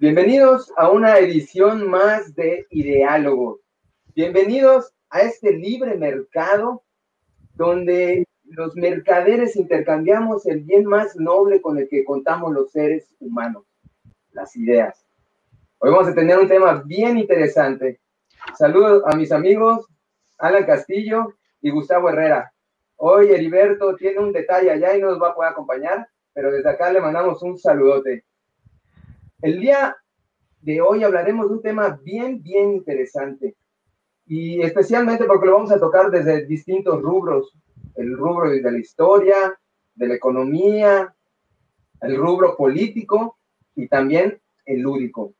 [0.00, 3.60] Bienvenidos a una edición más de Ideálogos.
[4.14, 6.82] Bienvenidos a este libre mercado
[7.52, 13.66] donde los mercaderes intercambiamos el bien más noble con el que contamos los seres humanos,
[14.32, 15.04] las ideas.
[15.80, 18.00] Hoy vamos a tener un tema bien interesante.
[18.56, 19.86] Saludos a mis amigos
[20.38, 22.54] Alan Castillo y Gustavo Herrera.
[22.96, 26.70] Hoy Heriberto tiene un detalle allá y no nos va a poder acompañar, pero desde
[26.70, 28.24] acá le mandamos un saludote.
[29.42, 29.96] El día
[30.60, 33.56] de hoy hablaremos de un tema bien, bien interesante
[34.26, 37.56] y especialmente porque lo vamos a tocar desde distintos rubros,
[37.94, 39.58] el rubro de la historia,
[39.94, 41.14] de la economía,
[42.02, 43.38] el rubro político
[43.74, 45.32] y también el lúdico.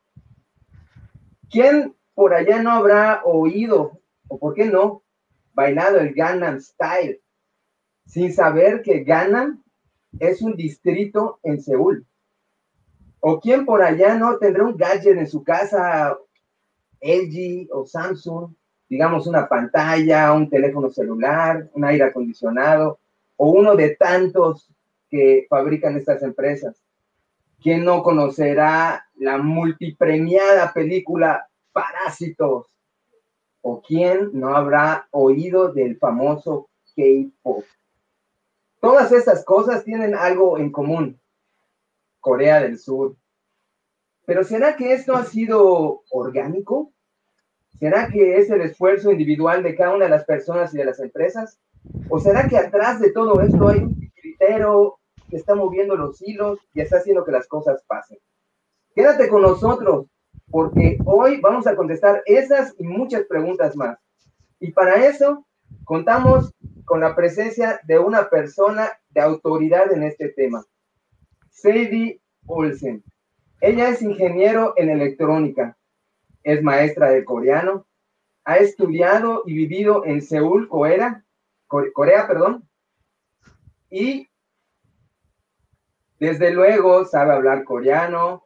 [1.51, 5.03] ¿Quién por allá no habrá oído, o por qué no,
[5.53, 7.21] bailado el Gangnam Style,
[8.07, 9.63] sin saber que Gangnam
[10.19, 12.07] es un distrito en Seúl?
[13.21, 16.17] ¿O quién por allá no tendrá un gadget en su casa,
[17.01, 18.53] LG o Samsung,
[18.89, 22.99] digamos una pantalla, un teléfono celular, un aire acondicionado
[23.37, 24.69] o uno de tantos
[25.09, 26.83] que fabrican estas empresas.
[27.63, 32.67] ¿Quién no conocerá la multipremiada película Parásitos?
[33.61, 37.65] ¿O quién no habrá oído del famoso K-Pop?
[38.81, 41.21] Todas estas cosas tienen algo en común.
[42.21, 43.17] Corea del Sur.
[44.27, 46.93] Pero ¿será que esto ha sido orgánico?
[47.79, 51.01] ¿Será que es el esfuerzo individual de cada una de las personas y de las
[51.01, 51.59] empresas?
[52.09, 56.61] ¿O será que atrás de todo esto hay un criterio que está moviendo los hilos
[56.75, 58.19] y está haciendo que las cosas pasen?
[58.95, 60.07] Quédate con nosotros,
[60.51, 63.99] porque hoy vamos a contestar esas y muchas preguntas más.
[64.59, 65.47] Y para eso
[65.85, 66.53] contamos
[66.85, 70.65] con la presencia de una persona de autoridad en este tema,
[71.61, 73.03] Sadie Olsen.
[73.61, 75.77] Ella es ingeniero en electrónica,
[76.43, 77.87] es maestra de coreano,
[78.45, 81.23] ha estudiado y vivido en Seúl, Corea,
[81.67, 82.67] Corea, perdón,
[83.91, 84.29] y
[86.19, 88.45] desde luego sabe hablar coreano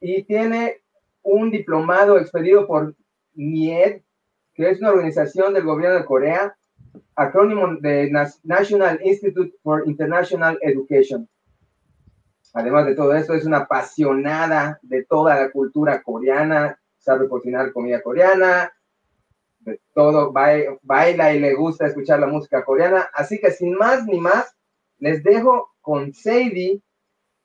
[0.00, 0.82] y tiene
[1.22, 2.94] un diplomado expedido por
[3.34, 4.02] NIED,
[4.54, 6.56] que es una organización del gobierno de Corea,
[7.14, 8.10] acrónimo de
[8.42, 11.28] National Institute for International Education.
[12.54, 18.02] Además de todo esto, es una apasionada de toda la cultura coreana, sabe cocinar comida
[18.02, 18.72] coreana,
[19.60, 23.10] de todo, baila y le gusta escuchar la música coreana.
[23.12, 24.56] Así que sin más ni más,
[24.98, 26.80] les dejo con Sadie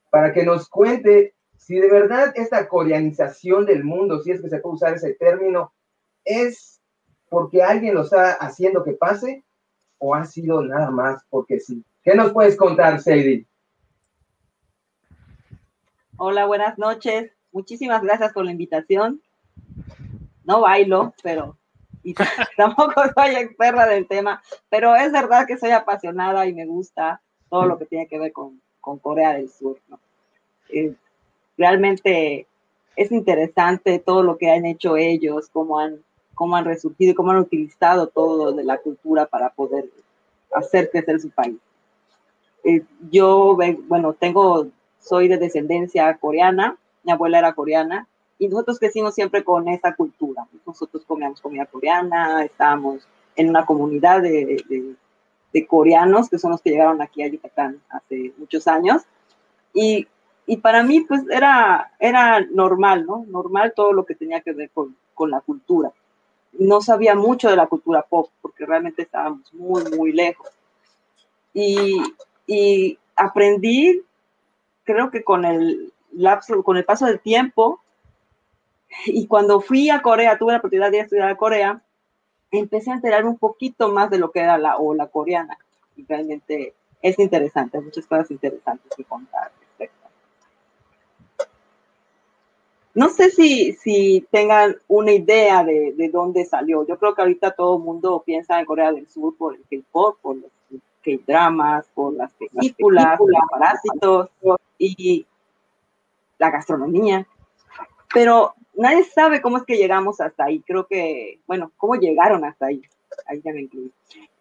[0.09, 4.59] para que nos cuente si de verdad esta coreanización del mundo, si es que se
[4.59, 5.73] puede usar ese término,
[6.25, 6.81] es
[7.29, 9.43] porque alguien lo está haciendo que pase
[9.99, 11.83] o ha sido nada más porque sí.
[12.03, 13.45] ¿Qué nos puedes contar, Sadie?
[16.23, 17.31] Hola, buenas noches.
[17.51, 19.23] Muchísimas gracias por la invitación
[20.43, 21.57] no bailo, pero
[22.03, 22.13] y
[22.57, 24.39] tampoco soy experta del tema,
[24.69, 28.31] pero es verdad que soy apasionada y me gusta todo lo que tiene que ver
[28.31, 28.61] con,
[29.01, 29.79] Corea del Sur.
[30.69, 30.93] Eh,
[31.57, 32.45] realmente
[32.95, 36.03] es interesante todo lo que han hecho ellos, cómo han,
[36.35, 39.89] cómo han resurgido, cómo han utilizado todo de la cultura para poder
[40.53, 41.57] hacer crecer su país.
[42.63, 44.67] Eh, yo, bueno, tengo,
[45.01, 48.07] soy de descendencia coreana, mi abuela era coreana,
[48.37, 50.47] y nosotros crecimos siempre con esa cultura.
[50.65, 54.95] Nosotros comíamos comida coreana, estábamos en una comunidad de,
[55.67, 59.03] coreanos que son los que llegaron aquí a Yucatán hace muchos años.
[59.73, 60.07] Y,
[60.61, 63.25] para mí, pues era, era normal, ¿no?
[63.27, 65.91] Normal todo lo que tenía que ver con, con la cultura.
[66.53, 70.49] No sabía mucho de la cultura pop porque realmente estábamos muy, muy lejos.
[71.53, 72.01] Y
[73.15, 74.01] aprendí,
[74.83, 77.81] creo que con el lapso, con el paso del tiempo,
[79.05, 81.81] y cuando fui a Corea, tuve la oportunidad de estudiar a Corea,
[82.51, 85.57] empecé a enterarme un poquito más de lo que era la ola coreana.
[85.95, 89.51] Y realmente es interesante, hay muchas cosas interesantes que contar.
[92.93, 96.85] No sé si, si tengan una idea de, de dónde salió.
[96.85, 100.17] Yo creo que ahorita todo el mundo piensa en Corea del Sur por el K-pop,
[100.21, 100.51] por los
[101.01, 104.29] K-dramas, por las películas, por los parásitos
[104.87, 105.25] y
[106.37, 107.27] la gastronomía.
[108.13, 110.61] Pero nadie sabe cómo es que llegamos hasta ahí.
[110.61, 112.81] Creo que, bueno, cómo llegaron hasta ahí.
[113.27, 113.91] Ahí ya me incluí.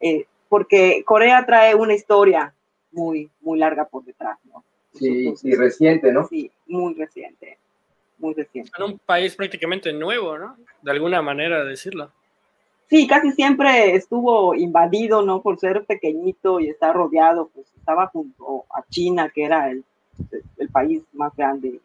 [0.01, 2.55] Eh, porque Corea trae una historia
[2.93, 4.65] muy, muy larga por detrás, ¿no?
[4.95, 6.27] Sí, y reciente, ¿no?
[6.27, 7.59] Sí, muy reciente,
[8.19, 8.73] muy reciente.
[8.77, 10.57] En un país prácticamente nuevo, ¿no?
[10.83, 12.11] De alguna manera decirlo.
[12.89, 15.43] Sí, casi siempre estuvo invadido, ¿no?
[15.43, 19.85] Por ser pequeñito y estar rodeado, pues estaba junto a China, que era el,
[20.59, 21.81] el país más grande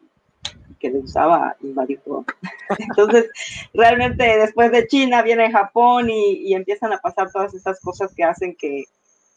[0.78, 2.24] que le gustaba invadir todo.
[2.78, 3.30] Entonces,
[3.72, 8.54] realmente después de China viene Japón y, empiezan a pasar todas esas cosas que hacen
[8.56, 8.84] que,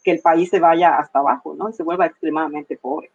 [0.02, 1.72] que, el país se vaya hasta abajo, ¿no?
[1.72, 3.10] se vuelva extremadamente pobre.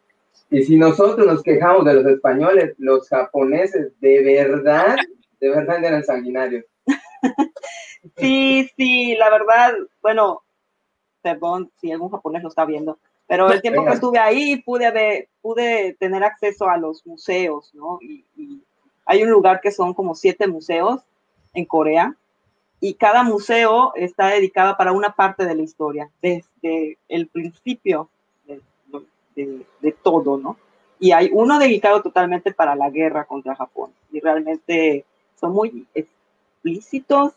[0.50, 4.96] Y si nosotros nos quejamos de los españoles, los japoneses de verdad,
[5.40, 6.66] de verdad eran sanguinarios.
[8.18, 10.44] sí, sí, la verdad, bueno,
[11.22, 15.94] perdón si algún japonés lo está viendo, pero el tiempo que estuve ahí pude, pude
[16.00, 18.00] tener acceso a los museos, ¿no?
[18.02, 18.26] Y,
[19.08, 21.02] hay un lugar que son como siete museos
[21.54, 22.16] en Corea
[22.80, 28.10] y cada museo está dedicado para una parte de la historia, desde el principio
[28.48, 30.58] de, de, todo, ¿no?
[31.00, 35.06] Y hay uno dedicado totalmente para la guerra contra Japón y realmente
[35.40, 37.34] son muy explícitos,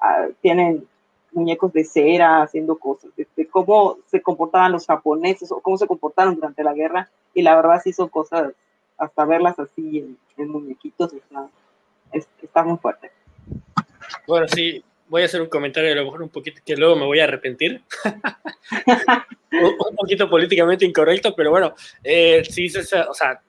[0.00, 0.88] ah, tienen
[1.32, 6.34] muñecos de cera haciendo cosas, de, cómo se comportaban los japoneses o cómo se comportaron
[6.34, 7.10] durante la guerra.
[7.34, 8.52] Y la verdad sí son cosas,
[8.98, 11.12] hasta verlas así en, muñequitos,
[12.12, 13.10] está, muy fuerte.
[14.26, 17.06] Bueno, sí, voy a hacer un comentario a lo mejor un poquito que luego me
[17.06, 17.82] voy a arrepentir.
[19.52, 23.40] un, poquito políticamente incorrecto, pero bueno, eh, sí, o sea,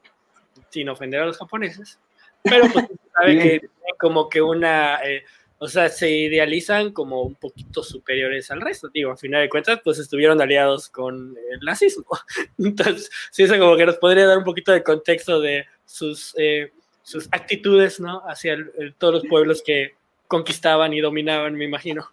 [0.69, 1.99] sin ofender a los japoneses,
[2.41, 3.61] pero pues sabe que
[3.97, 4.99] como que una...
[5.03, 5.23] Eh,
[5.63, 8.89] o sea, se idealizan como un poquito superiores al resto.
[8.89, 12.05] Digo, a final de cuentas, pues estuvieron aliados con el nazismo.
[12.57, 16.73] Entonces, sí, eso como que nos podría dar un poquito de contexto de sus, eh,
[17.01, 18.23] sus actitudes, ¿no?
[18.27, 18.57] Hacia
[18.97, 19.93] todos los pueblos que
[20.27, 22.09] conquistaban y dominaban, me imagino.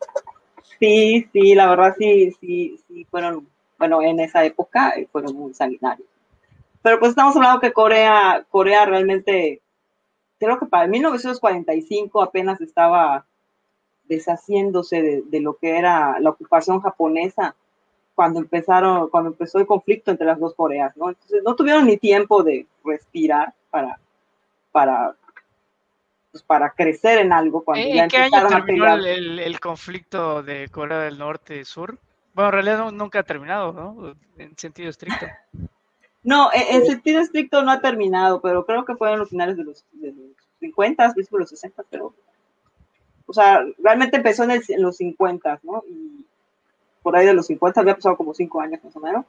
[0.78, 3.48] Sí, sí, la verdad sí, sí, sí, fueron,
[3.80, 6.06] bueno, en esa época eh, fueron muy sanguinarios.
[6.82, 9.60] Pero pues estamos hablando que Corea, Corea realmente,
[10.38, 13.26] creo que para 1945 apenas estaba
[14.10, 17.54] deshaciéndose de, lo que era la ocupación japonesa
[18.16, 21.10] cuando empezaron, cuando empezó el conflicto entre las dos Coreas, ¿no?
[21.10, 24.00] Entonces no tuvieron ni tiempo de respirar para,
[24.72, 25.14] para,
[26.32, 27.62] pues, para crecer en algo.
[27.62, 31.96] Cuando ¿En qué año terminó el, conflicto de Corea del Norte y Sur?
[32.34, 34.14] Bueno, en realidad nunca ha terminado, ¿no?
[34.38, 35.26] En sentido estricto.
[36.24, 39.64] No, en, sentido estricto no ha terminado, pero creo que fue en los finales de
[39.64, 42.12] los, de los 50, de los 60, pero
[43.30, 45.84] o sea, realmente empezó en, los 50, ¿no?
[45.88, 46.26] Y
[47.00, 49.24] por ahí de los 50 había pasado como 5 años más o menos,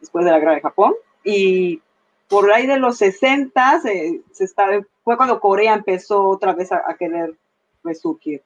[0.00, 0.94] después de la guerra de Japón.
[1.24, 1.82] Y
[2.28, 4.22] por ahí de los 60 se,
[5.02, 7.34] fue cuando Corea empezó otra vez a, querer
[7.82, 8.42] resurgir.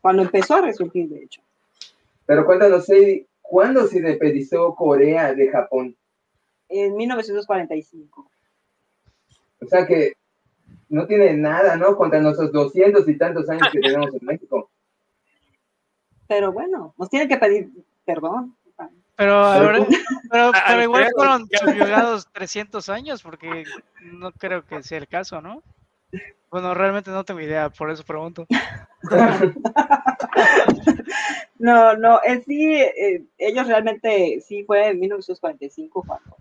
[0.00, 1.40] Cuando empezó a resurgir, de hecho.
[2.26, 2.86] Pero cuéntanos,
[3.40, 5.96] ¿cuándo se independizó Corea de Japón?
[6.68, 8.28] En 1945.
[9.60, 10.14] O sea que
[10.88, 11.96] no tiene nada, ¿no?
[11.96, 14.70] Contra nuestros doscientos y tantos años que tenemos en México.
[16.26, 17.70] Pero bueno, nos tienen que pedir
[18.08, 18.56] perdón.
[19.16, 19.86] Pero,
[20.30, 23.64] pero, igual fueron subyugados 300 años, porque
[24.02, 25.62] no creo que sea el caso, ¿no?
[26.50, 28.46] Bueno, realmente no tengo idea, por eso pregunto.
[31.58, 36.36] no, no, en sí, eh, ellos realmente, sí fue en 1945 cuando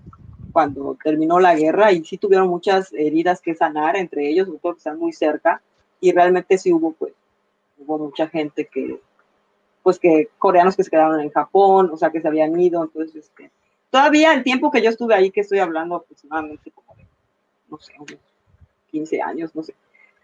[0.58, 4.70] cuando terminó la guerra y sí tuvieron muchas heridas que sanar, entre ellos, sobre que
[4.80, 5.62] están muy cerca,
[6.02, 7.14] y realmente sí hubo, pues,
[7.78, 9.00] hubo mucha gente que,
[9.84, 13.26] pues que coreanos que se quedaron en Japón, o sea, que se habían ido, entonces,
[13.28, 13.52] este,
[13.92, 17.06] todavía el tiempo que yo estuve ahí, que estoy hablando aproximadamente como de,
[17.70, 18.18] no sé, unos
[18.90, 19.76] 15 años, no sé,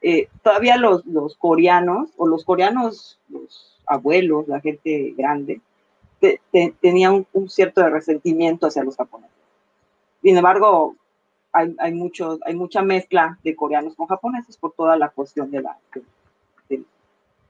[0.01, 1.03] eh, todavía los,
[1.37, 5.61] coreanos, o los coreanos, los abuelos, la gente grande,
[6.81, 9.42] tenían un, cierto resentimiento hacia los japoneses.
[10.23, 10.95] Sin embargo,
[11.51, 15.61] hay, hay, mucho, hay mucha mezcla de coreanos con japoneses por toda la cuestión de
[15.61, 15.77] la,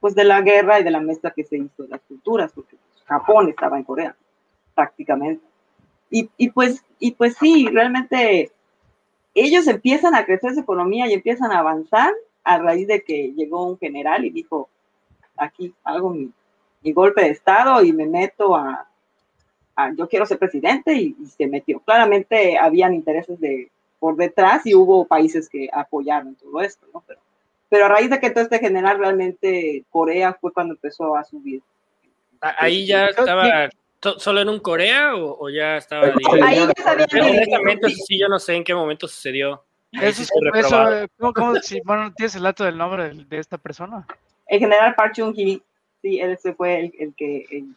[0.00, 2.76] pues de la guerra y de la mezcla que se hizo de las culturas, porque
[3.06, 4.14] Japón estaba en Corea,
[4.74, 5.42] prácticamente.
[6.10, 8.52] Y, y, pues, y pues sí, realmente
[9.34, 12.12] ellos empiezan a crecer su economía y empiezan a avanzar
[12.42, 14.68] a raíz de que llegó un general y dijo,
[15.36, 16.30] aquí hago mi,
[16.82, 18.86] mi golpe de Estado y me meto a,
[19.76, 21.80] Ah, yo quiero ser presidente y, se metió.
[21.80, 27.02] Claramente habían intereses de por detrás y hubo países que apoyaron todo esto, ¿no?
[27.06, 27.20] Pero,
[27.68, 31.62] pero a raíz de que todo este general realmente Corea fue cuando empezó a subir.
[32.40, 33.70] Ahí ya estaba
[34.18, 36.12] solo en un Corea o, ya estaba
[36.42, 41.54] ahí ya sabía honestamente sí yo no sé en qué momento sucedió eso, eso ¿cómo,
[41.56, 44.06] si, bueno, tienes el dato del nombre de, esta persona
[44.46, 45.62] el general Park Chung Hee
[46.02, 47.74] sí él se fue el, el que el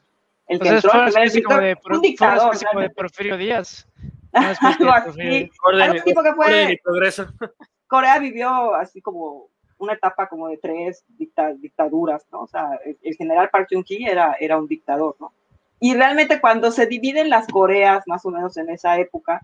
[0.47, 2.57] que entró fue primer como de, un dictador.
[2.65, 3.87] como de Porfirio Díaz.
[4.33, 5.49] algo así.
[5.63, 7.27] Orden, tipo que fue, progreso.
[7.87, 12.41] Corea vivió así como una etapa como de tres dictaduras, ¿no?
[12.41, 15.33] O sea, el, general Park Chung-hee era, era un dictador, ¿no?
[15.79, 19.41] Y realmente cuando se dividen las Coreas, más o menos en esa época,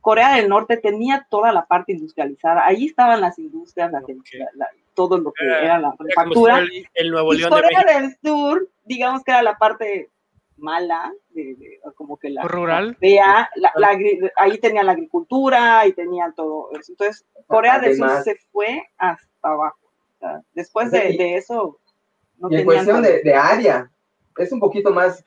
[0.00, 2.66] Corea del Norte tenía toda la parte industrializada.
[2.66, 3.92] Ahí estaban las industrias,
[4.94, 6.64] todo lo que era, la manufactura.
[6.94, 10.10] El, Nuevo y Corea del Sur, digamos que era la parte
[10.58, 12.96] mala, de, como que la rural.
[13.00, 13.48] Vea,
[14.36, 16.92] ahí tenía la agricultura, y tenían todo eso.
[16.92, 19.78] Entonces, Corea del Sur se fue hasta abajo.
[20.52, 21.78] después de, eso,
[22.38, 23.90] no y en cuestión de, de, área,
[24.36, 25.24] es un poquito más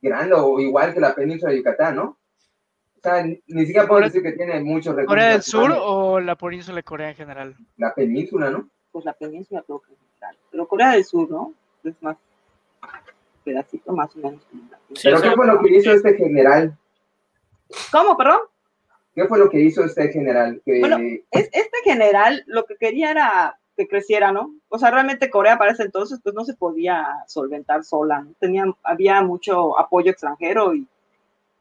[0.00, 2.18] grande o igual que la península de Yucatán, ¿no?
[2.98, 5.06] O sea, ni siquiera puedo decir que tiene muchos recursos.
[5.06, 7.56] ¿Corea del Sur o la península de Corea en general?
[7.76, 8.68] La península, ¿no?
[8.90, 10.36] Pues la península creo que general.
[10.50, 11.52] Pero Corea del Sur, ¿no?
[11.84, 12.16] Es más
[13.48, 14.42] pedacito más o menos.
[15.02, 16.76] ¿Pero qué fue lo que hizo este general?
[17.90, 18.40] ¿Cómo, perdón?
[19.14, 20.60] ¿Qué fue lo que hizo este general?
[20.64, 20.98] Bueno,
[21.30, 24.54] este general lo que quería era que creciera, ¿no?
[24.68, 28.32] O sea, realmente Corea para ese entonces pues no se podía solventar sola, ¿no?
[28.38, 30.86] Tenía, había mucho apoyo extranjero y,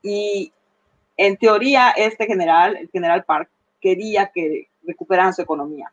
[0.02, 0.52] y
[1.16, 5.92] en teoría, este general, el general Park, quería que recuperaran su economía,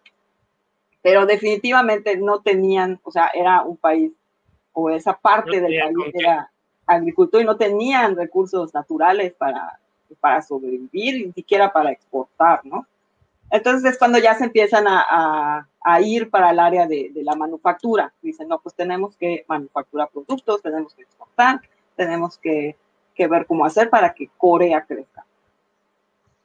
[1.03, 4.13] pero definitivamente no tenían, o sea, era un país,
[4.75, 6.51] o esa parte del país era
[6.87, 9.79] agricultor y no tenían recursos naturales para,
[10.21, 12.87] para sobrevivir, ni siquiera para exportar, ¿no?
[13.51, 17.35] Entonces es cuando ya se empiezan a, a, ir para el área de, de, la
[17.35, 18.13] manufactura.
[18.21, 21.61] Dicen, no, pues tenemos que manufacturar productos, tenemos que exportar,
[21.97, 22.77] tenemos que
[23.15, 25.25] que ver cómo hacer para que Corea crezca.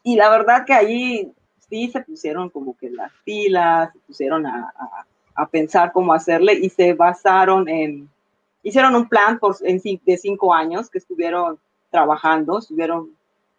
[0.03, 1.33] Y la verdad que ahí
[1.69, 4.73] sí se pusieron como que las pilas, se pusieron a,
[5.35, 8.09] a, pensar cómo hacerle y se basaron en,
[8.63, 13.11] hicieron un plan por, en, de cinco años que estuvieron trabajando, estuvieron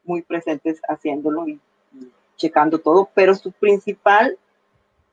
[0.04, 1.60] muy presentes haciéndolo y,
[1.94, 4.36] y checando todo, pero su principal,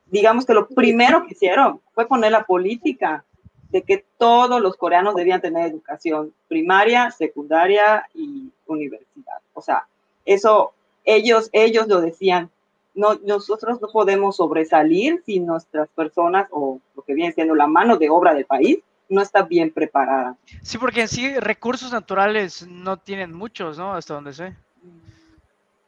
[0.05, 3.23] digamos que lo primero que hicieron fue poner la política
[3.69, 9.39] de que todos los coreanos debían tener educación primaria, secundaria y universidad.
[9.53, 9.87] O sea,
[10.25, 12.49] eso ellos, ellos lo decían.
[12.93, 17.97] No, nosotros no podemos sobresalir si nuestras personas o lo que viene siendo la mano
[17.97, 18.79] de obra del país
[19.09, 20.35] no está bien preparada.
[20.61, 23.93] Sí, porque en sí recursos naturales no tienen muchos, ¿no?
[23.93, 24.55] Hasta donde sé.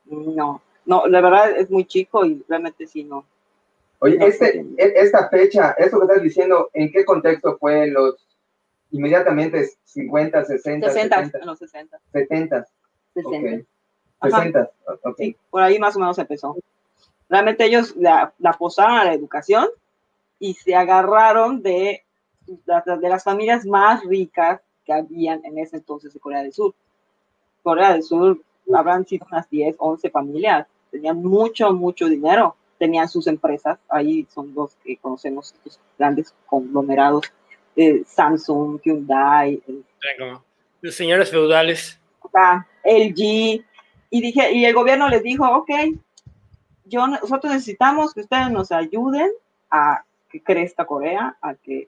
[0.05, 3.25] No, no, la verdad es muy chico y realmente sí no,
[3.99, 8.15] Oye, este, e, esta fecha, esto que estás diciendo, ¿en qué contexto fue los
[8.91, 11.45] inmediatamente 50, 60, 60, 70?
[11.45, 11.99] los 60.
[12.13, 12.67] 70.
[13.13, 13.65] 60.
[14.21, 14.71] 60,
[15.17, 16.57] Sí, por ahí más o menos empezó.
[17.29, 19.67] Realmente ellos la, la posaron a la educación
[20.39, 22.03] y se agarraron de,
[22.65, 26.73] de las familias más ricas que habían en ese entonces de Corea del Sur.
[27.63, 28.41] Corea del Sur
[28.73, 34.53] habrán sido unas 10, 11 familias, tenían mucho, mucho dinero tenían sus empresas, ahí son
[34.55, 37.31] los que conocemos, estos grandes conglomerados,
[37.75, 39.61] eh, Samsung, Hyundai.
[40.81, 41.99] los señores feudales.
[42.83, 43.63] LG,
[44.11, 45.69] y, dije, y el gobierno les dijo, ok,
[46.85, 49.29] yo, nosotros necesitamos que ustedes nos ayuden
[49.69, 51.87] a que crezca Corea, a que,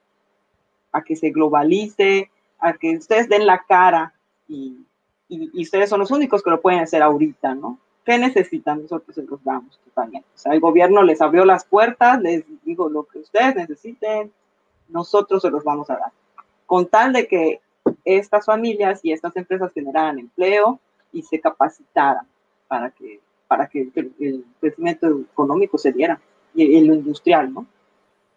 [0.92, 2.30] a que se globalice,
[2.60, 4.14] a que ustedes den la cara
[4.48, 4.86] y,
[5.30, 7.80] y ustedes son los únicos que lo pueden hacer ahorita, ¿no?
[8.04, 8.82] ¿Qué necesitan?
[8.82, 10.28] Nosotros se los damos totalmente.
[10.34, 14.32] O sea, el gobierno les abrió las puertas, les digo lo que ustedes necesiten,
[14.90, 16.12] nosotros se los vamos a dar.
[16.66, 17.62] Con tal de que
[18.04, 20.80] estas familias y estas empresas generaran empleo
[21.12, 22.26] y se capacitaran
[22.68, 26.20] para que, para que el, crecimiento económico se diera
[26.56, 27.66] y el industrial, ¿no?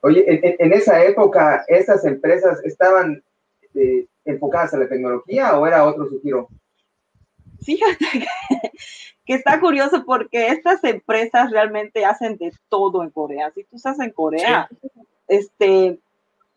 [0.04, 3.22] Oye, en, esa época, ¿estas empresas estaban
[3.74, 6.48] eh, enfocadas a la tecnología o era otro su giro?
[7.62, 8.26] Fíjate que
[9.24, 13.50] que está curioso porque estas empresas realmente hacen de todo en Corea.
[13.54, 14.68] Si tú estás en Corea,
[15.26, 15.98] este,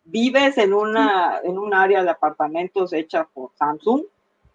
[0.03, 4.03] vives en una en un área de apartamentos hecha por Samsung,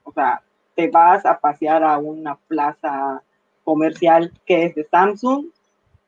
[0.05, 0.43] o sea,
[0.75, 3.23] te vas a pasear a una plaza
[3.65, 5.47] comercial que es de Samsung,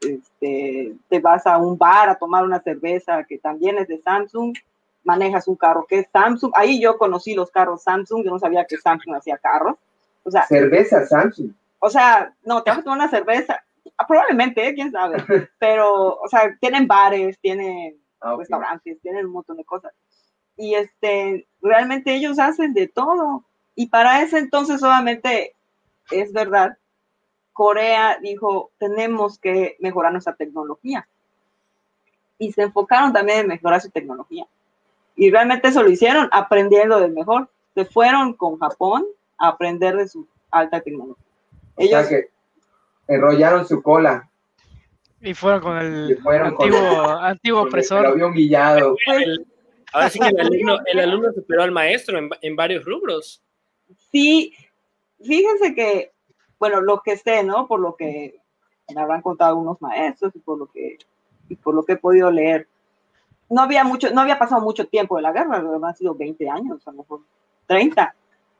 [0.04, 4.54] este, te vas a un bar a tomar una cerveza que también es de Samsung,
[5.04, 6.52] manejas un carro que es Samsung.
[6.54, 9.76] Ahí yo conocí los carros Samsung, yo no sabía que Samsung hacía carros.
[10.22, 11.52] O sea, cerveza Samsung.
[11.78, 13.62] O sea, no, te vas a tomar una cerveza.
[14.08, 14.74] Probablemente, ¿eh?
[14.74, 15.16] quién sabe.
[15.58, 19.92] Pero, o sea, tienen bares, tienen ah, restaurantes, tienen un montón de cosas.
[20.56, 23.44] Y este, realmente ellos hacen de todo.
[23.74, 25.54] Y para ese entonces solamente
[26.10, 26.76] es verdad,
[27.54, 31.08] Corea dijo, tenemos que mejorar nuestra tecnología.
[32.36, 34.44] Y se enfocaron también en mejorar su tecnología.
[35.14, 37.48] Y realmente eso lo hicieron aprendiendo del mejor.
[37.74, 39.06] Se fueron con Japón
[39.38, 41.24] a aprender de su alta tecnología.
[41.76, 42.28] Ellos que
[43.06, 44.28] enrollaron su cola.
[45.20, 48.18] Y fueron con el antiguo, antiguo opresor.
[48.18, 48.96] Lo humillado.
[49.92, 53.40] ahora sí que el alumno, el alumno superó al maestro en, en varios rubros.
[54.10, 54.52] Sí,
[55.22, 56.13] fíjense que
[56.58, 57.66] bueno, lo que sé, ¿no?
[57.66, 58.40] Por lo que
[58.94, 60.98] me habrán contado algunos maestros y por lo que,
[61.48, 62.68] y por lo que he podido leer.
[63.48, 66.86] No había, mucho, no había pasado mucho tiempo de la guerra, han sido 20 años,
[66.86, 67.20] a lo mejor
[67.66, 68.14] 30.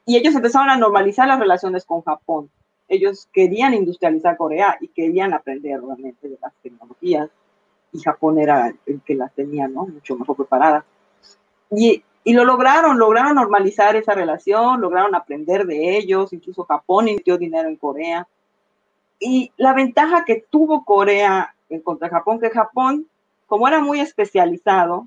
[0.07, 2.51] Y ellos empezaron a normalizar las relaciones con Japón.
[2.89, 7.31] Ellos querían industrializar Corea y querían aprender realmente de las tecnologías.
[7.93, 9.87] Y Japón era el que las tenía, ¿no?
[9.87, 10.85] Mucho mejor preparada.
[11.71, 17.37] Y, y lo lograron, lograron normalizar esa relación, lograron aprender de ellos, incluso Japón invirtió
[17.37, 18.27] dinero en Corea.
[19.21, 23.07] Y la ventaja que tuvo Corea en contra Japón, que Japón,
[23.47, 25.07] como era muy especializado,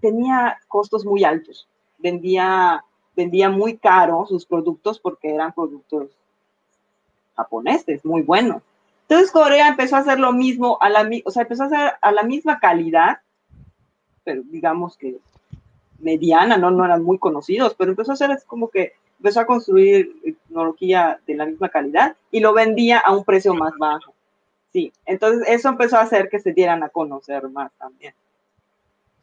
[0.00, 1.68] tenía costos muy altos.
[1.98, 6.10] Vendía, vendía muy caro sus productos porque eran productos
[7.36, 8.62] japoneses, muy buenos.
[9.02, 12.12] Entonces Corea empezó a hacer lo mismo, a la, o sea, empezó a hacer a
[12.12, 13.20] la misma calidad,
[14.28, 15.16] pero digamos que
[16.00, 16.70] mediana, ¿no?
[16.70, 21.18] no eran muy conocidos, pero empezó a hacer es como que empezó a construir tecnología
[21.26, 24.12] de la misma calidad y lo vendía a un precio más bajo.
[24.70, 28.12] Sí, entonces eso empezó a hacer que se dieran a conocer más también.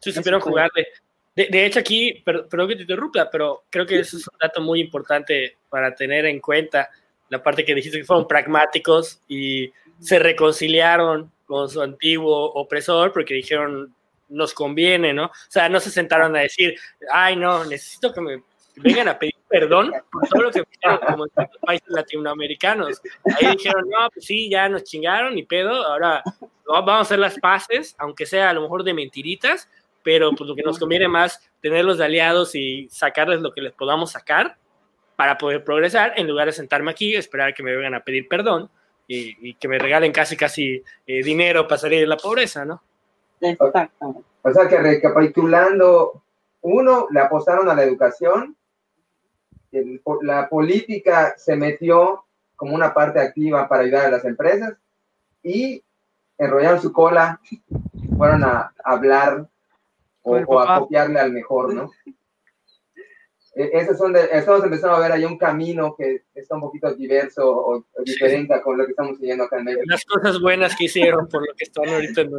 [0.00, 0.88] Sí, supieron jugarle.
[1.36, 4.60] De, de, hecho, aquí, perdón que te interrumpa, pero creo que eso es un dato
[4.60, 6.90] muy importante para tener en cuenta.
[7.28, 9.70] La parte que dijiste que fueron pragmáticos y
[10.00, 13.94] se reconciliaron con su antiguo opresor porque dijeron,
[14.28, 15.26] nos conviene, ¿no?
[15.26, 16.78] O sea, no se sentaron a decir,
[17.12, 18.42] ay, no, necesito que me
[18.76, 23.00] vengan a pedir perdón por todo lo que hicieron como en países latinoamericanos.
[23.36, 26.22] Ahí dijeron, no, pues sí, ya nos chingaron y pedo, ahora
[26.66, 29.68] vamos a hacer las paces, aunque sea a lo mejor de mentiritas,
[30.02, 33.72] pero pues lo que nos conviene más tenerlos de aliados y sacarles lo que les
[33.72, 34.56] podamos sacar
[35.16, 38.70] para poder progresar, en lugar de sentarme aquí, esperar que me vengan a pedir perdón
[39.08, 42.82] y, que me regalen casi, casi eh, dinero para salir de la pobreza, ¿no?
[43.40, 44.24] Exactamente.
[44.42, 46.22] O sea que recapitulando,
[46.62, 48.56] uno, le apostaron a la educación,
[50.22, 52.24] la política se metió
[52.54, 54.74] como una parte activa para ayudar a las empresas
[55.42, 55.82] y
[56.38, 57.40] enrollaron su cola,
[58.16, 59.48] fueron a hablar
[60.22, 61.90] o, a copiarle al mejor, ¿no?
[63.56, 66.94] E, esos son de, estamos empezando a ver ahí un camino que está un poquito
[66.94, 69.84] diverso o, diferente con lo que estamos siguiendo acá en México.
[69.86, 72.30] Las cosas buenas que hicieron por lo que están ahorita en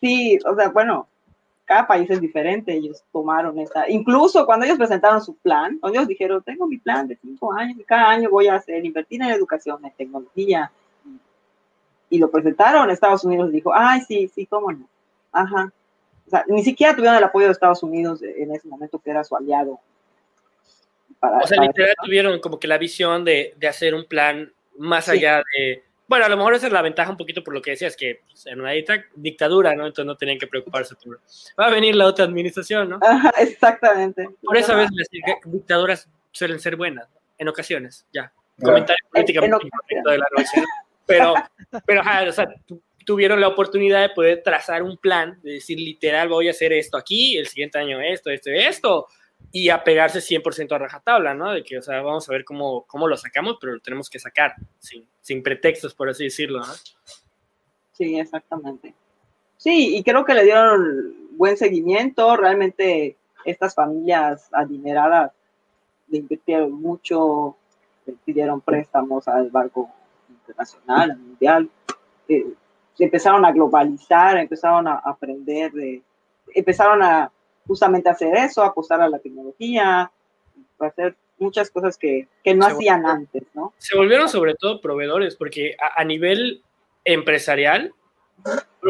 [0.00, 1.06] Sí, o sea, bueno,
[1.64, 6.42] cada país es diferente, ellos tomaron esta, incluso cuando ellos presentaron su plan, ellos dijeron,
[6.42, 9.78] tengo mi plan de cinco años y cada año voy a hacer, invertir en educación,
[9.84, 10.72] en tecnología,
[12.10, 14.88] y lo presentaron, Estados Unidos dijo, ay, sí, sí, cómo no,
[15.30, 15.81] ajá, o
[16.32, 19.36] sea, ni siquiera tuvieron el apoyo de Estados Unidos en ese momento que era su
[19.36, 19.80] aliado.
[21.20, 25.08] Para, o sea, literal tuvieron como que la visión de, de hacer un plan más
[25.08, 27.70] allá de bueno, a lo mejor esa es la ventaja un poquito por lo que
[27.70, 28.72] decías, que pues, en una
[29.14, 29.86] dictadura, ¿no?
[29.86, 31.18] Entonces no tenían que preocuparse por...
[31.58, 33.00] Va a venir la otra administración, ¿no?
[33.38, 34.28] exactamente.
[34.42, 35.08] Por eso a veces las
[35.46, 38.30] dictaduras suelen ser buenas, en ocasiones, ya.
[38.60, 39.68] Comentario políticamente
[40.04, 40.62] de la noche.
[41.06, 41.34] Pero,
[41.86, 42.46] pero o sea,
[43.04, 46.96] tuvieron la oportunidad de poder trazar un plan, de decir literal, voy a hacer esto
[46.96, 49.06] aquí, el siguiente año esto, esto esto,
[49.50, 51.52] y apegarse 100% a rajatabla, ¿no?
[51.52, 54.18] De que, o sea, vamos a ver cómo, cómo lo sacamos, pero lo tenemos que
[54.18, 56.72] sacar, sin, sin pretextos, por así decirlo, ¿no?
[57.92, 58.94] Sí, exactamente.
[59.56, 65.32] Sí, y creo que le dieron buen seguimiento, realmente estas familias adineradas
[66.08, 67.56] le invirtieron mucho,
[68.06, 69.90] le pidieron préstamos al barco
[70.28, 71.70] internacional, al mundial,
[72.28, 72.46] eh,
[72.98, 76.02] empezaron a globalizar, empezaron a aprender, de,
[76.54, 77.30] empezaron a
[77.66, 80.10] justamente hacer eso, apostar a la tecnología,
[80.78, 83.72] hacer muchas cosas que, que no hacían antes, ¿no?
[83.78, 86.62] Se volvieron sobre todo proveedores, porque a, nivel
[87.04, 87.92] empresarial,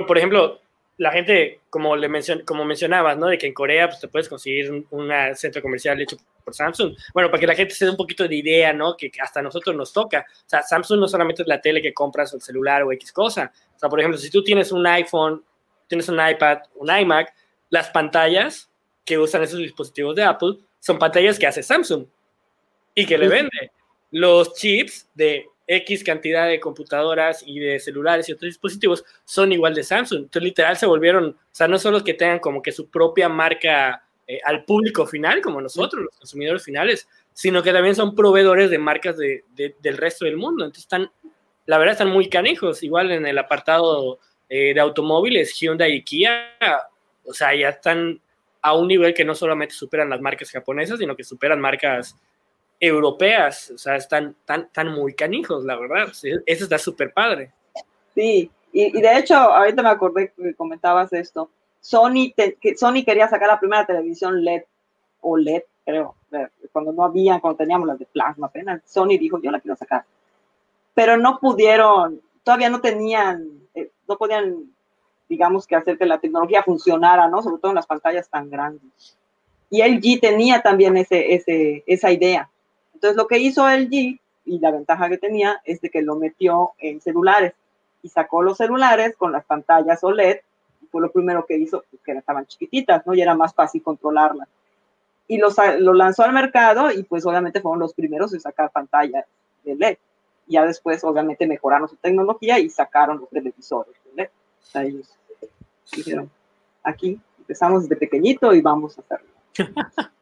[0.06, 0.60] por ejemplo,
[1.02, 3.26] la gente, como, le mencion, como mencionabas, ¿no?
[3.26, 6.94] De que en Corea pues, te puedes conseguir un centro comercial hecho por Samsung.
[7.12, 8.96] Bueno, para que la gente se dé un poquito de idea, ¿no?
[8.96, 10.24] Que hasta a nosotros nos toca.
[10.30, 13.10] O sea, Samsung no solamente es la tele que compras o el celular o X
[13.10, 13.52] cosa.
[13.74, 15.42] O sea, por ejemplo, si tú tienes un iPhone,
[15.88, 17.34] tienes un iPad, un iMac,
[17.68, 18.70] las pantallas
[19.04, 22.06] que usan esos dispositivos de Apple son pantallas que hace Samsung
[22.94, 23.72] y que le vende.
[24.12, 29.74] Los chips de X cantidad de computadoras y de celulares y otros dispositivos son igual
[29.74, 30.24] de Samsung.
[30.24, 34.04] Entonces, literal, se volvieron, o sea, no solo que tengan como que su propia marca
[34.26, 38.78] eh, al público final, como nosotros, los consumidores finales, sino que también son proveedores de
[38.78, 40.64] marcas de, del resto del mundo.
[40.64, 41.10] Entonces, están,
[41.66, 42.82] la verdad, están muy canijos.
[42.82, 46.56] Igual en el apartado eh, de automóviles, Hyundai y Kia
[47.24, 48.20] o sea, ya están
[48.60, 52.16] a un nivel que no solamente superan las marcas japonesas, sino que superan marcas
[52.82, 53.70] europeas.
[53.70, 56.08] O sea, están tan, tan muy canijos, la verdad.
[56.10, 57.52] Eso está súper padre.
[58.14, 61.50] Sí, y, de hecho, ahorita me acordé que comentabas esto.
[61.80, 64.62] Sony, que Sony quería sacar la primera televisión LED
[65.20, 66.14] o LED creo,
[66.72, 70.04] cuando no había, cuando teníamos las de plasma apenas, Sony dijo, yo la quiero sacar.
[70.94, 74.72] Pero no pudieron, todavía no tenían, eh, no podían,
[75.28, 77.42] digamos que hacer que la tecnología funcionara, ¿no?
[77.42, 79.16] Sobre todo en las pantallas tan grandes.
[79.70, 82.48] Y LG tenía también ese, ese, esa idea.
[83.02, 86.72] Entonces lo que hizo LG, y la ventaja que tenía, es de que lo metió
[86.78, 87.52] en celulares
[88.00, 90.38] y sacó los celulares con las pantallas OLED.
[90.90, 93.14] Fue lo primero que hizo, porque estaban chiquititas, ¿no?
[93.14, 94.48] Y era más fácil controlarlas
[95.32, 99.24] y los, lo lanzó al mercado y pues obviamente fueron los primeros en sacar pantallas
[99.64, 99.96] de LED.
[100.46, 104.28] Ya después obviamente mejoraron su tecnología y sacaron los televisores de LED.
[104.28, 105.16] O sea, ellos
[105.96, 106.30] dijeron,
[106.82, 109.28] aquí empezamos desde pequeñito y vamos a hacerlo.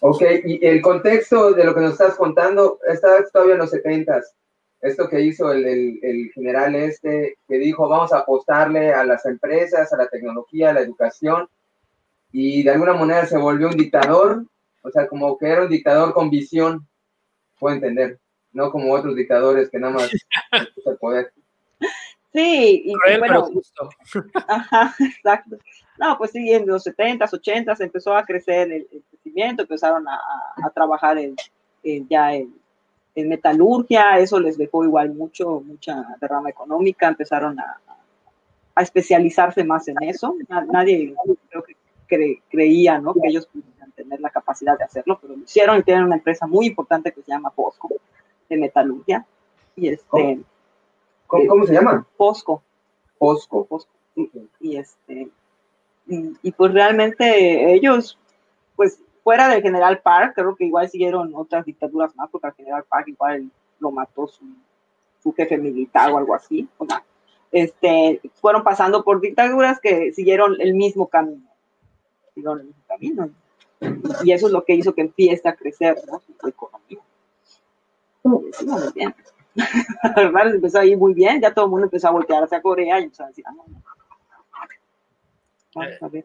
[0.00, 4.20] ok, y el contexto de lo que nos estás contando está todavía en los 70
[4.80, 9.24] Esto que hizo el, el, el general este, que dijo, vamos a apostarle a las
[9.26, 11.48] empresas, a la tecnología, a la educación,
[12.32, 14.44] y de alguna manera se volvió un dictador,
[14.82, 16.86] o sea, como que era un dictador con visión,
[17.58, 18.18] puedo entender,
[18.52, 20.10] no como otros dictadores que nada más
[20.86, 21.32] el poder.
[22.32, 23.46] Sí, y bueno,
[24.48, 25.58] Ajá, exacto.
[25.98, 30.20] No, pues sí, en los 70s, 80s empezó a crecer el, crecimiento, empezaron a,
[30.62, 31.36] a trabajar en,
[32.08, 32.54] ya en,
[33.14, 37.80] en, metalurgia, eso les dejó igual mucho, mucha derrama económica, empezaron a,
[38.74, 40.34] a especializarse más en eso.
[40.48, 41.14] Nadie,
[41.48, 41.76] creo que
[42.50, 43.14] creía ¿no?
[43.14, 46.46] que ellos pudieran tener la capacidad de hacerlo, pero lo hicieron y tienen una empresa
[46.46, 47.88] muy importante que se llama Posco,
[48.48, 49.26] de metalurgia.
[49.76, 50.40] Y este,
[51.26, 52.06] ¿Cómo, se llama?
[52.16, 52.62] Posco.
[53.18, 53.64] Posco.
[53.64, 53.90] Posco.
[54.60, 55.28] Y, este,
[56.06, 58.18] y, pues realmente ellos,
[58.76, 62.84] pues fuera del General Park, creo que igual siguieron otras dictaduras más, porque el General
[62.84, 64.44] Park igual lo mató su,
[65.34, 66.68] jefe militar o algo así.
[66.78, 67.02] O sea,
[67.50, 71.52] este, fueron pasando por dictaduras que siguieron el mismo camino
[72.88, 73.30] camino.
[74.24, 76.20] Y eso es lo que hizo que empiece a crecer ¿no?
[76.20, 77.00] su economía.
[78.22, 78.50] muy
[78.94, 79.14] bien.
[79.54, 82.62] La verdad, empezó a ir muy bien, ya todo el mundo empezó a voltear hacia
[82.62, 83.54] Corea y empezó a decir, ah,
[85.84, 86.24] eh,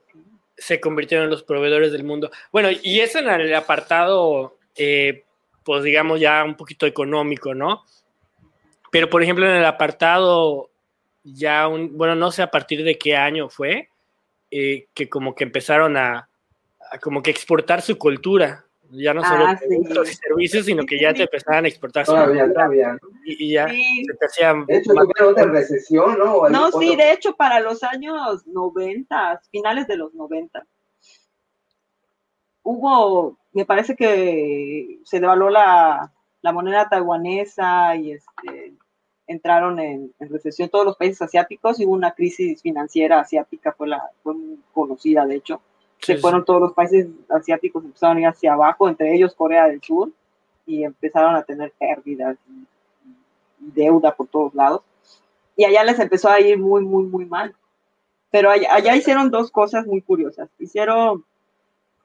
[0.57, 2.31] Se convirtieron en los proveedores del mundo.
[2.51, 5.23] Bueno, y eso en el apartado, eh,
[5.63, 7.83] pues digamos ya un poquito económico, ¿no?
[8.91, 10.69] Pero por ejemplo en el apartado
[11.23, 13.89] ya un, bueno, no sé a partir de qué año fue,
[14.49, 16.29] eh, que como que empezaron a,
[17.01, 21.13] como que exportar su cultura, ya no solo ah, productos y servicios, sino que ya
[21.13, 22.05] te empezaban a exportar.
[23.25, 24.65] Y, ya se te hacían...
[24.65, 26.49] De hecho, otra recesión, ¿no?
[26.49, 30.65] No, sí, de hecho, para los años 90, finales de los 90,
[32.63, 38.73] hubo, me parece que se devaluó la, la moneda taiwanesa y este
[39.27, 44.09] entraron en, recesión todos los países asiáticos y hubo una crisis financiera asiática, fue, la,
[44.23, 45.61] fue muy conocida de hecho.
[45.99, 49.81] Se fueron todos los países asiáticos, empezaron a ir hacia abajo, entre ellos Corea del
[49.81, 50.11] Sur,
[50.65, 52.65] y empezaron a tener pérdidas y,
[53.59, 54.81] deuda por todos lados.
[55.55, 57.55] Y allá les empezó a ir muy, muy, muy mal.
[58.29, 60.49] Pero allá, hicieron dos cosas muy curiosas.
[60.59, 61.25] Hicieron,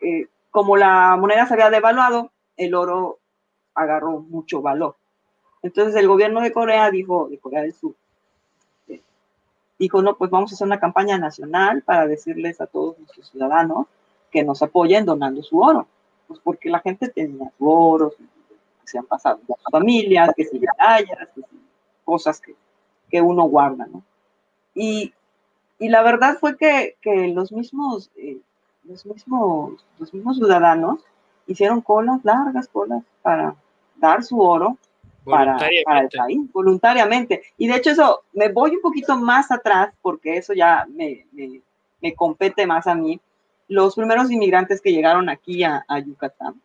[0.00, 3.18] eh, como la moneda se había devaluado, el oro
[3.74, 4.96] agarró mucho valor.
[5.62, 7.94] Entonces el gobierno de Corea dijo, de Corea del Sur,
[9.83, 13.87] dijo, no, pues vamos a hacer una campaña nacional para decirles a todos nuestros ciudadanos
[14.31, 15.88] que nos apoyen donando su oro.
[16.29, 18.14] Pues porque la gente tenía su oro,
[18.85, 21.42] se han pasado sus familias, que si medallas, que
[22.05, 22.55] cosas que,
[23.11, 24.05] que, uno guarda, ¿no?
[24.73, 25.12] Y,
[25.81, 28.38] y, la verdad fue que, que los mismos, eh,
[28.85, 31.05] los mismos, los mismos ciudadanos
[31.49, 33.57] hicieron colas, largas colas para
[33.97, 34.79] dar su oro
[35.25, 37.43] para, el país, voluntariamente.
[37.57, 41.27] Y de hecho eso, me voy un poquito más atrás porque eso ya me,
[42.01, 43.21] me, compete más a mí.
[43.69, 46.61] Los primeros inmigrantes que llegaron aquí a, Yucatán,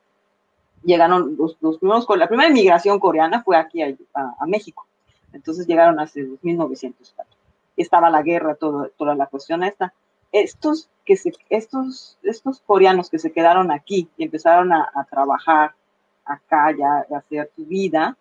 [0.84, 4.86] llegaron los, los, primeros, la primera inmigración coreana fue aquí a, a, México.
[5.34, 7.16] Entonces llegaron hace 1900.
[7.76, 9.94] Estaba la guerra, todo, toda la cuestión esta.
[10.32, 15.74] Estos, que se, estos, estos coreanos que se quedaron aquí y empezaron a, a trabajar
[16.26, 18.18] acá ya, a hacer su vida,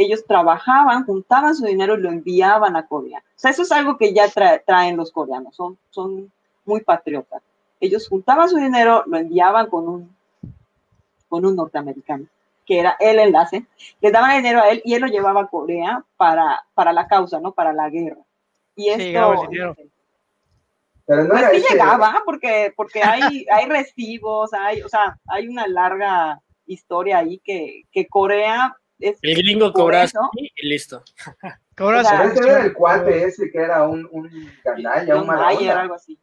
[0.00, 3.18] ellos trabajaban, juntaban su dinero y lo enviaban a Corea.
[3.18, 4.24] O sea, eso es algo que ya
[4.64, 6.32] traen los coreanos, son, son
[6.64, 7.42] muy patriotas.
[7.80, 10.16] Ellos juntaban su dinero, lo enviaban con un,
[11.28, 12.24] con un norteamericano,
[12.64, 13.66] que era el enlace,
[14.00, 17.38] le daban dinero a él y él lo llevaba a Corea para, para la causa,
[17.38, 17.52] ¿no?
[17.52, 18.22] Para la guerra.
[18.76, 19.48] Y esto...
[21.06, 26.40] Pero no pues llegaba, porque, porque hay, hay recibos, hay, o sea, hay una larga
[26.66, 31.02] historia ahí que, que Corea el gringo cobra y listo.
[31.76, 34.30] Cobra Ese era el cuate ese que era un, un
[34.62, 36.18] gandalla, un algo así.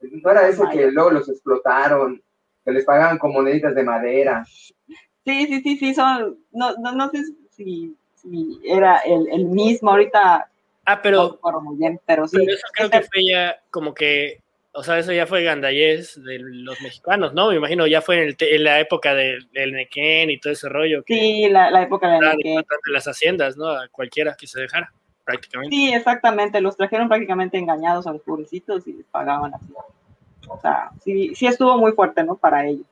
[0.00, 2.22] No era ese que luego los explotaron.
[2.64, 4.44] que les pagaban con moneditas de madera.
[4.46, 9.90] Sí, sí, sí, sí, son, no, no, no sé si, si era el, el, mismo
[9.90, 10.50] ahorita.
[10.86, 12.38] Ah, pero, no bien, pero sí.
[12.38, 14.40] Pero eso creo que fue ya como que,
[14.76, 17.50] o sea, eso ya fue gandallés de los mexicanos, ¿no?
[17.50, 20.68] Me imagino, ya fue en, el, en la época del, del Nequén y todo ese
[20.68, 21.04] rollo.
[21.04, 22.56] Que sí, la, la época del Nequén.
[22.56, 23.68] De las haciendas, ¿no?
[23.68, 25.74] A cualquiera que se dejara, prácticamente.
[25.74, 29.72] Sí, exactamente, los trajeron prácticamente engañados a los pobrecitos y les pagaban así.
[30.48, 32.34] O sea, sí, sí estuvo muy fuerte, ¿no?
[32.34, 32.86] Para ellos.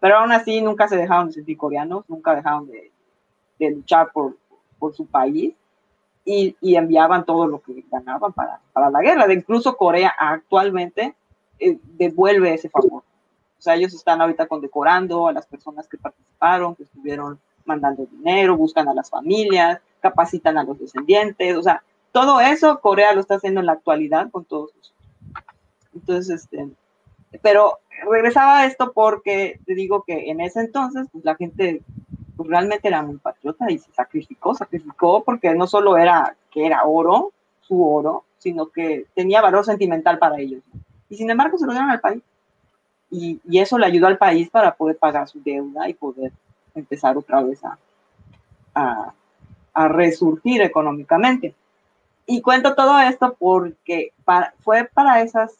[0.00, 2.90] Pero aún así nunca se dejaron de sentir coreanos, nunca dejaron de,
[3.58, 4.38] de luchar por,
[4.78, 5.54] por, su país
[6.24, 9.26] y, y, enviaban todo lo que ganaban para, para la guerra.
[9.26, 11.14] De incluso Corea actualmente
[11.58, 13.02] eh, devuelve ese favor.
[13.58, 18.56] O sea, ellos están ahorita condecorando a las personas que participaron, que estuvieron mandando dinero,
[18.56, 23.34] buscan a las familias, capacitan a los descendientes, o sea, todo eso Corea lo está
[23.34, 24.94] haciendo en la actualidad con todos nosotros.
[25.94, 26.68] Entonces, este,
[27.42, 27.78] pero
[28.10, 31.82] regresaba a esto porque te digo que en ese entonces, pues la gente
[32.36, 36.84] pues, realmente era muy patriota y se sacrificó, sacrificó porque no solo era que era
[36.84, 40.62] oro, su oro, sino que tenía valor sentimental para ellos.
[41.08, 42.22] Y sin embargo se lo dieron al país.
[43.10, 46.32] Y, y eso le ayudó al país para poder pagar su deuda y poder
[46.74, 47.78] empezar otra vez a,
[49.74, 51.54] a, resurgir económicamente.
[52.26, 54.12] Y cuento todo esto porque
[54.60, 55.54] fue para esas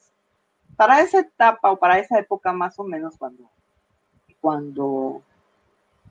[0.77, 3.45] para esa etapa o para esa época más o menos cuando,
[4.41, 5.23] cuando,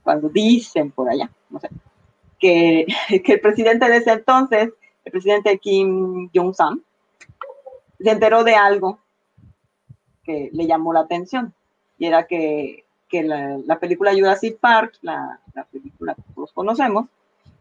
[0.04, 1.70] cuando dicen por allá, no sé,
[2.40, 2.88] que,
[3.24, 6.84] que el presidente de ese entonces, el presidente Kim Jong-un,
[8.00, 9.00] se enteró de algo
[10.26, 11.54] que le llamó la atención
[11.98, 17.08] y era que, que la, la, película Jurassic Park, la, la, película que todos conocemos,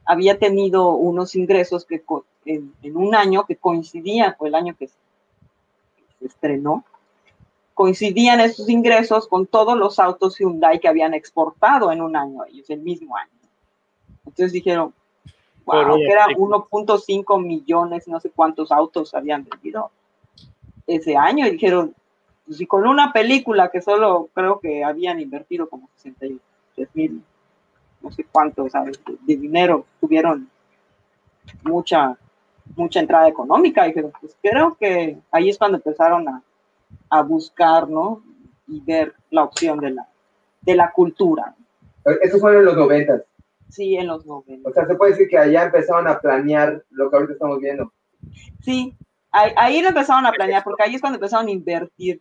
[0.05, 2.03] había tenido unos ingresos que
[2.45, 4.95] en, en un año que coincidían, con el año que se,
[5.97, 6.85] que se estrenó,
[7.75, 12.71] coincidían esos ingresos con todos los autos Hyundai que habían exportado en un año ellos,
[12.71, 13.31] el mismo año.
[14.25, 14.95] Entonces dijeron,
[15.65, 19.91] wow, que era 1.5 millones, no sé cuántos autos habían vendido
[20.87, 21.47] ese año.
[21.47, 21.95] Y dijeron,
[22.45, 27.23] pues si con una película que solo creo que habían invertido como 63 mil,
[28.03, 29.01] no sé cuántos, ¿sabes?
[29.05, 30.49] De, de dinero, tuvieron
[31.63, 32.17] mucha,
[32.77, 33.85] mucha entrada económica.
[33.85, 36.43] Y dijeron, pues creo que ahí es cuando empezaron a
[37.11, 38.23] a buscar, ¿no?
[38.67, 40.09] Y ver la opción de la,
[40.63, 41.55] de la cultura.
[42.23, 43.23] Eso fue en los noventas.
[43.69, 44.71] Sí, en los noventas.
[44.71, 47.93] O sea, se puede decir que allá empezaron a planear lo que ahorita estamos viendo.
[48.61, 48.97] Sí,
[49.31, 52.21] ahí, empezaron a planear, porque ahí es cuando empezaron a invertir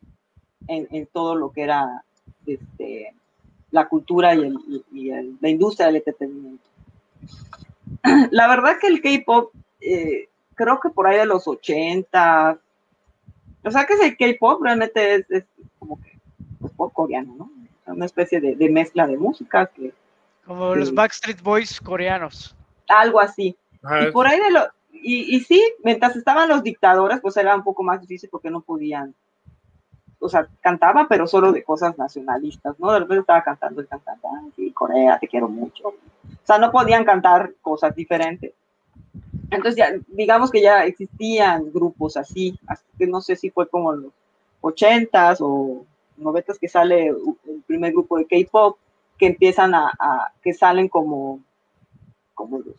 [0.67, 2.04] en, en todo lo que era
[2.45, 3.13] este,
[3.71, 6.63] la cultura y, el, y, y el, la industria del entretenimiento.
[8.32, 12.60] La verdad que el K-pop, eh, creo que por ahí de los 80,
[13.63, 15.45] o sea que el K-pop realmente es, es,
[15.80, 16.19] como que
[16.60, 17.52] pues, pop coreano, ¿no?
[17.86, 19.91] Una especie de, de mezcla de música que...
[20.45, 22.56] Como los Backstreet Boys coreanos.
[22.88, 23.58] Algo así.
[24.02, 24.62] Y por ahí de lo...
[24.91, 28.62] Y, y, sí, mientras estaban los dictadores, pues era un poco más difícil porque no
[28.62, 29.13] podían...
[30.23, 32.91] O sea, cantaba, pero solo de cosas nacionalistas, ¿no?
[32.91, 35.89] De repente estaba cantando y cantando, ay, sí, Corea, te quiero mucho.
[35.89, 38.53] O sea, no podían cantar cosas diferentes.
[39.49, 42.57] Entonces ya, digamos que ya existían grupos así,
[42.97, 44.13] que no sé si fue como en los
[44.62, 45.86] ochentas o
[46.17, 48.77] noventas que sale el primer grupo de K-pop
[49.17, 51.39] que empiezan a, a, que salen como,
[52.33, 52.75] como los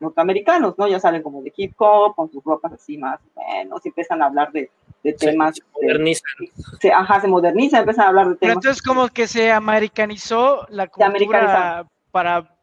[0.00, 0.88] norteamericanos, ¿no?
[0.88, 4.22] Ya salen como de hip hop, con sus ropas así más o menos, y empiezan
[4.22, 4.70] a hablar de,
[5.02, 5.56] de temas.
[5.56, 6.32] Se modernizan.
[6.38, 8.40] De, se, ajá, se modernizan, empiezan a hablar de temas.
[8.40, 12.60] Pero entonces como que se americanizó la cultura para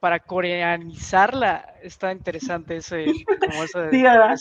[0.00, 3.06] para coreanizarla, está interesante ese,
[3.40, 4.36] como sí, ¿verdad?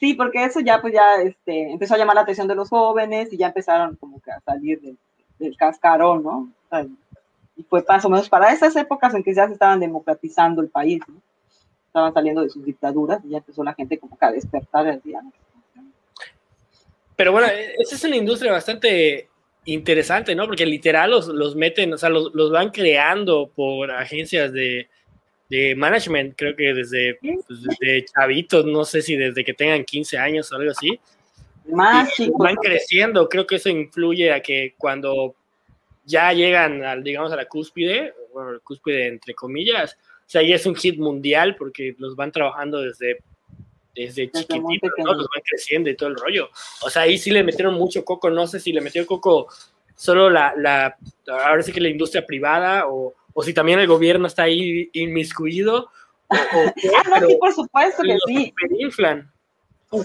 [0.00, 3.32] Sí, porque eso ya pues ya este, empezó a llamar la atención de los jóvenes
[3.32, 4.98] y ya empezaron como que a salir del,
[5.38, 6.38] del cascarón, ¿no?
[6.38, 6.86] O sea,
[7.56, 10.68] y fue más o menos para esas épocas en que ya se estaban democratizando el
[10.68, 11.14] país, ¿no?
[11.86, 15.00] Estaban saliendo de sus dictaduras y ya empezó la gente como que a despertar el
[15.00, 15.22] día.
[15.22, 15.30] ¿no?
[17.16, 17.48] Pero bueno,
[17.78, 19.28] esa es una industria bastante
[19.66, 20.46] interesante, ¿no?
[20.46, 24.88] Porque literal los, los meten, o sea, los, los van creando por agencias de,
[25.48, 30.18] de management, creo que desde, pues, desde chavitos, no sé si desde que tengan 15
[30.18, 30.98] años o algo así.
[31.66, 32.36] Más chicos.
[32.38, 35.34] Van creciendo, creo que eso influye a que cuando
[36.04, 39.96] ya llegan, al, digamos, a la cúspide, bueno, cúspide entre comillas,
[40.26, 43.18] o sea, ya es un hit mundial porque los van trabajando desde
[43.94, 45.14] desde chiquititos, ¿no?
[45.14, 46.48] Los van creciendo y todo el rollo.
[46.82, 49.48] O sea, ahí sí le metieron mucho coco, no sé si le metió coco
[49.96, 50.96] solo la, la
[51.28, 55.90] ahora sí que la industria privada o, o si también el gobierno está ahí inmiscuido.
[56.28, 58.52] O, o qué, ah, no, sí, por supuesto que sí.
[58.78, 59.30] Inflan.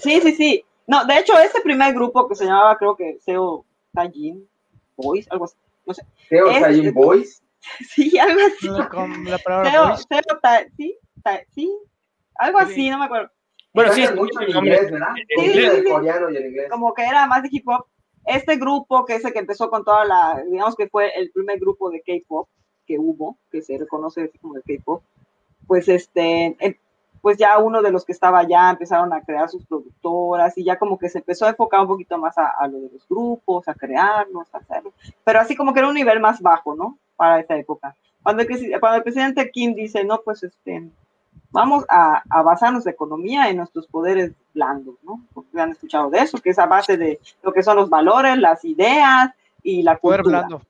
[0.01, 0.65] Sí, sí, sí.
[0.85, 4.47] No, de hecho, ese primer grupo que se llamaba, creo que Seo Tajin,
[4.95, 6.03] Boys, algo así, no sé.
[6.29, 7.41] Teo Es- Sayin Boys.
[7.89, 8.67] Sí, algo así.
[8.89, 9.97] Con la palabra.
[10.07, 11.69] Teo Ta- sí, Ta- sí,
[12.35, 13.29] algo así, no me acuerdo.
[13.73, 15.09] Bueno, sí, mucho en inglés, ¿verdad?
[15.29, 15.73] En inglés.
[15.75, 16.71] el coreano y el inglés.
[16.71, 17.85] como que era más de hip hop.
[18.25, 21.59] Este grupo, que es el que empezó con toda la, digamos que fue el primer
[21.59, 22.47] grupo de K-pop
[22.85, 25.01] que hubo, que se reconoce así como el K-pop,
[25.67, 26.55] pues este,
[27.21, 30.77] pues ya uno de los que estaba allá empezaron a crear sus productoras y ya
[30.77, 33.67] como que se empezó a enfocar un poquito más a, a lo de los grupos,
[33.67, 36.97] a crearlos, a hacerlo, pero así como que era un nivel más bajo, ¿no?
[37.15, 37.95] Para esa época.
[38.23, 40.89] Cuando el, cuando el presidente Kim dice, no, pues este,
[41.51, 45.21] vamos a, a basarnos la economía en nuestros poderes blandos, ¿no?
[45.33, 48.37] Porque han escuchado de eso, que es a base de lo que son los valores,
[48.37, 49.31] las ideas
[49.63, 50.39] y la Poder cultura.
[50.47, 50.65] blando.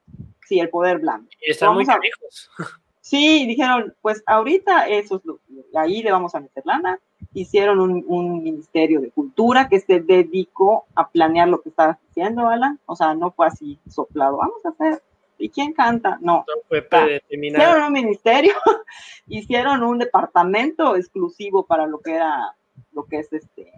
[0.48, 1.30] Sí, el poder blando.
[1.46, 2.52] Y están muy Vamos a- canijos.
[3.02, 5.40] Sí, dijeron, pues ahorita eso es lo,
[5.74, 7.00] ahí le vamos a meter lana.
[7.34, 12.48] Hicieron un, un ministerio de cultura que se dedicó a planear lo que estabas diciendo,
[12.48, 12.80] Alan.
[12.86, 15.02] O sea, no fue así soplado, vamos a hacer.
[15.40, 16.18] ¿Y quién canta?
[16.22, 16.86] No, No fue
[17.32, 18.54] hicieron un ministerio,
[19.28, 22.56] hicieron un departamento exclusivo para lo que era,
[22.92, 23.72] lo que es este,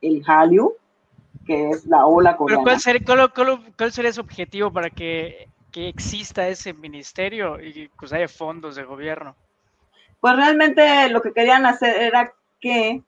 [0.00, 0.74] el Hallyu,
[1.44, 2.62] que es la ola Pero coreana.
[2.62, 7.88] ¿cuál sería, cuál, cuál- cuál sería su objetivo para que, que exista ese ministerio y
[7.98, 9.34] pues haya fondos de gobierno?
[10.20, 13.02] Pues realmente lo que querían hacer era que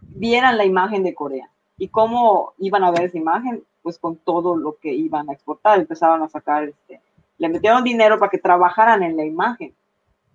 [0.00, 1.48] vieran la imagen de Corea.
[1.78, 3.62] ¿Y cómo iban a ver esa imagen?
[3.86, 5.78] Pues con todo lo que iban a exportar.
[5.78, 7.00] Empezaron a sacar, este,
[7.38, 9.72] le metieron dinero para que trabajaran en la imagen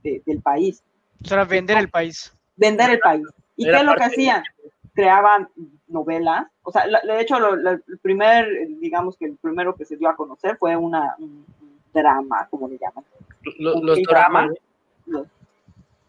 [0.04, 0.82] de- del país,
[1.22, 2.34] O sea, vender el país.
[2.56, 3.28] vender el país.
[3.58, 4.44] ¿Y Era qué es lo que de- hacían?
[4.94, 5.50] Creaban
[5.90, 6.48] novelas.
[6.64, 8.48] O sea, la- de hecho, lo- la- el primer,
[8.80, 11.46] digamos que el primero que se dio a conocer fue una, un,
[11.94, 13.04] drama, como le llaman.
[13.60, 14.50] Lo- los dramas.
[15.08, 15.28] los,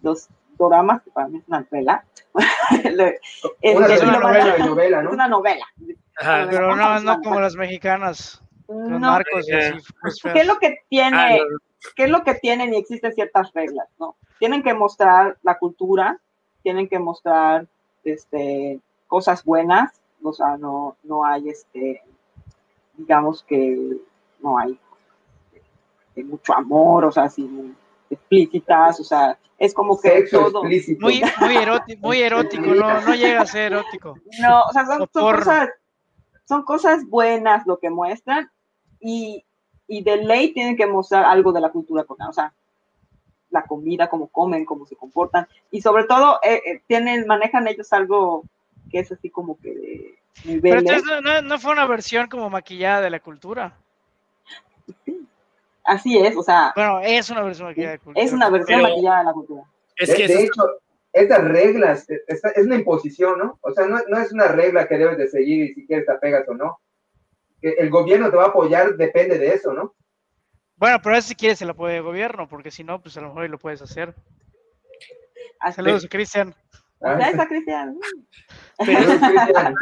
[0.00, 2.04] los doramas, que para mí es una novela.
[3.60, 5.10] Es, Una novela, novela, es ¿no?
[5.10, 5.66] una novela.
[6.18, 6.46] Ajá.
[6.50, 9.78] Pero no, no como las mexicanas, los No, narcos y así.
[10.00, 11.16] pues, ¿Qué es lo que tiene?
[11.16, 11.58] Ah, no,
[11.96, 14.16] ¿Qué es lo que tienen y existen ciertas reglas, ¿no?
[14.38, 16.18] Tienen que mostrar la cultura,
[16.62, 17.66] tienen que mostrar
[18.04, 22.02] este, cosas buenas, o sea, no, no hay, este,
[22.96, 23.96] digamos que
[24.40, 24.78] no hay
[26.14, 27.74] de mucho amor, o sea, así muy
[28.10, 30.62] explícitas, o sea, es como que Sexo todo.
[30.62, 31.00] explícito.
[31.00, 34.16] Muy, muy, erótico, muy erótico, no, no llega a ser erótico.
[34.40, 35.68] No, o sea, son, son cosas,
[36.48, 38.50] son cosas buenas lo que muestran
[39.00, 39.44] y,
[39.86, 42.52] y de ley tienen que mostrar algo de la cultura coreana, o sea,
[43.50, 47.92] la comida, cómo comen, cómo se comportan y sobre todo eh, eh, tienen, manejan ellos
[47.92, 48.44] algo
[48.90, 53.00] que es así como que de Pero entonces no, no, fue una versión como maquillada
[53.02, 53.74] de la cultura.
[55.84, 58.24] Así es, o sea, Bueno, es una versión maquillada de la cultura.
[58.24, 59.62] es una versión Pero- maquillada de la cultura.
[59.96, 60.62] Es de, que de eso- hecho,
[61.12, 63.58] estas reglas, esta- es una imposición, ¿no?
[63.62, 66.12] O sea, no, no es una regla que debes de seguir y si quieres te
[66.12, 66.80] apegas o no.
[67.60, 69.94] El gobierno te va a apoyar, depende de eso, ¿no?
[70.76, 73.28] Bueno, pero eso si quieres el apoyo del gobierno, porque si no, pues a lo
[73.28, 74.14] mejor lo puedes hacer.
[75.60, 76.54] Así Saludos, Cristian.
[77.00, 77.96] Ah, Ya está, Cristian.
[78.84, 79.74] pero Saludos, Cristian.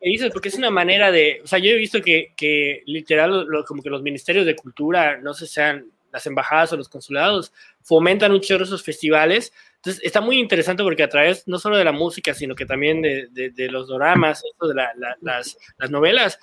[0.00, 3.44] que dices, porque es una manera de, o sea, yo he visto que, que literal,
[3.46, 7.52] lo- como que los ministerios de cultura, no sé, sean las embajadas o los consulados,
[7.82, 9.52] fomentan un chorro esos festivales.
[9.84, 13.02] Entonces, está muy interesante porque a través no solo de la música, sino que también
[13.02, 16.38] de, de- de los doramas, esto de la- la- las, las novelas,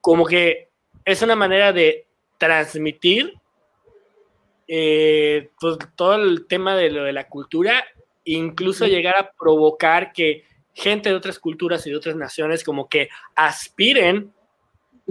[0.00, 0.70] como que
[1.04, 2.06] es una manera de
[2.38, 3.34] transmitir
[4.68, 7.84] eh, pues, todo el tema de lo de la cultura,
[8.24, 13.08] incluso llegar a provocar que gente de otras culturas y de otras naciones como que
[13.34, 14.32] aspiren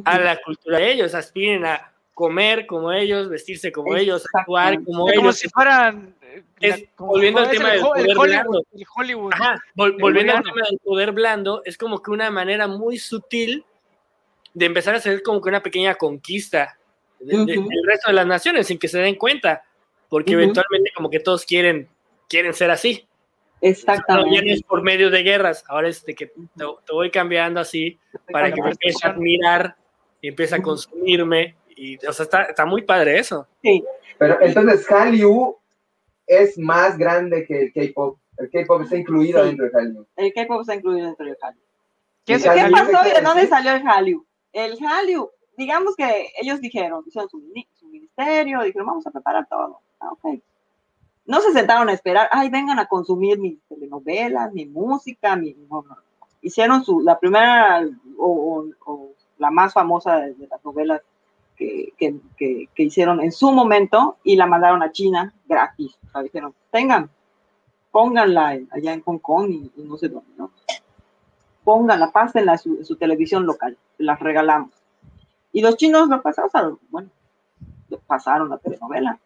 [0.03, 5.05] a la cultura de ellos, aspiren a comer como ellos, vestirse como ellos, actuar como
[5.05, 5.37] Como ellos.
[5.37, 6.15] si fueran.
[6.21, 8.63] eh, Es- la- como- volviendo al es tema el del Ho- el poder Hollywood, blando.
[8.73, 9.33] el Hollywood.
[9.35, 13.63] Ajá, vol- volviendo al tema del poder blando, es como que una manera muy sutil
[14.53, 16.77] de empezar a hacer como que una pequeña conquista
[17.19, 17.69] de- de- Ujú.
[17.69, 19.63] del resto de las naciones sin que se den cuenta,
[20.09, 20.41] porque Ujú.
[20.43, 21.87] eventualmente como que todos quieren,
[22.29, 23.05] quieren ser así.
[23.61, 24.51] No Exactamente.
[24.51, 27.97] es por medio de guerras, ahora es de que te, te voy cambiando así
[28.31, 29.75] para que me empieces a admirar
[30.21, 31.55] y empiece a consumirme.
[31.75, 33.47] Y, o sea, está, está muy padre eso.
[33.61, 33.83] Sí,
[34.17, 35.57] Pero entonces Hallyu
[36.27, 38.17] es más grande que el K-pop.
[38.37, 39.47] El K-pop está incluido Sí.
[39.49, 40.05] dentro de Hallyu.
[40.15, 41.59] el K-pop está incluido dentro del Hallyu.
[42.25, 44.25] ¿Qué ¿Qué Hallyu- pasó y de dónde salió el Hallyu?
[44.53, 47.41] El Hallyu, digamos que ellos dijeron, hicieron su,
[47.79, 49.79] su ministerio, dijeron, vamos a preparar todo.
[49.99, 50.39] Ah, ok.
[51.25, 55.53] No se sentaron a esperar, ay, vengan a consumir mis telenovelas, mi música, mi...
[55.69, 55.97] No, no.
[56.41, 57.83] Hicieron su, la primera
[58.17, 61.01] o, o- o la más famosa de, de las novelas
[61.55, 65.97] que, que, que- que hicieron en su momento y la mandaron a China gratis.
[66.07, 67.09] O sea, dijeron, tengan,
[67.91, 70.51] pónganla allá en Hong Kong y, y no sé dónde, ¿no?
[71.65, 74.71] pónganla, pásenla en su, en su televisión local, las regalamos.
[75.51, 77.09] Y los chinos lo pasaron, bueno,
[78.07, 79.19] pasaron la telenovela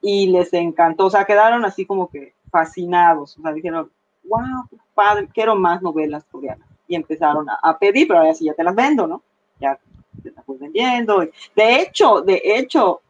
[0.00, 3.90] y les encantó, o sea, quedaron así como que fascinados, o sea, dijeron,
[4.24, 6.68] wow, padre, quiero más novelas coreanas.
[6.86, 9.22] Y empezaron a, pedir, pero ahora sí ya te las vendo, ¿no?
[9.60, 9.78] Ya
[10.46, 11.20] voy vendiendo.
[11.54, 13.00] De hecho, de hecho,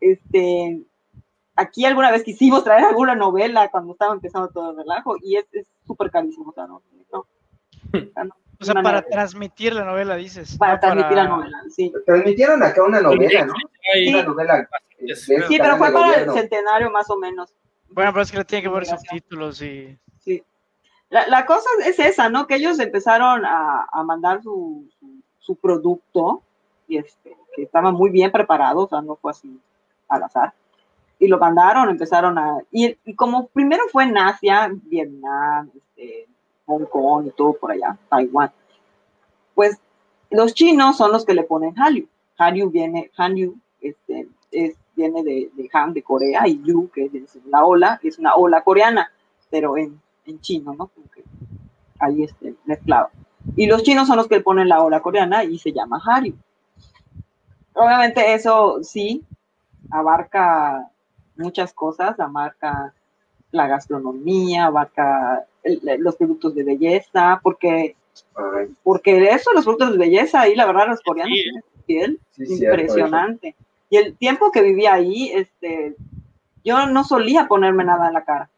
[0.00, 0.80] este,
[1.56, 5.46] aquí alguna vez quisimos traer alguna novela cuando estaba empezando todo el relajo y es
[5.86, 6.82] súper carísimo, o sea, no,
[7.12, 7.26] no,
[8.60, 10.56] O sea, para transmitir la novela, dices.
[10.56, 11.92] Para transmitir la novela, sí.
[12.06, 13.54] Transmitieron acá una novela, ¿no?
[13.92, 14.68] Sí, una novela.
[15.14, 17.54] sí pero fue para el centenario más o menos.
[17.90, 19.98] Bueno, pero es que le tienen que ver subtítulos y.
[20.20, 20.42] Sí.
[21.10, 22.46] La, la, cosa es esa, ¿no?
[22.46, 24.86] Que ellos empezaron a, a mandar su,
[25.38, 26.42] su, producto
[26.96, 29.60] este, que estaban muy bien preparados, o sea, no fue así
[30.08, 30.52] al azar.
[31.18, 32.58] Y lo mandaron, empezaron a.
[32.70, 36.28] Y, y como primero fue en Asia, Vietnam, este,
[36.66, 38.52] Hong Kong y todo por allá, Taiwán,
[39.54, 39.78] pues
[40.30, 42.06] los chinos son los que le ponen Hallyu.
[42.38, 47.38] Hallyu viene, Hallyu, este, es viene de, de Han, de Corea, y Yu, que es
[47.46, 49.10] la ola, es una ola coreana,
[49.48, 50.90] pero en, en chino, ¿no?
[52.00, 53.08] Ahí este, mezclado.
[53.56, 56.34] Y los chinos son los que ponen la ola coreana y se llama Hallyu.
[57.78, 59.24] Obviamente eso sí
[59.90, 60.90] abarca
[61.36, 62.92] muchas cosas, abarca
[63.52, 67.94] la gastronomía, abarca los productos de belleza, porque,
[68.82, 73.54] porque eso, los productos de belleza, ahí la verdad los coreanos tienen piel impresionante.
[73.90, 75.94] Y el tiempo que vivía ahí, este,
[76.64, 78.50] yo no solía ponerme nada en la cara.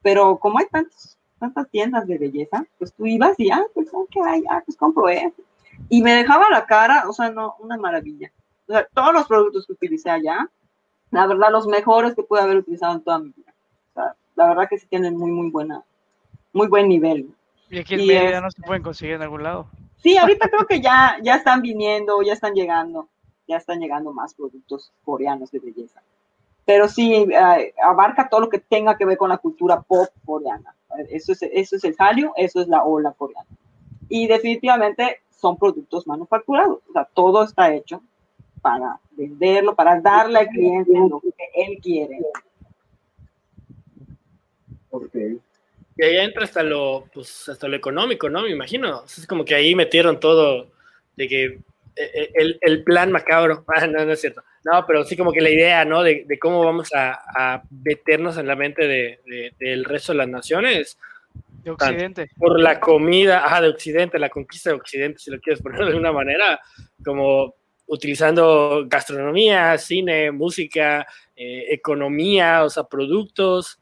[0.00, 4.20] Pero como hay tantas, tantas tiendas de belleza, pues tú ibas y, ah, pues, ¿qué
[4.24, 4.44] hay?
[4.48, 5.42] Ah, pues compro eso.
[5.88, 8.30] Y me dejaba la cara, o sea, no, una maravilla.
[8.70, 10.48] O sea, todos los productos que utilicé allá,
[11.10, 13.52] la verdad, los mejores que pude haber utilizado en toda mi vida.
[13.90, 15.82] O sea, la verdad que sí tienen muy, muy buena,
[16.52, 17.34] muy buen nivel.
[17.68, 19.66] Y aquí en medio ya no se pueden conseguir en algún lado.
[19.96, 23.08] Sí, ahorita creo que ya, ya están viniendo, ya están llegando
[23.50, 26.00] ya están llegando más productos coreanos de belleza.
[26.64, 30.74] Pero sí, eh, abarca todo lo que tenga que ver con la cultura pop coreana.
[31.08, 33.48] Eso es, eso es el Hallyu, eso es la ola coreana.
[34.08, 36.78] Y definitivamente son productos manufacturados.
[36.88, 38.00] O sea, todo está hecho
[38.60, 42.18] para venderlo, para darle al cliente lo que él quiere.
[44.90, 45.38] Okay.
[45.96, 48.42] Y ahí entra hasta lo, pues, hasta lo económico, ¿no?
[48.42, 49.04] Me imagino.
[49.04, 50.68] Es como que ahí metieron todo
[51.16, 51.44] de que
[51.96, 53.64] eh, el, el, plan macabro.
[53.76, 54.42] Ah, no, no es cierto.
[54.64, 56.02] No, pero sí como que la idea, ¿no?
[56.02, 60.18] De, de cómo vamos a, a, meternos en la mente de, de, del resto de
[60.18, 60.98] las naciones.
[61.62, 62.30] De Occidente.
[62.38, 65.94] Por la comida, ajá, de Occidente, la conquista de Occidente, si lo quieres poner de
[65.94, 66.60] una manera,
[67.04, 67.54] como
[67.90, 73.78] utilizando gastronomía, cine, música, eh, economía, o sea, productos.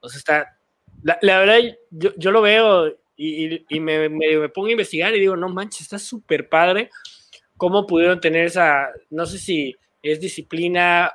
[0.00, 0.58] O sea, está.
[1.02, 1.58] La, la verdad,
[1.90, 5.48] yo, yo, lo veo y, y, me, me, me, pongo a investigar y digo, no
[5.48, 6.90] manches, está súper padre
[7.58, 11.12] cómo pudieron tener esa, no sé si es disciplina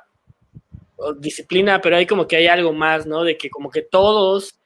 [0.96, 3.24] o disciplina, pero hay como que hay algo más, ¿no?
[3.24, 4.60] De que como que todos,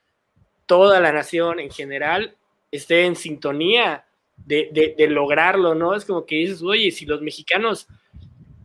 [0.66, 2.36] toda la nación en general
[2.70, 4.04] esté en sintonía
[4.46, 5.94] de, de, lograrlo, ¿no?
[5.94, 7.86] Es como que dices, oye, si los mexicanos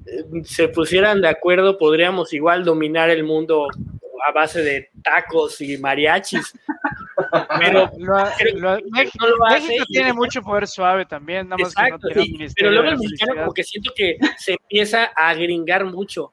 [0.05, 3.67] eh, se pusieran de acuerdo, podríamos igual dominar el mundo
[4.25, 6.57] a base de tacos y mariachis.
[7.59, 7.91] Pero,
[8.91, 13.35] México, tiene mucho poder suave también, nada más Exacto, que no Pero luego el mexicano
[13.41, 16.31] como que siento que se empieza a gringar mucho.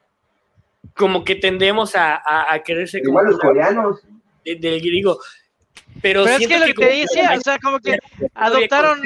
[0.94, 4.00] Como que tendemos a, a, a quererse Igual los coreanos.
[4.44, 5.18] Del griego.
[6.02, 7.98] Pero, Pero es que lo que, te decía, o sea, como que
[8.34, 9.00] adoptaron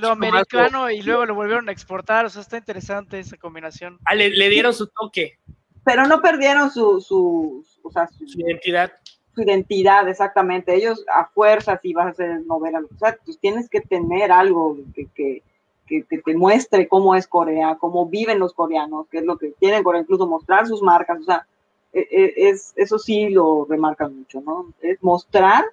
[0.00, 3.98] lo americano y luego lo volvieron a exportar, o sea, está interesante esa combinación.
[4.04, 5.38] Ah, le, le dieron su toque.
[5.84, 8.92] Pero no perdieron su, su, o sea, su, su identidad
[9.36, 10.74] su identidad, exactamente.
[10.74, 14.78] Ellos a fuerza, si vas a hacer novela, o sea, tú tienes que tener algo
[14.94, 15.42] que, que,
[15.86, 19.84] que, te muestre cómo es Corea, cómo viven los coreanos, qué es lo que tienen
[19.84, 21.46] Corea, incluso mostrar sus marcas, o sea,
[21.92, 24.72] e, e, es, eso sí lo remarcan mucho, ¿no?
[24.80, 25.64] Es mostrar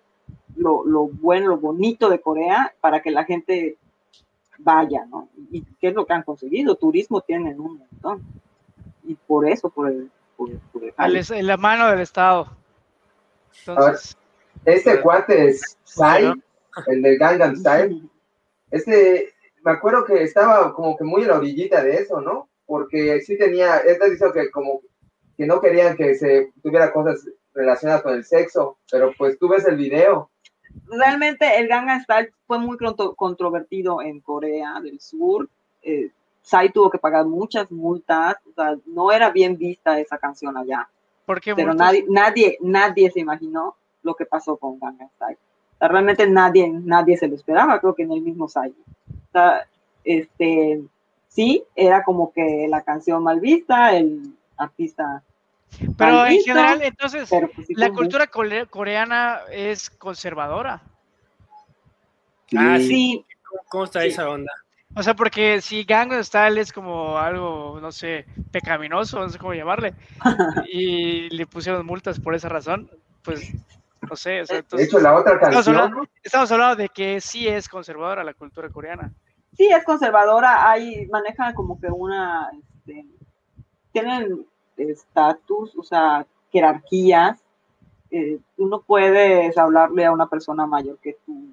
[0.56, 3.78] lo, lo bueno, lo bonito de Corea para que la gente
[4.60, 5.30] vaya, ¿no?
[5.52, 8.24] Y qué es lo que han conseguido, turismo tienen un montón.
[9.04, 10.10] Y por eso, por el...
[10.38, 10.94] Por, por el
[11.32, 12.48] en la mano del Estado.
[13.66, 14.18] Entonces,
[14.66, 16.34] este cuate es Sai,
[16.88, 18.10] el de Gangnam Style.
[18.72, 22.50] Este, me acuerdo que estaba como que muy en la orillita de eso, ¿no?
[22.66, 24.82] Porque sí tenía, este dice que como
[25.38, 29.66] que no querían que se tuviera cosas relacionadas con el sexo, pero pues tú ves
[29.66, 30.30] el video.
[30.88, 32.78] Realmente el Gangnam Style fue muy
[33.16, 35.49] controvertido en Corea del Sur.
[35.82, 36.10] Eh,
[36.41, 40.89] Sai tuvo que pagar muchas multas, o sea, no era bien vista esa canción allá.
[41.56, 45.38] Pero nadie, nadie, nadie se imaginó lo que pasó con Gangnam Style.
[45.80, 48.74] realmente nadie, nadie se lo esperaba, creo que en el mismo Sai.
[50.04, 50.84] este,
[51.30, 55.24] sí, era como que la canción mal vista, el artista.
[55.98, 60.82] Pero en general, entonces, pues, la cultura coreana es conservadora.
[62.56, 63.26] Ah, sí.
[63.70, 64.52] ¿Cómo, está esa onda?
[64.96, 69.54] O sea, porque si Gangnam Style es como algo, no sé, pecaminoso, no sé cómo
[69.54, 69.96] llamarle,
[70.72, 72.90] y le pusieron multas por esa razón,
[73.24, 73.52] pues
[74.02, 74.42] no sé.
[74.42, 75.60] O sea, de hecho, la otra canción.
[75.60, 79.12] Estamos hablando, estamos hablando, de que sí es conservadora la cultura coreana.
[79.56, 80.70] Sí, es conservadora.
[80.70, 82.50] Hay, manejan como que una.
[82.78, 83.06] Este,
[83.92, 84.46] tienen
[84.78, 87.40] estatus, o sea, jerarquías.
[88.12, 91.50] Eh, tú no puedes hablarle a una persona mayor que tú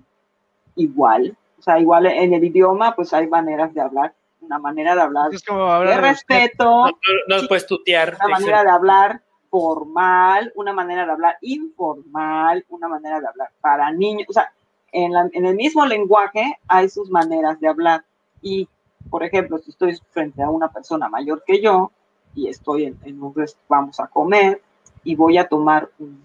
[0.76, 1.36] igual.
[1.58, 4.14] O sea, igual en el idioma, pues hay maneras de hablar.
[4.40, 6.86] Una manera de hablar es como hablar de, respeto.
[7.28, 8.16] No, puedes tutear.
[8.24, 13.90] Una manera de hablar formal, una manera de hablar informal, una manera de hablar para
[13.90, 14.26] niños.
[14.30, 14.52] O sea,
[14.92, 18.04] en, en el mismo lenguaje hay sus maneras de hablar.
[18.40, 18.68] Y,
[19.10, 21.92] por ejemplo, si estoy frente a una persona mayor que yo
[22.34, 23.34] y estoy en, en un
[23.68, 24.62] vamos a comer
[25.04, 26.22] y voy a tomar un,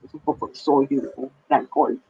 [0.00, 2.00] pues, un poco de sodio o de alcohol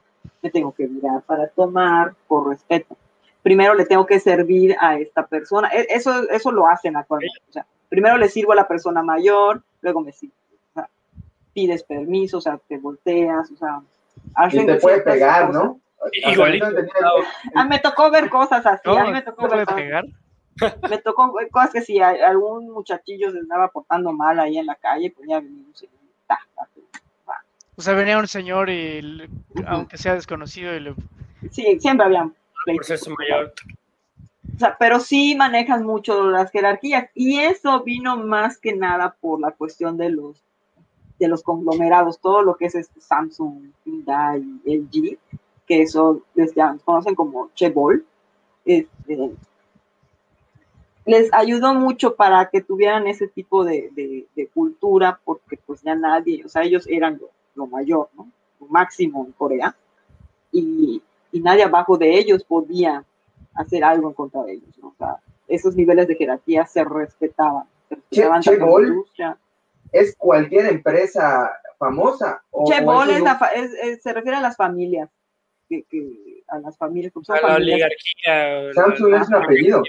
[0.42, 2.96] me tengo que mirar para tomar por respeto.
[3.42, 5.68] Primero le tengo que servir a esta persona.
[5.68, 7.40] E, eso, eso lo hacen actualmente.
[7.48, 10.34] O sea, primero le sirvo a la persona mayor, luego me sirvo.
[10.70, 10.88] O sea,
[11.52, 13.80] pides permiso, o sea, te volteas, o sea.
[14.52, 15.80] Y te puede pegar, ¿no?
[16.12, 16.66] Igualito.
[17.54, 18.88] Ah, me tocó ver cosas así.
[18.88, 20.04] a mí me tocó ver pegar.
[20.88, 25.10] Me tocó cosas que si algún muchachillo se andaba portando mal ahí en la calle,
[25.10, 26.02] pues ya venía un señor.
[27.74, 29.28] O sea, venía un señor y,
[29.66, 30.94] aunque sea desconocido, y le...
[31.50, 32.30] Sí, siempre había
[32.64, 33.54] proceso mayor.
[34.54, 39.40] O sea, pero sí manejan mucho las jerarquías y eso vino más que nada por
[39.40, 40.42] la cuestión de los
[41.18, 45.18] de los conglomerados, todo lo que es este Samsung, Hyundai, LG,
[45.66, 46.52] que eso les
[46.84, 48.04] conocen como Chebol,
[48.64, 49.30] este,
[51.04, 55.94] les ayudó mucho para que tuvieran ese tipo de, de, de, cultura, porque pues ya
[55.94, 57.20] nadie, o sea, ellos eran
[57.54, 58.30] lo mayor, ¿no?
[58.60, 59.74] Lo máximo en Corea,
[60.52, 63.04] y, y, nadie abajo de ellos podía
[63.54, 64.88] hacer algo en contra de ellos, ¿no?
[64.88, 65.16] O sea,
[65.48, 67.64] esos niveles de jerarquía se respetaban.
[68.10, 68.42] Se respetaban
[69.90, 72.42] ¿Es cualquier empresa famosa?
[72.50, 75.10] O, Chebol es se refiere a las familias,
[75.68, 77.12] que, que a las familias.
[77.28, 78.72] A la oligarquía.
[78.72, 79.82] Samsung es un apellido.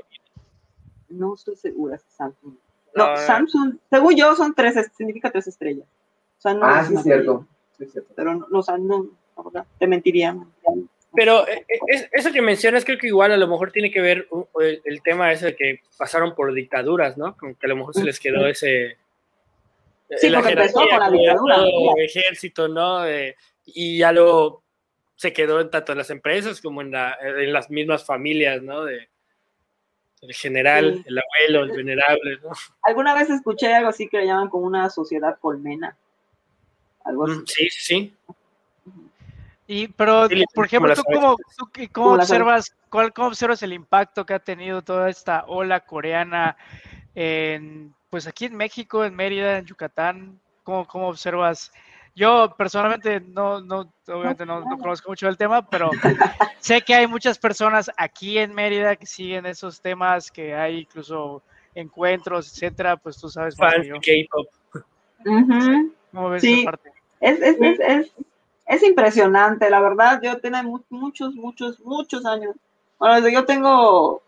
[1.13, 2.55] No estoy segura si Samsung.
[2.95, 5.87] No, Samsung, según yo, son tres, significa tres estrellas.
[6.37, 7.47] O sea, no ah, sí, es cierto.
[8.15, 10.37] Pero no, no, te mentiría.
[11.15, 14.27] Pero eh, eh, eso que mencionas creo que igual a lo mejor tiene que ver
[14.83, 17.37] el, tema ese de que pasaron por dictaduras, ¿no?
[17.37, 18.97] Como que a lo mejor se les quedó ese...
[20.17, 21.57] Sí, porque empezó con la dictadura.
[21.97, 23.03] Ejército, ¿no?
[23.65, 24.61] y ya luego
[25.15, 28.83] se quedó tanto en las empresas como en, la, en las mismas familias, ¿no?
[28.83, 29.07] De,
[30.23, 32.51] el general, el abuelo, el venerable, ¿no?
[32.83, 35.97] Alguna vez escuché algo así que le llaman como una sociedad colmena.
[37.05, 38.13] Mm, sí, sí.
[39.67, 41.37] Y, pero, por ejemplo, ¿tú cómo,
[41.91, 46.57] cómo observas, cuál, cómo observas el impacto que ha tenido toda esta ola coreana
[47.15, 50.39] en, pues aquí en México, en Mérida, en Yucatán?
[50.63, 51.71] ¿Cómo, cómo observas?
[52.15, 55.89] Yo personalmente no, no, obviamente no, no, conozco mucho el tema, pero
[56.59, 61.41] sé que hay muchas personas aquí en Mérida que siguen esos temas, que hay incluso
[61.73, 64.47] encuentros, etcétera, pues tú sabes más K-pop.
[66.11, 66.91] ¿Cómo ves esa parte?
[67.19, 68.11] Es, es, es,
[68.67, 70.21] es, impresionante, la verdad.
[70.21, 72.55] Yo tengo muchos, muchos, muchos años.
[72.99, 74.21] Bueno, yo tengo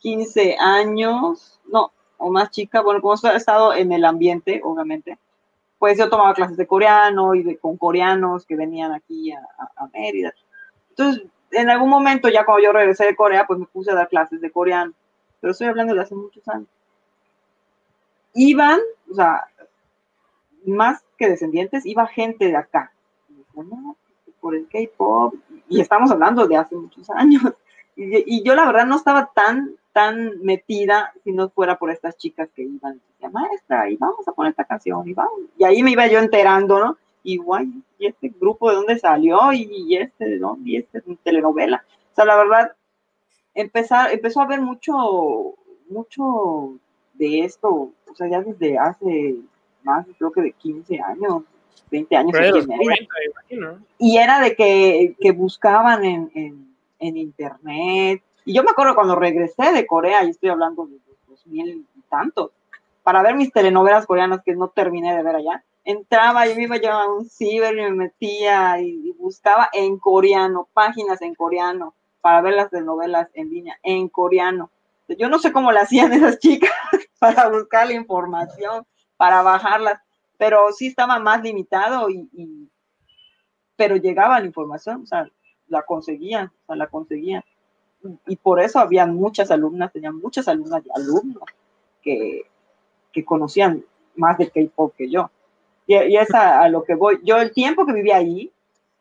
[0.00, 5.18] 15 años, no, o más chica, bueno, como he estado en el ambiente, obviamente,
[5.82, 9.40] pues yo tomaba clases de coreano y de, con coreanos que venían aquí a,
[9.74, 10.32] a, Mérida.
[10.90, 14.08] Entonces, en algún momento, ya cuando yo regresé de Corea, pues me puse a dar
[14.08, 14.92] clases de coreano,
[15.40, 16.68] pero estoy hablando de hace muchos años.
[18.32, 18.78] Iban,
[19.10, 19.48] o sea,
[20.64, 22.92] más que descendientes, iba gente de acá.
[24.40, 25.34] por el K-pop,
[25.68, 27.42] y estamos hablando de hace muchos años.
[27.96, 32.48] Y, yo la verdad no estaba tan, tan metida si no fuera por estas chicas
[32.54, 35.40] que iban, decía, maestra, y vamos a poner esta canción, y vamos.
[35.58, 36.96] Y ahí me iba yo enterando, ¿no?
[37.22, 39.52] Y guay, ¿y este grupo de dónde salió?
[39.52, 41.84] Y, este de dónde, y este telenovela.
[42.12, 42.72] O sea, la verdad,
[43.54, 45.54] empezar, empezó a haber mucho,
[45.88, 46.74] mucho
[47.14, 49.36] de esto, o sea, ya desde hace
[49.82, 51.42] más, creo que de 15 años,
[51.90, 52.32] 20 años.
[53.98, 58.22] y era de que, que buscaban en, en, en, internet.
[58.44, 62.02] Y yo me acuerdo cuando regresé de Corea, y estoy hablando de los 2000 y
[62.08, 62.50] tantos,
[63.02, 66.76] para ver mis telenovelas coreanas que no terminé de ver allá, entraba y me iba
[66.76, 71.94] yo a un ciber y me metía y, y buscaba en coreano, páginas en coreano,
[72.20, 74.70] para ver las telenovelas en línea, en coreano
[75.18, 76.70] yo no sé cómo le hacían esas chicas
[77.18, 78.86] para buscar la información,
[79.16, 80.00] para bajarlas,
[80.38, 82.68] pero sí estaba más limitado y,
[83.76, 85.28] pero llegaba la información, o sea,
[85.68, 87.42] la conseguían, o sea, la conseguían.
[88.26, 91.44] Y por eso había muchas alumnas, tenían muchas alumnas y alumnos
[92.02, 92.42] que,
[93.12, 93.84] que conocían
[94.16, 95.30] más del K-pop que yo.
[95.86, 97.20] Y, y es a, lo que voy.
[97.22, 98.52] Yo el tiempo que viví ahí,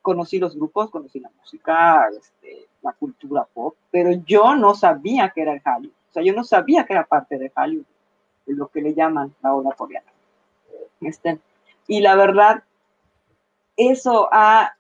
[0.02, 5.42] conocí los grupos, conocí la música, este, la cultura pop, pero yo no sabía que
[5.42, 5.90] era el Hallyu.
[5.90, 7.86] O sea, yo no sabía que era parte de Hallyu,
[8.46, 10.12] de lo que le llaman la ola coreana.
[11.00, 11.40] Este,
[11.88, 12.64] y la verdad,
[13.78, 14.76] eso ha,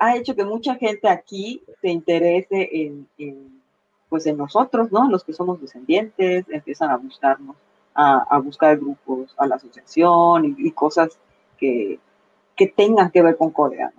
[0.00, 3.60] ha hecho que mucha gente aquí se interese en, en,
[4.08, 5.08] pues en nosotros, ¿no?
[5.10, 7.56] Los que somos descendientes, empiezan a buscarnos
[8.00, 11.18] a, buscar grupos, a la asociación y, cosas
[11.58, 11.98] que,
[12.54, 13.92] que, tengan que ver con Corea,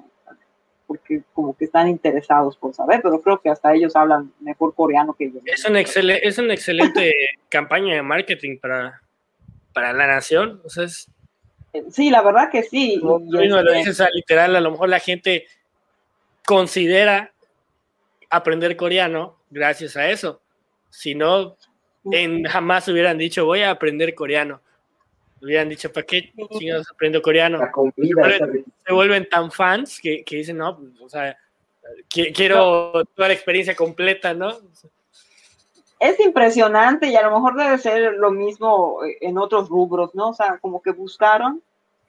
[0.88, 5.14] porque como que están interesados por saber, pero creo que hasta ellos hablan mejor coreano
[5.14, 5.39] que yo.
[5.43, 7.14] Es, un es una excelente
[7.50, 9.02] campaña de marketing para,
[9.74, 10.88] para la nación, o sea,
[11.91, 13.00] Sí, la verdad que sí.
[13.00, 15.45] lo este dices literal, a lo mejor la gente
[16.50, 17.32] considera
[18.28, 20.41] aprender coreano gracias a eso.
[20.89, 21.56] Si no,
[22.12, 24.60] en, jamás hubieran dicho, voy a aprender coreano.
[25.43, 27.60] Hubieran dicho, ¿para qué chingados aprendo coreano?
[27.60, 31.38] se, vuelven, tan fans que, que dicen, no, pues, o sea,
[32.10, 34.58] quiero toda la experiencia completa, ¿no?
[36.00, 40.30] Es impresionante y a lo mejor debe ser lo mismo en otros rubros, ¿no?
[40.30, 41.62] O sea, como que buscaron,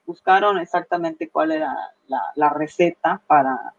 [0.06, 1.76] buscaron exactamente cuál era
[2.08, 3.74] la, la receta para,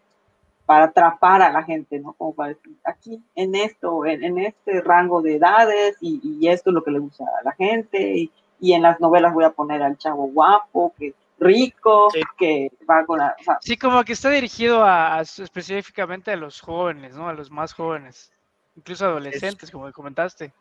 [0.72, 2.14] para atrapar a la gente, ¿no?
[2.14, 6.82] Como para decir, aquí, en esto, en, este rango de edades, y, esto es lo
[6.82, 10.28] que le gusta a la gente, y, en las novelas voy a poner al chavo
[10.28, 12.08] guapo, que rico,
[12.38, 13.36] que va con la...
[13.60, 17.28] sí, como que está dirigido a, específicamente a los jóvenes, ¿no?
[17.28, 18.32] A los más jóvenes,
[18.74, 20.54] incluso adolescentes, como comentaste.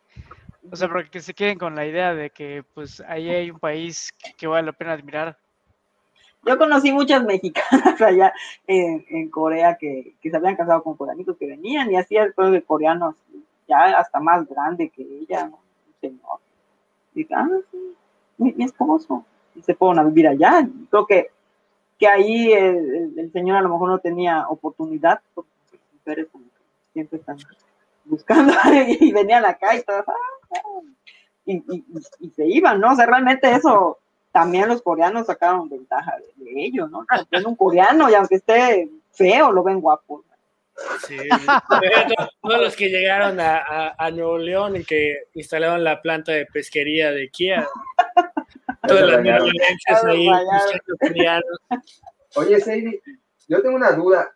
[0.70, 3.60] O sea, para que se queden con la idea de que, pues, ahí hay un
[3.60, 5.38] país que vale la pena admirar.
[6.44, 8.34] Yo conocí muchas mexicanas allá
[8.66, 13.16] en, Corea que, se habían casado con coreanitos que venían y hacía el de coreanos
[13.68, 15.60] ya hasta más grande que ella, ¿no?
[16.00, 16.40] Señor.
[17.14, 17.96] Dice, ah, sí,
[18.38, 19.24] mi, esposo.
[19.56, 20.68] Y se fueron a vivir allá.
[20.90, 21.30] Creo que,
[22.00, 26.62] que ahí el, señor a lo mejor no tenía oportunidad, porque las mujeres como que
[26.94, 27.38] siempre están
[28.06, 28.54] buscando
[29.00, 30.14] y venían acá y todas, ah,
[30.56, 30.82] ah".
[31.46, 31.64] y,
[32.20, 32.94] y, se iban, ¿no?
[32.94, 34.00] O sea, realmente eso
[34.32, 37.06] también los coreanos sacaron ventaja de, ello, ¿no?
[37.30, 40.24] Ven un coreano y aunque esté feo, lo ven guapo.
[41.06, 41.18] Sí,
[42.42, 47.12] todos los que llegaron a, a, Nuevo León y que instalaron la planta de pesquería
[47.12, 47.68] de Kia.
[48.88, 50.28] Todas las violencias ahí,
[52.36, 53.02] Oye, Sadie,
[53.48, 54.34] yo tengo una duda.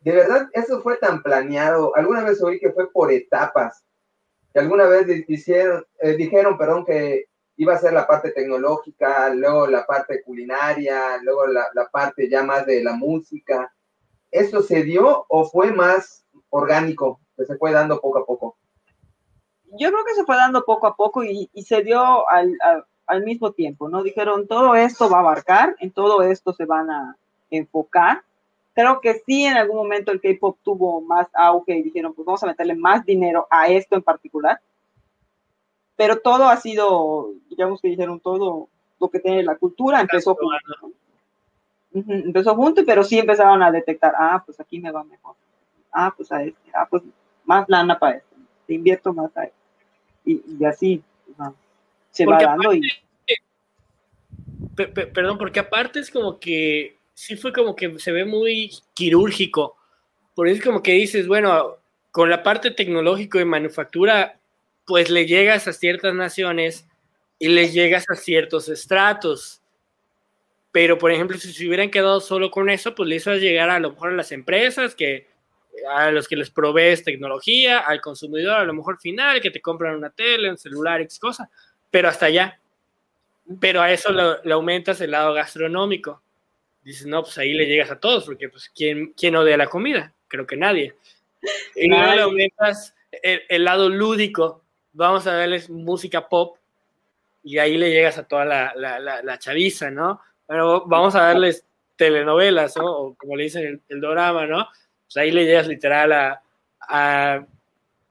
[0.00, 1.94] ¿De verdad eso fue tan planeado?
[1.94, 3.84] Alguna vez oí que fue por etapas.
[4.52, 7.26] Que alguna vez hicieron, eh, dijeron, perdón, que
[7.58, 12.64] iba a ser la parte tecnológica, luego la parte culinaria, luego la, parte ya más
[12.64, 13.72] de la música.
[14.30, 18.56] ¿Eso se dio o fue más orgánico, que se fue dando poco a poco?
[19.72, 22.56] Yo creo que se fue dando poco a poco y, se dio al,
[23.06, 24.04] al, mismo tiempo, ¿no?
[24.04, 27.16] Dijeron, todo esto va a abarcar, en todo esto se van a
[27.50, 28.22] enfocar.
[28.72, 32.42] Creo que sí, en algún momento el K-Pop tuvo más auge y dijeron, pues vamos
[32.44, 34.60] a meterle más dinero a esto en particular
[35.98, 38.68] pero todo ha sido, digamos que dijeron todo
[39.00, 40.92] lo que tiene la cultura, empezó junto.
[41.92, 45.34] Empezó junto, pero sí empezaron a detectar, ah, pues aquí me va mejor.
[45.92, 47.02] Ah, pues a este, ah, pues
[47.44, 48.36] más lana para este,
[48.68, 49.56] te invierto más a este.
[50.24, 51.02] Y, así
[52.12, 52.72] se va dando.
[52.74, 52.82] y...
[55.12, 59.76] perdón, porque aparte es como que sí fue como que se ve muy quirúrgico.
[60.36, 61.74] Por eso es como que dices, bueno,
[62.12, 64.37] con la parte tecnológico y manufactura
[64.88, 66.88] pues le llegas a ciertas naciones
[67.38, 69.60] y le llegas a ciertos estratos.
[70.72, 73.78] Pero, por ejemplo, si se hubieran quedado solo con eso, pues le hizo llegar a
[73.80, 75.26] lo mejor a las empresas, que,
[75.90, 79.94] a los que les provees tecnología, al consumidor a lo mejor final, que te compran
[79.94, 81.50] una tele, un celular, X cosa,
[81.90, 82.58] pero hasta allá.
[83.60, 86.22] Pero a eso le, aumentas el lado gastronómico.
[86.82, 90.14] Dices, no, pues ahí le llegas a todos, porque pues ¿quién, quién odia la comida?
[90.28, 90.94] Creo que nadie.
[91.76, 96.56] Y luego le aumentas el lado lúdico, vamos a darles música pop
[97.42, 100.20] y ahí le llegas a toda la, la, la, chaviza, ¿no?
[100.46, 101.64] Pero vamos a darles
[101.96, 102.84] telenovelas, ¿no?
[102.84, 104.66] O como le dicen el, el drama, ¿no?
[105.06, 106.42] Pues ahí le llegas literal a,
[106.80, 107.46] a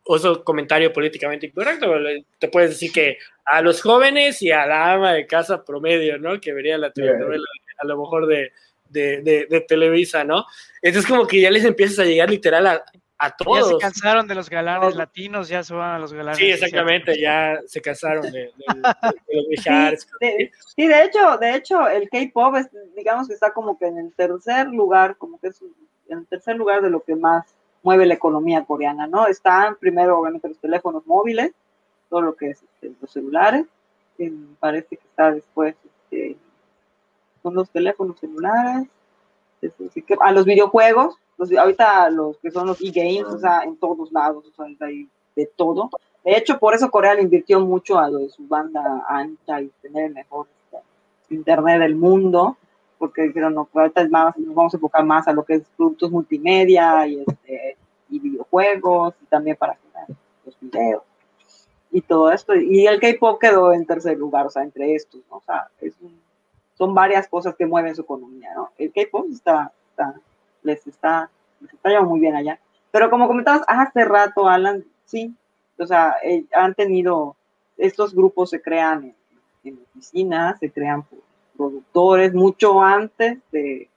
[0.04, 1.94] otro comentario políticamente incorrecto.
[2.40, 6.40] Te puedes decir que a los jóvenes y a la ama de casa promedio, ¿no?
[6.40, 7.46] Que vería la telenovela
[7.80, 8.52] a lo mejor de,
[8.90, 10.46] de, de, Televisa, ¿no?
[10.82, 12.84] Entonces como que ya les empiezas a llegar literal a
[13.20, 13.72] a todos.
[13.72, 16.38] Ya se cansaron de los galanes latinos, ya se van a los galanes.
[16.38, 18.54] Sí, exactamente, ya se cansaron de,
[19.32, 22.56] los sí, sí, de hecho, de hecho, el K-pop
[22.96, 25.62] digamos que está como que en el tercer lugar, como que es
[26.10, 29.28] en el tercer lugar de lo que más mueve la economía coreana, ¿no?
[29.28, 31.52] Están primero, obviamente, los teléfonos móviles,
[32.10, 33.66] todo lo que es este, los celulares,
[34.60, 36.38] parece que está después, este,
[37.42, 38.88] son los teléfonos celulares,
[40.20, 41.18] a los videojuegos,
[41.58, 45.46] ahorita los que son los e-games, o sea, en todos lados, o sea, hay de
[45.56, 45.90] todo.
[46.24, 49.70] De hecho, por eso Corea le invirtió mucho a lo de su banda ancha y
[49.82, 50.48] tener el mejor
[51.30, 52.58] internet del mundo,
[52.98, 55.56] porque dijeron, no, pues ahorita es más, nos vamos a enfocar más a lo que
[55.56, 57.78] es productos multimedia y, este,
[58.10, 60.08] y videojuegos, y también para crear
[60.46, 61.04] los videos
[61.92, 62.56] y todo esto.
[62.56, 65.38] Y el K-pop quedó en tercer lugar, o sea, entre estos, ¿no?
[65.38, 65.96] O sea, es
[66.78, 68.70] son varias cosas que mueven su economía, ¿no?
[68.78, 70.14] El K-pop está, está
[70.68, 71.30] les está,
[71.62, 72.60] les está llevando muy bien allá.
[72.92, 75.34] Pero como comentabas hace rato, Alan, sí,
[75.80, 77.36] o sea, eh, han tenido,
[77.78, 79.16] estos grupos se crean
[79.64, 81.20] en, oficinas, se crean por
[81.56, 83.90] productores mucho antes de,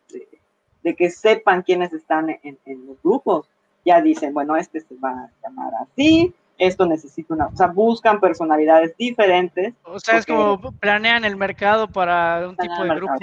[0.82, 3.46] de, que sepan quiénes están en, en, los grupos.
[3.84, 8.20] Ya dicen, bueno, este se va a llamar así, esto necesita una, o sea, buscan
[8.20, 9.72] personalidades diferentes.
[9.82, 13.14] O sea, es como planean el mercado para un tipo de grupo.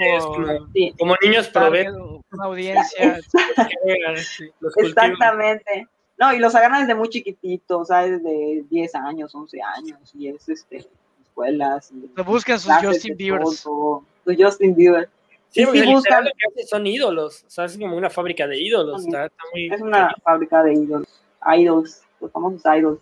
[0.98, 3.20] Como, niños para ver una audiencia.
[4.76, 5.86] Exactamente.
[6.18, 10.26] No, y los agarran desde muy chiquititos, o sea, desde 10 años, 11 años, y
[10.26, 10.88] es este,
[11.22, 11.92] escuelas.
[11.92, 13.46] Y buscan sus Justin Bieber.
[13.46, 15.08] Su Justin Bieber.
[15.50, 16.24] Sí, porque buscan...
[16.66, 19.06] son ídolos, o sea, es como una fábrica de ídolos.
[19.54, 21.22] es una fábrica de ídolos,
[21.56, 22.98] idols, los famosos idols.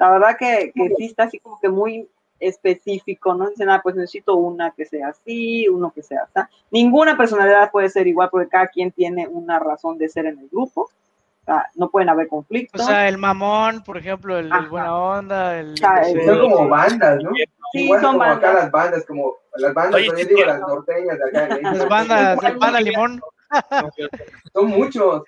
[0.00, 2.08] La verdad que, que sí está así como que muy
[2.40, 6.48] específico, no dice nada, pues necesito una que sea así, uno que sea así.
[6.70, 10.48] Ninguna personalidad puede ser igual porque cada quien tiene una razón de ser en el
[10.48, 10.84] grupo.
[10.84, 12.80] O sea, no pueden haber conflictos.
[12.80, 15.76] O sea, el mamón, por ejemplo, el, buena onda, el...
[15.76, 17.32] son como bandas, ¿no?
[17.72, 18.38] Sí, son como bandas.
[18.38, 21.58] acá las bandas, como las bandas, yo digo las norteñas de acá.
[21.60, 23.20] Las bandas, el banda limón.
[24.54, 25.24] son muchos.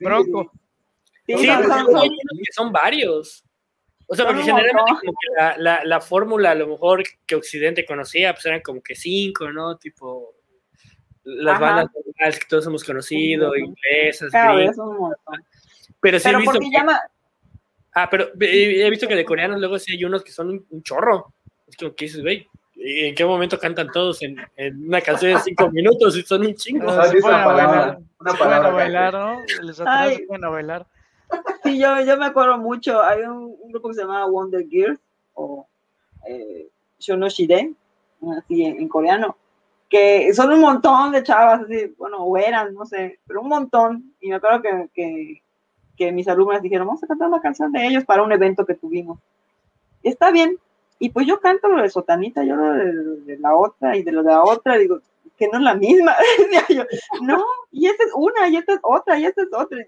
[0.00, 0.50] Bronco.
[1.24, 2.02] Sí, son,
[2.52, 3.44] son varios.
[4.10, 7.84] O sea, porque generalmente como que la, la, la, fórmula a lo mejor que Occidente
[7.84, 9.76] conocía, pues eran como que cinco, ¿no?
[9.76, 10.34] Tipo
[11.24, 11.90] las bandas
[12.38, 14.32] que todos hemos conocido, inglesas,
[16.00, 16.70] Pero sí he visto que...
[16.70, 17.00] llama...
[17.94, 21.34] Ah, pero he visto que de coreanos luego sí hay unos que son un, chorro.
[21.66, 22.46] Es como que dices, güey,
[22.76, 26.54] ¿en qué momento cantan todos en, en, una canción de cinco minutos y son un
[26.54, 26.90] chingo?
[27.02, 29.40] Se pueden bailar, ¿no?
[29.62, 30.86] Les atrás se pueden bailar.
[31.68, 33.02] Sí, yo, yo me acuerdo mucho.
[33.02, 35.00] Hay un, grupo que se llama Wonder Gears
[35.34, 35.66] o
[36.26, 37.76] eh, Shonoshiden,
[38.38, 39.36] así en, coreano,
[39.88, 44.14] que son un montón de chavas, así, bueno, o eran, no sé, pero un montón.
[44.20, 45.42] Y me acuerdo que, que,
[45.96, 48.74] que mis alumnas dijeron, vamos a cantar una canción de ellos para un evento que
[48.74, 49.18] tuvimos.
[50.02, 50.58] Está bien.
[50.98, 54.22] Y pues yo canto lo de Sotanita, yo lo de, la otra y de lo
[54.22, 55.00] de la otra, digo,
[55.36, 56.16] que no es la misma.
[57.22, 59.78] no, y esta es una, y esta es otra, y esta es otra.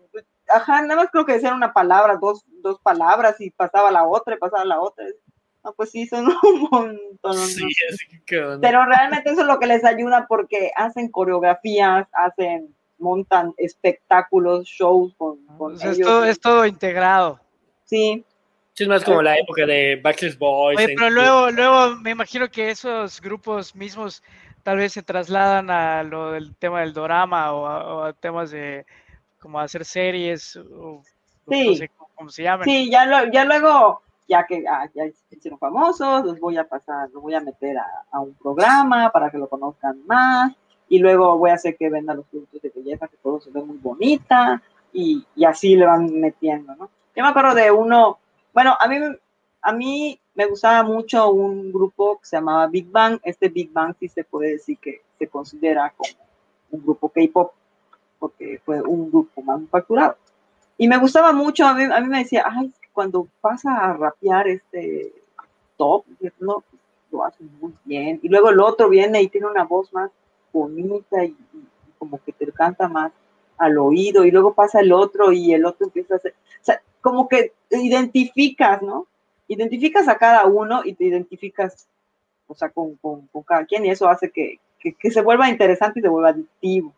[0.50, 4.04] Pues, ajá, nada más creo que decían una palabra, dos, dos palabras y pasaba la
[4.04, 5.04] otra y pasaba la otra.
[5.62, 7.36] No, pues sí, son un montón.
[7.36, 7.66] Sí,
[8.26, 15.14] Pero realmente eso es lo que les ayuda porque hacen coreografías, hacen, montan espectáculos, shows
[15.16, 15.98] con, con ellos.
[15.98, 17.40] Es todo, es todo integrado.
[17.84, 18.24] Sí.
[18.74, 20.78] Sí, es más como la época de Backstreet Boys.
[20.78, 24.22] Oye, pero luego, luego me imagino que esos grupos mismos
[24.62, 28.86] tal vez se trasladan a lo del tema del dorama o a temas de
[29.40, 31.02] como hacer series, o,
[31.48, 31.70] sí.
[31.70, 32.64] no sé cómo se llaman.
[32.64, 37.22] Sí, ya, ya luego, ya que ah, ya hicieron famosos, los voy a pasar, los
[37.22, 40.52] voy a meter a, un programa para que lo conozcan más,
[40.88, 43.62] y luego voy a hacer que vendan los productos de belleza, que todo se ve
[43.62, 44.62] muy bonita,
[44.92, 46.90] y, y así le van metiendo, ¿no?
[47.16, 48.18] Yo me acuerdo de uno,
[48.52, 48.96] bueno, a mí,
[49.62, 53.20] a mí me gustaba mucho un grupo que se llamaba Big Bang.
[53.22, 56.14] Este Big Bang sí se puede decir que se considera como
[56.70, 57.52] un grupo K-pop
[58.20, 60.16] porque fue un grupo manufacturado.
[60.78, 64.46] Y me gustaba mucho, a mí, a mí me decía, ay, cuando pasa a rapear
[64.46, 65.12] este
[65.76, 66.04] top,
[66.38, 66.62] no,
[67.10, 68.20] lo hace muy bien.
[68.22, 70.10] Y luego el otro viene y tiene una voz más
[70.52, 71.36] bonita y,
[71.98, 73.12] como que te canta más
[73.58, 74.24] al oído.
[74.24, 77.52] Y luego pasa el otro y el otro empieza a hacer, o sea, como que
[77.70, 79.06] identificas, ¿no?
[79.48, 81.88] Identificas a cada uno y te identificas,
[82.46, 85.48] o sea, con, con, con cada quien y eso hace que, que, que se vuelva
[85.48, 86.94] interesante y se vuelva adictivo.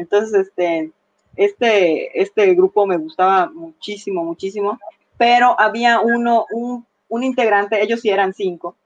[0.00, 0.92] Entonces, este,
[1.36, 4.78] este, este grupo me gustaba muchísimo, muchísimo,
[5.16, 8.76] pero había uno, un, un integrante, ellos sí eran cinco,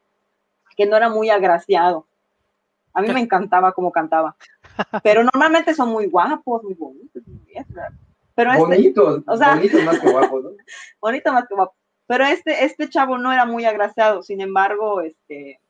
[0.77, 2.07] que no era muy agraciado.
[2.93, 4.37] A mí me encantaba cómo cantaba.
[5.03, 7.23] Pero normalmente son muy guapos, muy bonitos,
[8.35, 10.51] Pero este, bonitos, o sea, bonitos más que guapos, ¿no?
[11.01, 11.75] bonito más que guapo.
[12.07, 15.61] Pero este, este chavo no era muy agraciado, sin embargo, este,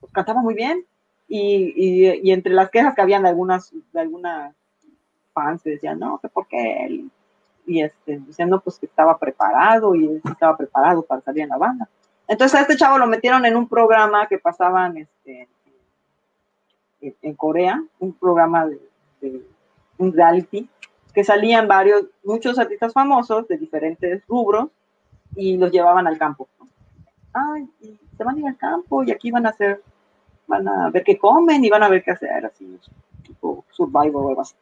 [0.00, 0.84] pues, cantaba muy bien.
[1.28, 4.54] Y, entre las quejas que habían de algunas, de algunas
[5.32, 7.10] fans, decían, no, que por qué él.
[7.66, 11.88] Y este, diciendo pues que estaba preparado y estaba preparado para salir en la banda.
[12.28, 15.48] Entonces a este chavo lo metieron en un programa que pasaban este,
[17.00, 18.80] en, Corea, un programa de,
[19.20, 19.42] de,
[19.98, 20.68] un reality,
[21.12, 24.68] que salían varios, muchos artistas famosos de diferentes rubros
[25.34, 26.48] y los llevaban al campo.
[27.32, 29.82] Ay, y se van a ir al campo y aquí van a hacer,
[30.46, 32.78] van a ver qué comen y van a ver qué hacer, así,
[33.22, 34.54] tipo survival o algo así.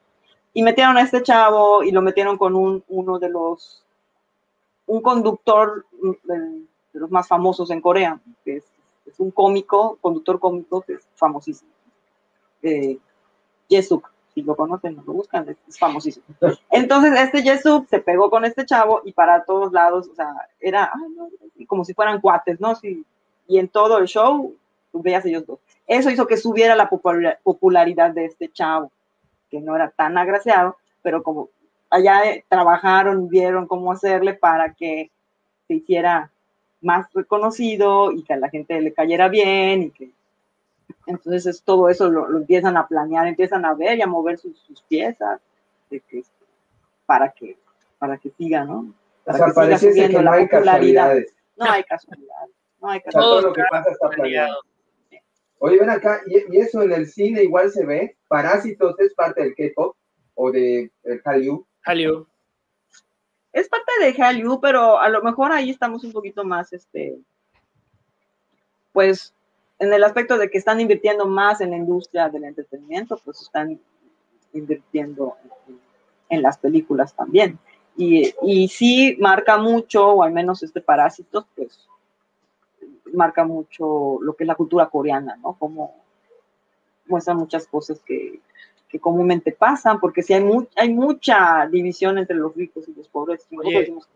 [0.53, 3.85] Y metieron a este chavo y lo metieron con un, uno de los,
[4.87, 5.85] un conductor
[6.24, 6.62] de,
[6.93, 8.64] los más famosos en Corea, que es,
[9.07, 11.70] es, un cómico, conductor cómico que es famosísimo.
[12.62, 12.99] Eh,
[13.68, 16.24] Jesuk, si lo conocen, lo buscan, es, famosísimo.
[16.70, 20.93] Entonces, este Jesús se pegó con este chavo y para todos lados, o sea, era
[21.66, 22.74] como si fueran cuates, ¿no?
[22.74, 23.05] Sí,
[23.47, 24.55] y en todo el show,
[25.03, 25.59] veías ellos dos.
[25.86, 28.90] Eso hizo que subiera la popularidad de este chavo,
[29.51, 31.51] que no era tan agraciado, pero como
[31.90, 35.11] allá eh, trabajaron, vieron cómo hacerle para que
[35.66, 36.30] se hiciera
[36.80, 40.11] más reconocido y que a la gente le cayera bien y que
[41.07, 44.82] entonces es, todo eso lo, empiezan a planear, empiezan a ver y a mover sus,
[44.88, 45.40] piezas
[45.90, 46.22] de que,
[47.07, 47.57] para que
[47.99, 48.92] para que siga, ¿no?
[49.24, 51.34] Para o sea, que siga que no hay casualidades.
[51.57, 52.51] No hay casualidades.
[52.80, 53.40] No hay casualidades.
[53.40, 54.61] todo lo que pasa está planeado.
[55.59, 58.16] Oye, ven acá, ¿y, eso en el cine igual se ve?
[58.28, 59.96] ¿Parásitos es parte del K-pop
[60.34, 61.66] o de el Hallyu?
[61.84, 62.26] Hallyu.
[63.52, 67.16] Es parte de Hallyu, pero a lo mejor ahí estamos un poquito más, este,
[68.92, 69.32] pues
[69.78, 73.80] en el aspecto de que están invirtiendo más en la industria del entretenimiento, pues están
[74.52, 75.36] invirtiendo
[76.28, 77.59] en, las películas también.
[77.96, 81.88] Y, y, sí marca mucho, o al menos este Parásitos, pues
[83.14, 85.56] marca mucho lo que es la cultura coreana, ¿no?
[85.58, 86.04] Como
[87.06, 88.40] muestra muchas cosas que,
[88.94, 90.44] que comúnmente pasan, porque sí hay,
[90.76, 93.46] hay mucha división entre los ricos y los pobres.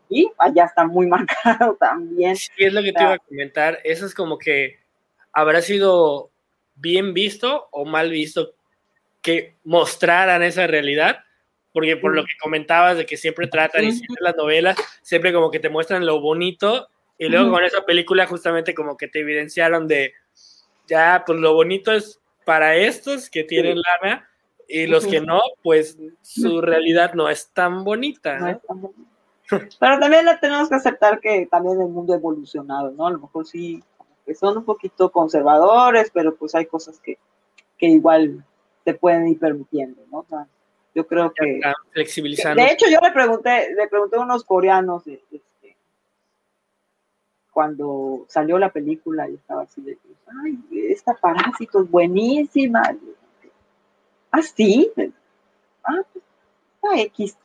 [0.09, 2.37] Y allá está muy marcado también.
[2.37, 3.81] Sí, es lo que te iba a comentar.
[3.83, 4.79] Eso es como que
[5.33, 6.31] habrá sido
[6.77, 8.55] bien visto o mal visto
[9.21, 11.25] que mostraran esa realidad,
[11.73, 15.51] porque por lo que comentabas de que siempre tratan y siempre las novelas, siempre como
[15.51, 16.89] que te muestran lo bonito
[17.19, 20.13] y luego con esa película justamente como que te evidenciaron de,
[20.87, 24.29] ya, pues lo bonito es para estos que tienen lana
[24.69, 28.61] y los que no, pues su realidad no es tan bonita.
[29.49, 33.07] Pero también la tenemos que aceptar que también el mundo ha evolucionado, ¿no?
[33.07, 33.83] A lo mejor sí
[34.27, 37.19] que son un poquito conservadores, pero pues hay cosas que,
[37.79, 38.45] que igual
[38.85, 40.19] te pueden ir permitiendo, ¿no?
[40.19, 40.47] O sea,
[40.95, 41.61] yo creo que...
[41.93, 42.63] Flexibilizando.
[42.63, 45.41] De hecho, yo le pregunté, le pregunté a unos coreanos este,
[47.59, 49.99] cuando salió la película y estaba así de,
[50.45, 52.83] ay, esta parásito es buenísima.
[54.31, 54.93] Ah, sí.
[55.83, 56.25] Ah, pues,
[56.77, 57.37] está X.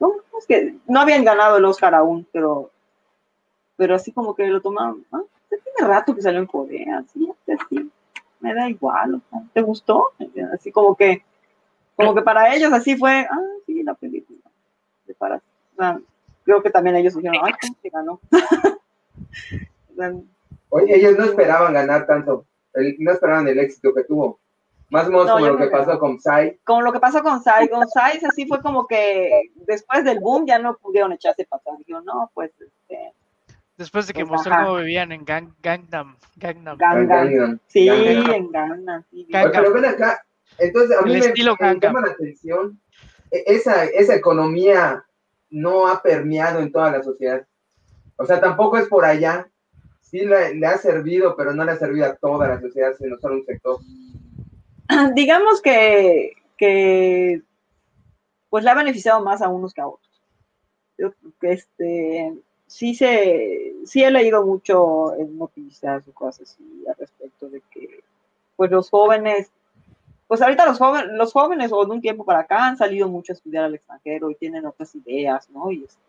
[0.00, 2.72] No, es que no habían ganado el Oscar aún, pero,
[3.76, 5.22] pero así como que lo tomaron, ¿ah?
[5.50, 7.30] tiene rato que salió en Corea, sí,
[7.68, 7.88] sí,
[8.40, 10.14] me da igual, ¿te gustó?
[10.52, 11.22] Así como que,
[11.94, 14.40] como que para ellos así fue, ah, sí, la película.
[15.16, 15.40] Para,
[16.42, 18.20] creo que también ellos dijeron, ay, ¿cómo se ganó?
[20.70, 22.46] Oye, ellos no esperaban ganar tanto,
[22.98, 24.40] no esperaban el éxito que tuvo.
[24.90, 26.60] Más o menos como lo que pasó con Psy.
[26.62, 27.68] Como lo que pasó con Psy.
[27.68, 32.04] Con Psy así fue como que después del boom ya no pudieron echarse para atrás.
[32.04, 33.12] No, pues este,
[33.76, 36.16] Después de que pues, mostró cómo vivían en Gang, Gangnam.
[36.36, 36.78] Gangnam.
[36.78, 37.58] Gangnam.
[37.66, 39.04] Sí, en Gangnam.
[39.10, 40.24] Sí, Pero ven acá,
[40.58, 42.80] entonces a mí me, me, llama la atención,
[43.30, 45.04] e, esa, esa economía
[45.50, 47.46] no ha permeado en toda la sociedad.
[48.16, 49.48] O sea, tampoco es por allá.
[50.00, 53.36] Sí le, ha servido, pero no le ha servido a toda la sociedad, sino solo
[53.36, 53.78] un sector.
[55.14, 57.42] Digamos que, que
[58.48, 60.06] pues le ha beneficiado más a unos que a otros.
[61.42, 62.34] Este,
[62.66, 68.02] sí se, sí he leído mucho en noticias o cosas así al respecto de que,
[68.56, 69.50] pues los jóvenes,
[70.26, 73.32] pues ahorita los jóvenes, los jóvenes o de un tiempo para acá han salido mucho
[73.32, 75.70] a estudiar al extranjero y tienen otras ideas, ¿no?
[75.70, 76.00] Y este,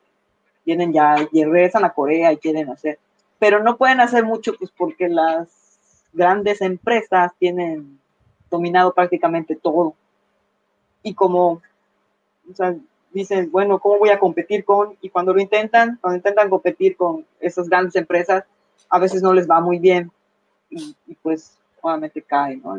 [0.68, 3.00] tienen ya, y regresan a Corea y quieren hacer,
[3.40, 5.48] pero no pueden hacer mucho pues porque las
[6.12, 7.98] grandes empresas tienen
[8.50, 9.96] dominado prácticamente todo.
[11.04, 11.62] Y como,
[12.52, 12.76] o sea,
[13.14, 14.98] dicen, bueno, ¿cómo voy a competir con?
[15.00, 18.44] Y cuando lo intentan, cuando intentan competir con esas grandes empresas,
[18.90, 20.12] a veces no les va muy bien.
[20.70, 22.78] Y, pues obviamente cae, ¿no?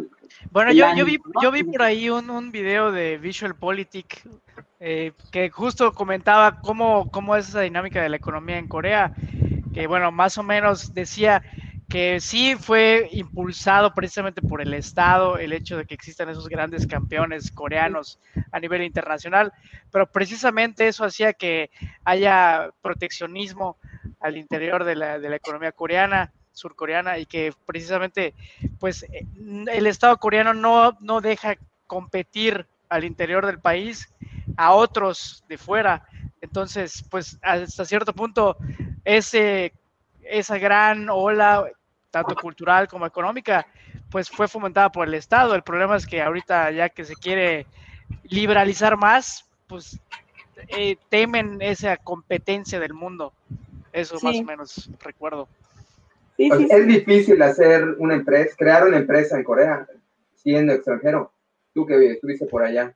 [0.50, 4.22] bueno, yo, yo, vi, yo vi por ahí un, un video de Visual Politic
[4.80, 9.12] eh, que justo comentaba cómo, cómo es esa dinámica de la economía en Corea,
[9.74, 11.42] que bueno, más o menos decía
[11.88, 16.86] que sí fue impulsado precisamente por el Estado el hecho de que existan esos grandes
[16.86, 18.20] campeones coreanos
[18.52, 19.52] a nivel internacional,
[19.90, 21.70] pero precisamente eso hacía que
[22.04, 23.78] haya proteccionismo
[24.20, 28.34] al interior de la, de la economía coreana, surcoreana, y que precisamente
[28.78, 29.06] pues
[29.66, 31.56] el Estado coreano no, no deja
[31.86, 34.12] competir al interior del país
[34.58, 36.04] a otros de fuera.
[36.40, 38.56] Entonces, pues hasta cierto punto,
[39.04, 39.72] ese,
[40.22, 41.64] esa gran ola,
[42.10, 43.66] tanto cultural como económica,
[44.10, 45.54] pues fue fomentada por el Estado.
[45.54, 47.66] El problema es que ahorita ya que se quiere
[48.24, 50.00] liberalizar más, pues
[50.68, 53.32] eh, temen esa competencia del mundo.
[53.92, 55.48] Eso más o menos recuerdo.
[56.36, 59.86] Pues, es difícil hacer una empresa, crear una empresa en Corea
[60.34, 61.32] siendo extranjero.
[61.72, 62.92] Tú que estuviste por allá.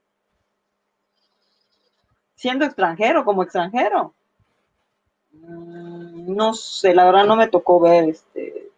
[2.35, 4.15] Siendo extranjero, como extranjero.
[5.33, 8.71] Mm, no sé, la verdad no me tocó ver este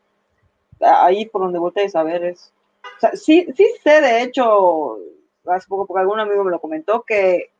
[0.80, 2.52] ahí por donde voltees a ver es.
[2.96, 4.98] O sea, sí, sí sé, de hecho,
[5.46, 7.50] hace poco, porque algún amigo me lo comentó, que,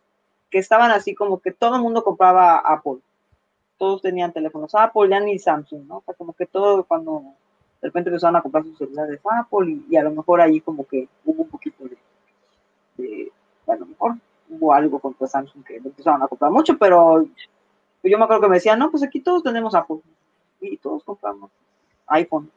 [0.51, 3.01] que estaban así como que todo el mundo compraba Apple
[3.79, 5.99] todos tenían teléfonos Apple, ya ni Samsung, ¿no?
[5.99, 7.23] O sea, como que todo cuando
[7.81, 11.09] de repente empezaron a comprar sus celulares Apple y, a lo mejor ahí como que
[11.25, 11.85] hubo un poquito
[12.97, 13.31] de,
[13.67, 14.17] a lo mejor
[14.59, 17.27] hubo algo contra Samsung que empezaron a comprar mucho, pero
[18.03, 19.99] yo me acuerdo que me decían, no, pues aquí todos tenemos Apple
[20.61, 21.51] y todos compramos
[22.09, 22.51] iPhone.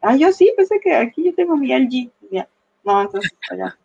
[0.00, 2.10] Ah, yo sí, pensé que aquí yo tengo mi LG.
[2.84, 3.76] No, entonces allá.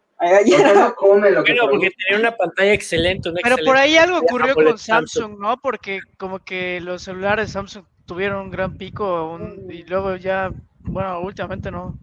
[0.73, 3.31] No come lo que porque tenía una pantalla excelente.
[3.43, 5.57] Pero por ahí algo ocurrió con Samsung, ¿no?
[5.57, 11.69] Porque como que los celulares Samsung tuvieron un gran pico y luego ya, bueno, últimamente
[11.69, 11.99] no.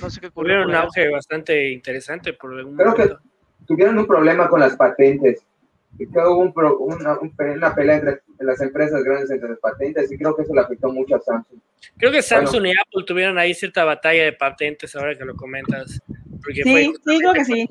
[0.00, 0.54] No sé qué ocurrió.
[0.54, 3.16] Tuvieron un auge bastante interesante por algún Creo que
[3.70, 5.46] tuvieron un problema con las patentes.
[5.96, 10.34] Creo hubo un una, una, pelea entre las empresas grandes entre las patentes y creo
[10.34, 11.60] que eso le afectó mucho a Samsung.
[11.96, 16.00] Creo que Samsung y Apple tuvieron ahí cierta batalla de patentes ahora que lo comentas
[16.52, 17.68] sí, sí, creo que sí.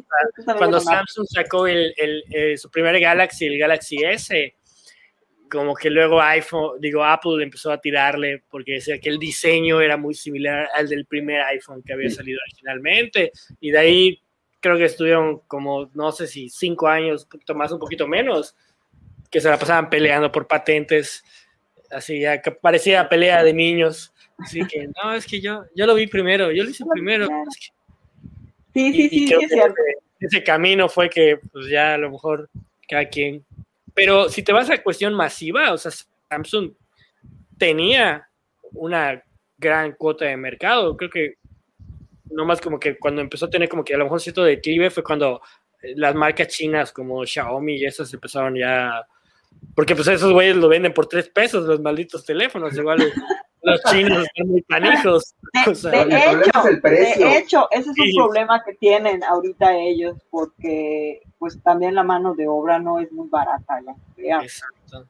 [0.57, 4.55] Cuando Samsung sacó el, el, su primer Galaxy, el Galaxy S,
[5.49, 9.97] como que luego iPhone, digo, Apple empezó a tirarle porque decía que el diseño era
[9.97, 13.31] muy similar al del primer iPhone que había salido originalmente.
[13.59, 14.21] Y de ahí
[14.59, 18.55] creo que estuvieron como, no sé si cinco años, un poquito más, un poquito menos,
[19.29, 21.23] que se la pasaban peleando por patentes.
[21.91, 24.13] Así ya que parecía pelea de niños.
[24.37, 27.27] Así que, no, es que yo, yo lo vi primero, yo lo hice primero.
[28.73, 29.35] Sí, sí, sí,
[30.19, 32.49] Ese camino fue que, pues ya a lo mejor
[32.87, 33.43] cada quien.
[33.93, 35.91] Pero si te vas a cuestión masiva, o sea,
[36.29, 36.73] Samsung
[37.57, 38.29] tenía
[38.71, 39.23] una
[39.57, 40.95] gran cuota de mercado.
[40.95, 41.35] Creo que
[42.29, 45.03] nomás como que cuando empezó a tener como que a lo mejor cierto declive fue
[45.03, 45.41] cuando
[45.81, 49.05] eh, las marcas chinas como Xiaomi y esas empezaron ya.
[49.75, 52.75] Porque pues esos güeyes lo venden por tres pesos los malditos teléfonos.
[52.77, 52.99] Igual
[53.61, 55.35] los chinos están muy panijos.
[55.65, 62.35] De, hecho, ese es un problema que tienen ahorita ellos, porque pues también la mano
[62.35, 63.81] de obra no es muy barata.
[64.17, 65.05] Exacto.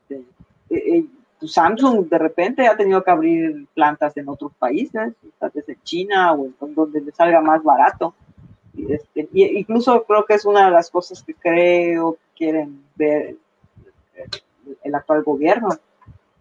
[0.70, 1.05] Eh, eh,
[1.40, 6.34] pues, Samsung de repente ha tenido que abrir plantas en otros países, plantas en China
[6.34, 8.14] o en donde le salga más barato.
[8.78, 13.36] Este, incluso creo que es una de las cosas que creo quieren ver
[14.84, 15.70] el actual gobierno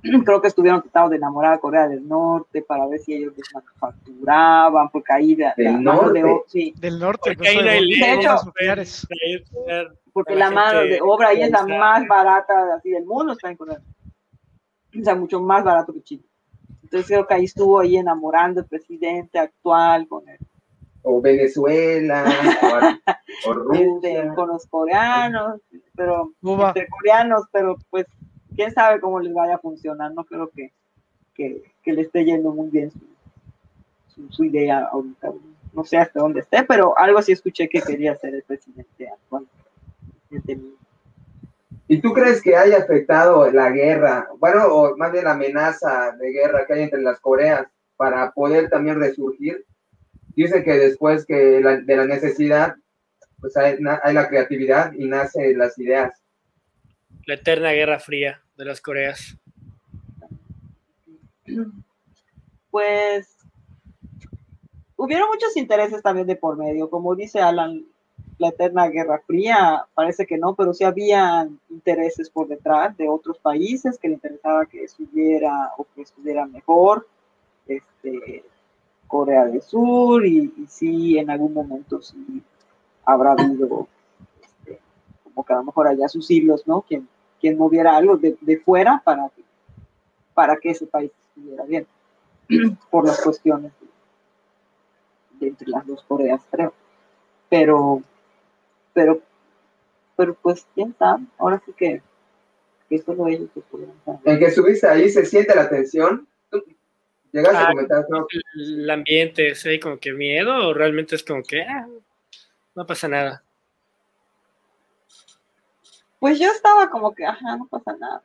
[0.24, 3.46] creo que estuvieron tratando de enamorar a Corea del Norte para ver si ellos les
[3.53, 6.74] manufacturaban, porque ahí de, del norte, de, sí.
[6.76, 8.36] del norte, porque, de hecho,
[10.12, 13.57] porque la mano de obra ahí es la más barata así del mundo, está en
[13.57, 13.80] Corea.
[14.97, 16.24] O sea, mucho más barato que Chile.
[16.82, 20.39] Entonces creo que ahí estuvo ahí enamorando el presidente actual con él.
[21.03, 22.24] O Venezuela,
[23.45, 24.34] o, o este, Rusia.
[24.34, 25.61] con los coreanos,
[25.95, 28.07] pero entre coreanos, pero pues
[28.55, 30.12] quién sabe cómo les vaya a funcionar.
[30.12, 30.72] No creo que,
[31.34, 32.91] que, le esté yendo muy bien
[34.30, 35.32] su, idea ahorita.
[35.72, 39.47] No sé hasta dónde esté, pero algo así escuché que quería ser el presidente actual.
[41.89, 46.30] ¿Y tú crees que haya afectado la guerra, bueno, o más bien la amenaza de
[46.32, 47.66] guerra que hay entre las Coreas
[47.97, 49.64] para poder también resurgir?
[50.36, 52.76] Dicen que después que de la necesidad,
[53.41, 56.22] pues hay, hay la creatividad y nacen las ideas.
[57.26, 59.39] La eterna guerra fría de las Coreas?
[62.70, 63.34] Pues
[64.97, 67.86] hubieron muchos intereses también de por medio, como dice Alan,
[68.39, 73.39] la eterna guerra fría, parece que no, pero sí había intereses por detrás de otros
[73.39, 77.07] países que le interesaba que estuviera o que estuviera mejor.
[77.66, 78.45] Este,
[79.07, 82.43] Corea del Sur y, sí, en algún momento sí
[83.05, 83.89] habrá habido
[84.43, 84.78] este,
[85.24, 86.82] como que a lo mejor allá sus hilos, ¿no?
[86.82, 87.09] Quien,
[87.41, 89.30] quien moviera algo de, de fuera para
[90.39, 91.84] para que ese país estuviera bien,
[92.93, 93.72] por las cuestiones
[95.41, 96.72] de, entre las dos Coreas, creo.
[97.49, 98.03] Pero,
[98.99, 99.22] pero,
[100.16, 102.03] pero pues, quién sabe, ahora sí que,
[102.88, 103.94] que solo ellos que pudieron
[104.24, 106.26] El que estuviste ahí se siente la tensión
[107.30, 108.07] Llegaste a ah, comentar,
[108.57, 109.78] El ambiente, ¿sí?
[109.78, 111.86] Como que miedo o realmente es como que ah,
[112.74, 113.44] no pasa nada.
[116.18, 118.22] Pues yo estaba como que, ajá, no pasa nada.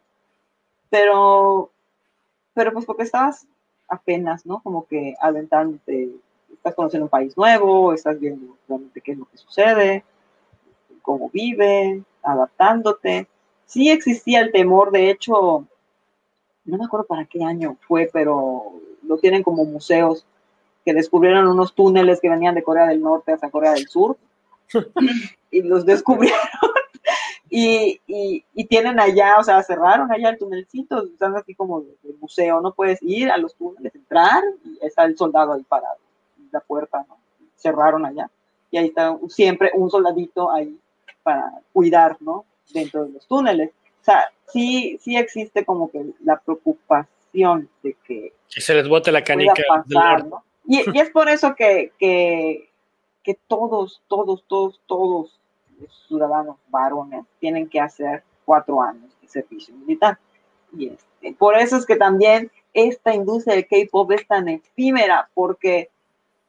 [0.89, 1.69] Pero,
[2.55, 3.45] pero pues porque estabas
[3.89, 4.63] apenas, ¿no?
[4.63, 6.15] Como que aventándote,
[6.51, 10.05] estás conociendo un país nuevo, estás viendo realmente qué es lo que sucede,
[11.03, 13.27] cómo vive, adaptándote.
[13.67, 15.67] Sí existía el temor, de hecho,
[16.65, 18.73] no me acuerdo para qué año fue, pero
[19.03, 20.25] lo tienen como museos,
[20.83, 24.17] que descubrieron unos túneles que venían de Corea del Norte hasta Corea del Sur,
[25.51, 26.39] y los descubrieron.
[27.55, 32.61] Y, y, tienen allá, o sea, cerraron allá el tunelcito, están así como de, museo,
[32.61, 35.99] no puedes ir a los túneles, entrar, y está el soldado ahí parado,
[36.51, 37.15] la puerta, ¿no?
[37.55, 38.31] cerraron allá,
[38.71, 40.75] y ahí está siempre un soldadito ahí
[41.23, 42.45] para cuidar, ¿no?
[42.73, 43.71] Dentro de los túneles.
[44.01, 49.11] O sea, sí, sí existe como que la preocupación de que y se les bote
[49.11, 49.63] la canica.
[50.67, 55.39] y, es por eso que, que, todos, todos, todos, todos
[55.79, 60.19] los ciudadanos varones tienen que hacer cuatro años de servicio militar.
[60.77, 65.89] Y este, por eso es que también esta industria del K-pop es tan efímera, porque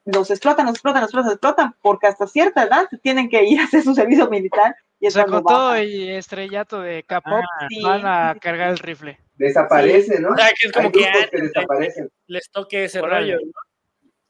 [0.04, 3.60] los explotan, los explotan, los explotan, los explotan, porque hasta cierta edad tienen que ir
[3.60, 4.76] a hacer su servicio militar.
[5.00, 9.18] Y o sea, con todo y estrellato de K-pop ah, van a cargar el rifle
[9.36, 10.30] desaparece, ¿no?
[10.30, 12.10] O sea, que es como que, desaparecen.
[12.26, 13.52] Les toque ese rollo, ¿no?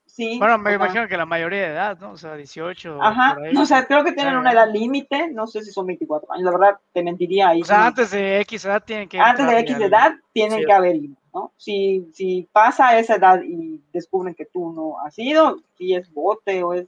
[0.06, 0.38] Sí.
[0.38, 2.12] Bueno, me imagino que la mayoría de edad, ¿no?
[2.12, 3.02] O sea, 18.
[3.02, 6.44] Ajá, o sea, creo que tienen una edad límite, no sé si son 24 años,
[6.44, 7.62] la verdad te mentiría ahí.
[7.62, 9.18] O sea, antes de X edad tienen que.
[9.18, 11.52] Antes de X edad tienen que haber ido, ¿no?
[11.56, 16.62] Si, si pasa esa edad y descubren que tú no has ido, si es bote
[16.62, 16.86] o es.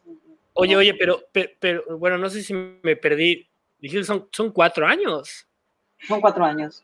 [0.54, 1.20] Oye, oye, pero,
[1.60, 3.46] pero, bueno, no sé si me perdí.
[3.78, 5.46] Dije, son, son cuatro años.
[6.06, 6.82] Son cuatro años.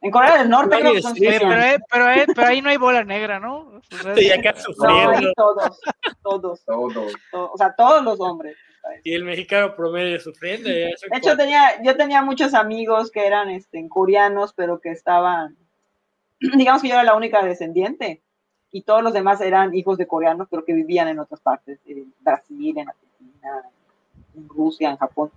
[0.00, 1.48] En Corea del Norte creo que son pero,
[1.90, 2.04] pero,
[2.34, 3.80] pero, ahí no hay bola negra, ¿no?
[3.90, 5.20] Estoy acá sufriendo.
[5.20, 5.80] No, todos,
[6.22, 8.56] todos, todos, o sea, todos los hombres.
[9.02, 10.68] Y el mexicano promedio sufriendo.
[10.68, 15.56] De hecho, tenía, yo tenía muchos amigos que eran este, coreanos, pero que estaban,
[16.56, 18.22] digamos que yo era la única descendiente,
[18.70, 22.12] y todos los demás eran hijos de coreanos, pero que vivían en otras partes, en
[22.20, 23.62] Brasil, en Argentina,
[24.36, 25.30] en Rusia, en Japón.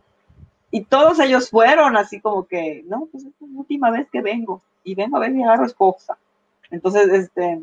[0.70, 4.62] Y todos ellos fueron así como que, no, pues es la última vez que vengo
[4.84, 6.18] y vengo a ver mi agarro esposa.
[6.70, 7.62] Entonces, este,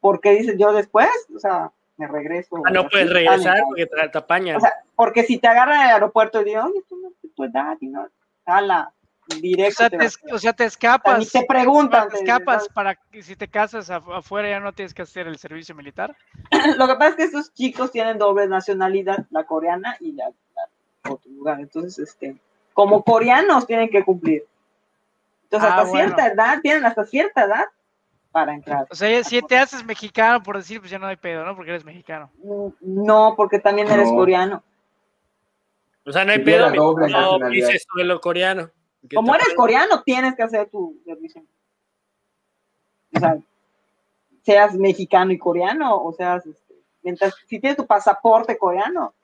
[0.00, 1.08] ¿por qué dices yo después?
[1.34, 2.62] O sea, me regreso.
[2.64, 4.56] Ah, no puedes regresar porque te, apañan.
[4.56, 7.34] O sea, porque si te agarran en el aeropuerto y digo, oye, tú no es
[7.34, 8.08] tu edad y no,
[8.44, 8.92] jala,
[9.40, 9.84] directo.
[9.84, 11.22] O sea, te, o sea, te escapas.
[11.22, 12.08] Y te preguntan.
[12.08, 15.74] Te escapas para que si te casas afuera ya no tienes que hacer el servicio
[15.74, 16.16] militar.
[16.76, 20.30] Lo que pasa es que estos chicos tienen doble nacionalidad, la coreana y la
[21.08, 21.60] otro lugar.
[21.60, 22.36] Entonces, este,
[22.72, 24.44] como coreanos tienen que cumplir.
[25.44, 27.64] Entonces, ah, hasta cierta edad, tienen hasta cierta edad
[28.30, 28.86] para entrar.
[28.90, 31.56] O sea, si te haces mexicano, por decir, pues ya no hay pedo, ¿no?
[31.56, 32.30] Porque eres mexicano.
[32.42, 34.62] Mm, no, porque también eres coreano.
[36.04, 38.70] O sea, no hay pedo, no dices de lo coreano.
[39.14, 41.42] Como eres coreano, tienes que hacer tu servicio.
[43.14, 43.38] O sea,
[44.42, 49.14] seas mexicano y coreano, o seas, este, mientras, si tienes tu pasaporte coreano,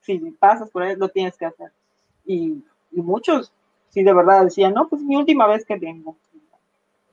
[0.00, 1.72] si pasas por ahí, lo tienes que hacer.
[2.24, 3.52] Y, muchos,
[3.90, 6.16] sí, de verdad decían, no, pues mi última vez que vengo.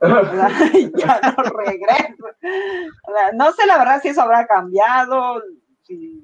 [0.00, 2.26] ya no regreso.
[3.34, 5.42] no sé la verdad si eso habrá cambiado.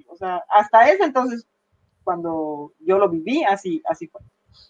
[0.09, 1.47] o sea, hasta ese entonces,
[2.05, 4.21] cuando yo lo viví, así, así fue.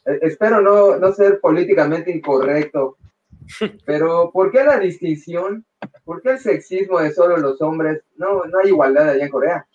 [0.05, 2.97] Eh, espero no, no ser políticamente incorrecto,
[3.87, 5.65] pero ¿por qué la distinción?
[6.05, 8.03] ¿Por qué el sexismo de solo los hombres?
[8.17, 9.67] No, no hay igualdad allá en Corea.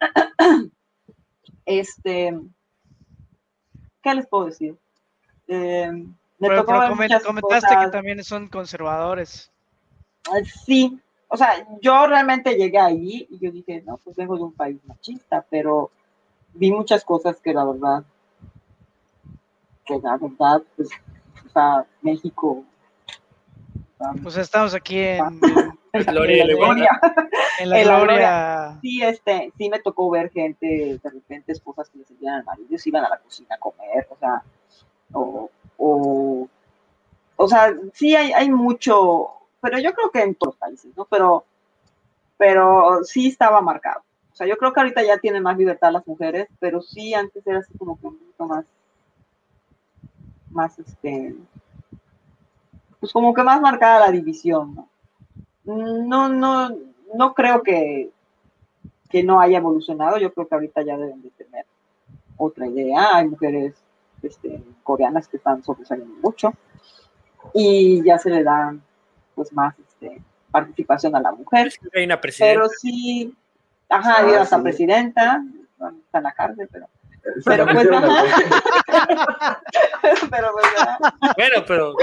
[1.68, 2.32] Este,
[4.00, 4.76] ¿qué les puedo decir?
[5.48, 5.90] Eh,
[6.38, 9.50] me pero, comentaste que también son conservadores.
[10.64, 14.52] Sí, o sea, yo realmente llegué ahí y yo dije, no, pues vengo de un
[14.52, 15.90] país machista, pero
[16.54, 18.04] vi muchas cosas que la verdad,
[19.86, 20.88] que la verdad, pues,
[21.46, 22.64] o sea, México.
[24.22, 25.40] pues estamos aquí en,
[26.06, 27.00] Gloria, en la gloria.
[27.58, 28.78] En la, gloria.
[28.82, 32.66] Sí, este, sí me tocó ver gente, de repente esposas que les envían al marido,
[32.68, 34.42] ellos iban a la cocina a comer, o sea,
[35.12, 36.48] o, o,
[37.36, 39.28] o sea, sí hay, hay mucho,
[39.60, 41.06] pero yo creo que en todos los países, ¿no?
[41.06, 41.44] Pero,
[42.36, 44.02] pero sí estaba marcado.
[44.32, 47.46] O sea, yo creo que ahorita ya tienen más libertad las mujeres, pero sí antes
[47.46, 48.66] era así como que un poquito más,
[50.56, 51.36] más este,
[52.98, 54.88] pues como que más marcada la división, ¿no?
[55.64, 56.70] No, no,
[57.14, 58.10] no creo que,
[59.08, 61.66] que no haya evolucionado, yo creo que ahorita ya deben de tener
[62.36, 63.74] otra idea, hay mujeres
[64.22, 66.52] este, coreanas que están sobresaliendo mucho
[67.52, 68.74] y ya se le da
[69.34, 71.72] pues más este, participación a la mujer.
[72.38, 73.34] Pero sí,
[73.88, 75.44] ajá, ah, hasta presidenta,
[76.04, 76.88] está en la cárcel, pero
[77.44, 77.88] pero pues
[80.30, 80.66] pero pues
[81.36, 81.94] bueno pero,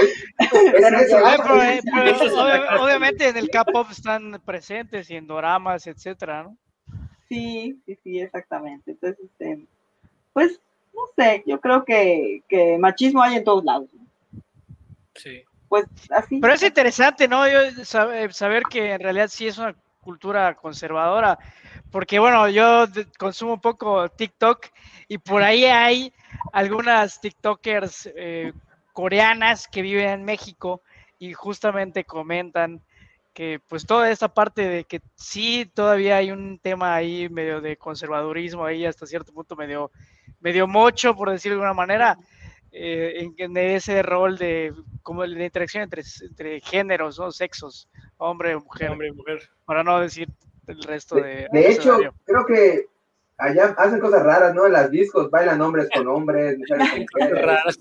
[2.82, 6.56] obviamente en el K-pop están presentes y en doramas etcétera ¿no?
[7.28, 8.92] sí sí sí exactamente.
[8.92, 9.66] Entonces este,
[10.32, 10.60] pues
[10.94, 13.88] no sé yo creo que, que machismo hay en todos lados
[15.14, 15.42] sí.
[15.68, 16.38] Pues así.
[16.40, 21.38] Pero es interesante no yo saber que en realidad sí es una cultura conservadora
[21.94, 22.86] porque bueno, yo
[23.20, 24.66] consumo un poco TikTok
[25.06, 26.12] y por ahí hay
[26.52, 28.52] algunas TikTokers eh,
[28.92, 30.82] coreanas que viven en México
[31.20, 32.82] y justamente comentan
[33.32, 37.76] que pues toda esa parte de que sí todavía hay un tema ahí medio de
[37.76, 39.92] conservadurismo ahí hasta cierto punto medio
[40.40, 42.18] medio mocho por decirlo de alguna manera
[42.72, 48.90] eh, en, ese rol de como la interacción entre, entre géneros no sexos hombre mujer.
[48.90, 49.48] Hombre mujer.
[49.64, 50.28] Para no decir
[50.66, 51.48] el resto de...
[51.52, 52.86] De, hecho, creo que
[53.38, 54.66] allá hacen cosas raras, ¿no?
[54.66, 57.78] En las discos bailan hombres con hombres, mujeres con mujeres.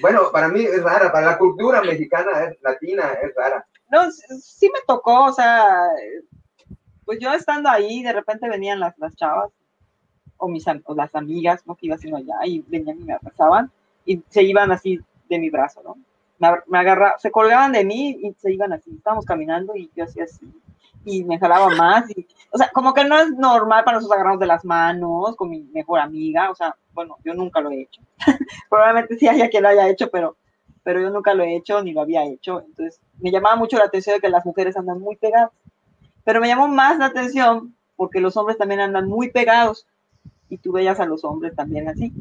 [0.00, 3.66] Bueno, para mí es rara, para la cultura mexicana, es, latina, es rara.
[3.90, 5.64] No, sí me tocó, o sea,
[7.04, 9.50] pues yo estando ahí, de repente venían las, las chavas
[10.36, 11.76] o, mis, o las amigas, ¿no?
[11.76, 13.70] Que iba haciendo allá y venían y me abrazaban
[14.04, 15.96] y se iban así de mi brazo, ¿no?
[16.38, 20.04] Me, me agarraban, se colgaban de mí y se iban así, estábamos caminando y yo
[20.04, 20.52] hacía así,
[21.06, 22.10] y me jalaba más.
[22.10, 25.48] Y, o sea, como que no es normal para nosotros agarrarnos de las manos con
[25.48, 26.50] mi mejor amiga.
[26.50, 28.02] O sea, bueno, yo nunca lo he hecho.
[28.68, 30.36] Probablemente sí haya quien lo haya hecho, pero,
[30.82, 32.60] pero yo nunca lo he hecho ni lo había hecho.
[32.60, 35.50] Entonces, me llamaba mucho la atención de que las mujeres andan muy pegadas.
[36.24, 39.86] Pero me llamó más la atención porque los hombres también andan muy pegados.
[40.50, 42.12] Y tú veías a los hombres también así.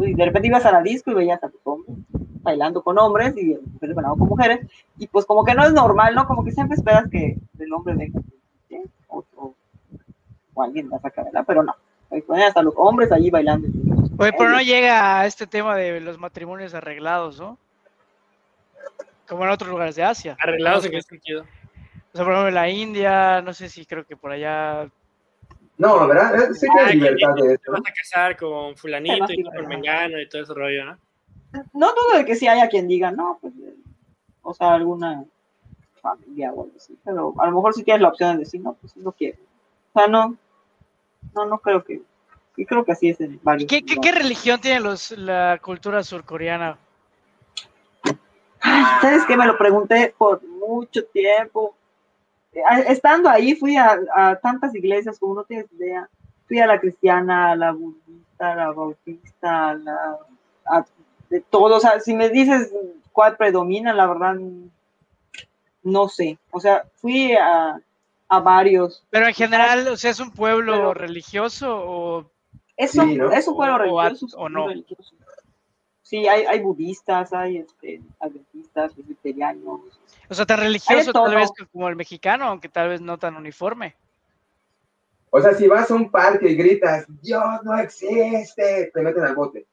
[0.00, 1.96] Y de repente ibas a la disco y veías a los hombres
[2.42, 4.66] bailando con hombres y mujeres bailando con mujeres,
[4.98, 6.26] y pues como que no es normal, ¿no?
[6.26, 8.20] Como que siempre esperas que el hombre venga
[9.08, 11.44] o, o, alguien la saca, ¿verdad?
[11.46, 11.74] Pero no,
[12.46, 13.68] hasta los hombres allí bailando.
[14.18, 17.58] Oye, pero no llega a este tema de los matrimonios arreglados, ¿no?
[19.28, 20.36] Como en otros lugares de Asia.
[20.40, 21.42] ¿Arreglados en qué sentido?
[21.42, 24.88] O sea, por ejemplo, en la India, no sé si creo que por allá
[25.78, 26.50] no, ¿verdad?
[26.52, 30.28] Sí que hay libertad de Te vas a casar con fulanito y con mengano y
[30.28, 30.98] todo ese rollo, ¿no?
[31.72, 33.52] No todo de que sí haya quien diga, no, pues,
[34.42, 35.24] o sea, alguna
[36.00, 38.74] familia o algo así, pero a lo mejor sí tienes la opción de decir, no,
[38.74, 39.38] pues no quiero.
[39.92, 40.36] O sea, no,
[41.34, 42.02] no, no creo que,
[42.56, 43.68] y creo que así es en varios.
[43.68, 46.78] ¿Qué, qué, religión tiene los, la cultura surcoreana?
[49.00, 49.36] ¿Sabes qué?
[49.36, 51.74] Me lo pregunté por mucho tiempo.
[52.86, 56.08] Estando ahí fui a, a tantas iglesias como no tienes idea.
[56.46, 60.18] Fui a la cristiana, a la budista, a la bautista, a la
[60.66, 60.84] a
[61.32, 61.76] de todo.
[61.76, 62.70] O sea, si me dices
[63.10, 64.36] cuál predomina, la verdad,
[65.82, 66.38] no sé.
[66.50, 67.80] O sea, fui a,
[68.28, 69.02] a varios.
[69.08, 72.30] Pero en general, o sea, ¿es un pueblo religioso o...?
[72.76, 74.36] Es un, es un pueblo religioso.
[74.36, 74.66] O, no.
[76.02, 79.80] Sí, hay, hay budistas, hay este, adventistas, presbiterianos.
[80.28, 83.94] O sea, tan religioso tal vez como el mexicano, aunque tal vez no tan uniforme.
[85.30, 89.34] O sea, si vas a un parque y gritas, Dios no existe, te meten al
[89.34, 89.66] bote.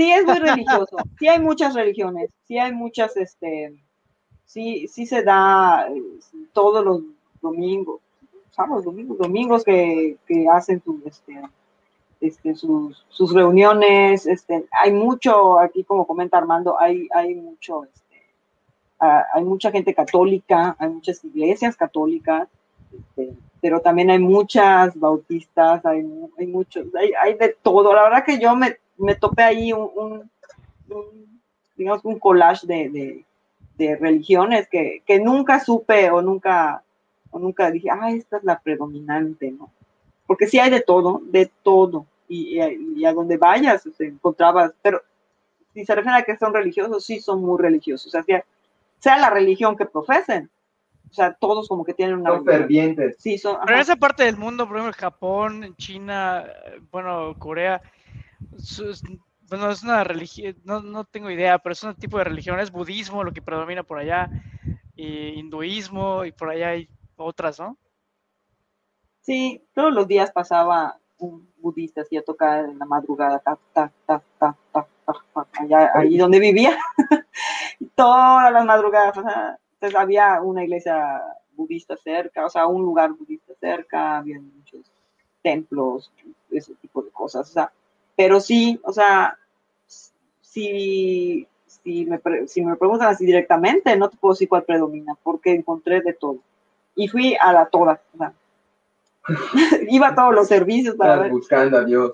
[0.00, 0.96] Sí, es muy religioso.
[1.18, 3.74] Sí hay muchas religiones, sí hay muchas, este,
[4.46, 6.02] sí, sí se da eh,
[6.54, 7.02] todos los
[7.42, 8.00] domingos,
[8.50, 10.16] sábados, domingos, domingos que,
[10.50, 11.42] hacen su, este,
[12.22, 18.22] este, sus, sus, reuniones, este, hay mucho, aquí como comenta Armando, hay, hay mucho, este,
[18.98, 22.48] hay mucha gente católica, hay muchas iglesias católicas,
[22.90, 27.92] este, pero también hay muchas bautistas, hay, hay muchos, hay, hay de todo.
[27.92, 30.30] La verdad que yo me me topé ahí un,
[31.76, 33.24] digamos, un collage de,
[33.98, 36.82] religiones que, nunca supe o nunca,
[37.30, 39.70] o nunca dije, ah, esta es la predominante, ¿no?
[40.26, 45.02] Porque sí hay de todo, de todo, y, a donde vayas se encontrabas, pero
[45.72, 48.44] si se refiere a que son religiosos, sí son muy religiosos, o sea,
[48.98, 50.50] sea la religión que profesen,
[51.10, 52.30] o sea, todos como que tienen una...
[52.30, 53.16] Son fervientes.
[53.18, 53.56] Sí, son...
[53.64, 56.46] Pero en esa parte del mundo, por ejemplo, Japón, China,
[56.92, 57.82] bueno, Corea,
[59.48, 62.70] bueno, es una religión, no, no, tengo idea, pero es un tipo de religión, es
[62.70, 64.30] budismo lo que predomina por allá,
[64.94, 67.76] y hinduismo, y por allá hay otras, ¿no?
[69.22, 73.92] Sí, todos los días pasaba un budista así a tocar en la madrugada, ta, ta,
[74.06, 74.86] ta, ta, ta,
[75.58, 76.78] allá, ahí donde vivía,
[77.94, 81.22] todas las madrugadas, entonces había una iglesia
[81.54, 84.90] budista cerca, o sea, un lugar budista cerca, había muchos
[85.42, 86.12] templos,
[86.50, 87.72] ese tipo de cosas, o sea,
[88.16, 89.38] pero sí, o sea,
[90.40, 95.52] si, si, me, si me preguntan así directamente, no te puedo decir cuál predomina, porque
[95.52, 96.38] encontré de todo.
[96.94, 98.32] Y fui a la toda, o sea,
[99.88, 101.30] iba a todos los servicios para ver.
[101.30, 102.12] buscando a Dios.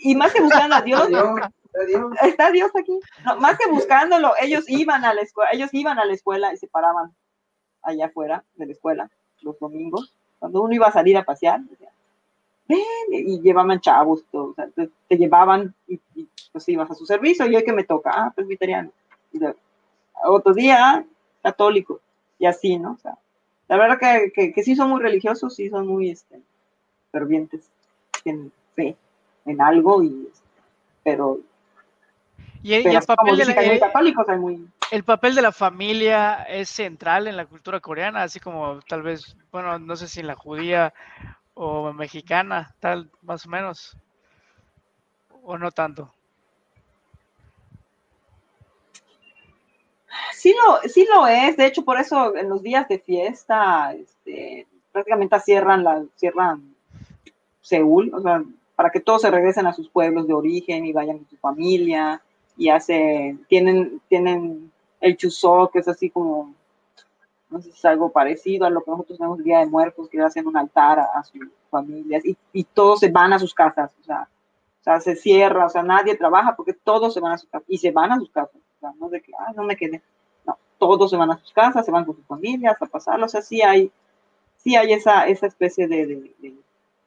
[0.00, 1.08] y más que buscando a Dios,
[2.22, 2.70] ¿Está Dios?
[2.74, 2.98] aquí.
[3.38, 6.68] más que buscándolo, ellos iban a la escuela, ellos iban a la escuela y se
[6.68, 7.14] paraban
[7.82, 9.10] allá afuera de la escuela
[9.42, 10.14] los domingos.
[10.38, 11.60] Cuando uno iba a salir a pasear,
[12.68, 12.80] ven,
[13.10, 14.24] y llevaban chavos,
[14.76, 15.98] te, llevaban y,
[16.52, 18.90] pues ibas a su servicio, y hoy que me toca, ah, presbiteriano.
[20.24, 21.04] Otro día,
[21.42, 22.00] católico,
[22.38, 22.92] y así, ¿no?
[22.92, 23.18] O sea,
[23.68, 23.98] la verdad
[24.32, 26.40] que, que, sí son muy religiosos, sí son muy este,
[27.10, 27.68] fervientes,
[28.22, 28.96] tienen fe
[29.44, 30.28] en algo, y,
[31.02, 31.40] pero
[32.62, 33.62] y, el, papel de la,
[34.90, 39.36] el papel de la familia es central en la cultura coreana, así como tal vez,
[39.52, 40.92] bueno, no sé si en la judía
[41.54, 43.96] o mexicana, tal, más o menos,
[45.46, 46.12] o no tanto.
[50.34, 54.66] Sí lo, sí lo es, de hecho por eso en los días de fiesta, este,
[54.92, 56.74] prácticamente cierran la, cierran
[57.60, 58.42] Seúl, o sea,
[58.74, 62.20] para que todos se regresen a sus pueblos de origen y vayan con su familia
[62.56, 64.70] y hacen, tienen, tienen
[65.00, 66.54] el chusó, que es así como,
[67.50, 70.08] no sé si es algo parecido a lo que nosotros tenemos el Día de Muertos,
[70.08, 71.40] que hacen un altar a, sus
[71.70, 74.28] familias y, y, todos se van a sus casas, o sea,
[74.86, 77.78] sea, se cierra, o sea, nadie trabaja porque todos se van a sus casas y
[77.78, 80.02] se van a sus casas, o sea, no de que, ah, no me quedé,
[80.46, 83.28] no, todos se van a sus casas, se van con sus familias a pasarlo, o
[83.28, 83.90] sea, sí hay,
[84.56, 86.54] sí hay esa, esa especie de, de, de,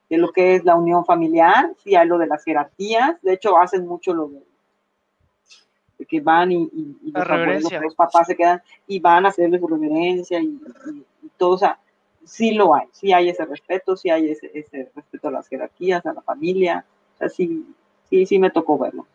[0.10, 3.58] de lo que es la unión familiar, sí hay lo de las jerarquías, de hecho
[3.58, 4.50] hacen mucho lo de
[6.08, 6.70] que van y,
[7.04, 10.60] los, papás se quedan y van a hacerle su reverencia y,
[11.38, 11.80] todo, o sea,
[12.24, 16.06] sí lo hay, sí hay ese respeto, sí hay ese, ese, respeto a las jerarquías,
[16.06, 16.86] a la familia,
[17.20, 17.66] sea, sí,
[18.10, 19.06] sí, me tocó verlo.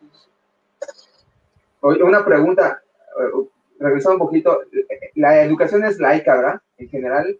[1.81, 2.81] Una pregunta,
[3.19, 3.47] eh,
[3.79, 4.61] regresando un poquito,
[5.15, 6.61] la educación es laica, ¿verdad?
[6.77, 7.39] En general,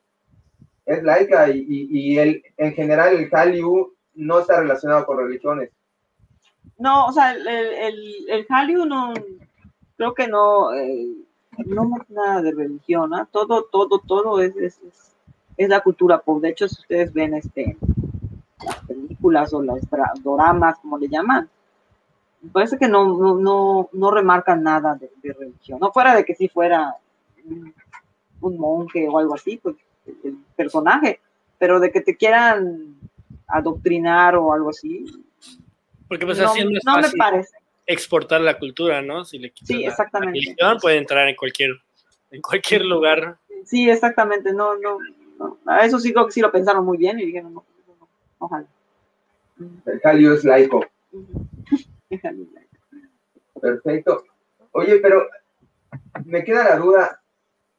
[0.85, 5.71] es laica y, y, el, en general el Hallyu no está relacionado con religiones.
[6.77, 9.13] No, o sea, el, el, el Hallyu no,
[9.97, 11.07] creo que no, eh,
[11.65, 13.25] no es nada de religión, ¿no?
[13.27, 14.79] Todo, todo, todo es, es,
[15.57, 16.41] es, la cultura pop.
[16.41, 17.77] De hecho, si ustedes ven este,
[19.25, 19.79] películas o los
[20.23, 21.49] dramas, como le llaman,
[22.51, 25.79] parece que no, no, no, no remarcan nada de, religión.
[25.79, 26.95] No fuera de que si fuera
[27.43, 27.73] un,
[28.57, 29.75] monje o algo así, pues
[30.23, 31.19] el personaje,
[31.57, 32.95] pero de que te quieran
[33.47, 35.05] adoctrinar o algo así,
[36.07, 37.57] porque pues así no, me parece.
[37.87, 39.25] exportar la cultura, ¿no?
[39.25, 40.55] Si le sí, exactamente.
[40.79, 41.71] puede entrar en cualquier,
[42.29, 43.39] en cualquier lugar.
[43.65, 44.53] Sí, exactamente.
[44.53, 44.99] No, no,
[45.39, 45.57] no.
[45.65, 47.65] A eso sí creo que sí lo pensaron muy bien y dijeron, no,
[47.99, 48.07] no,
[48.37, 48.67] ojalá.
[49.57, 50.85] El Jalio es laico.
[53.61, 54.23] Perfecto.
[54.71, 55.27] Oye, pero
[56.25, 57.21] me queda la duda,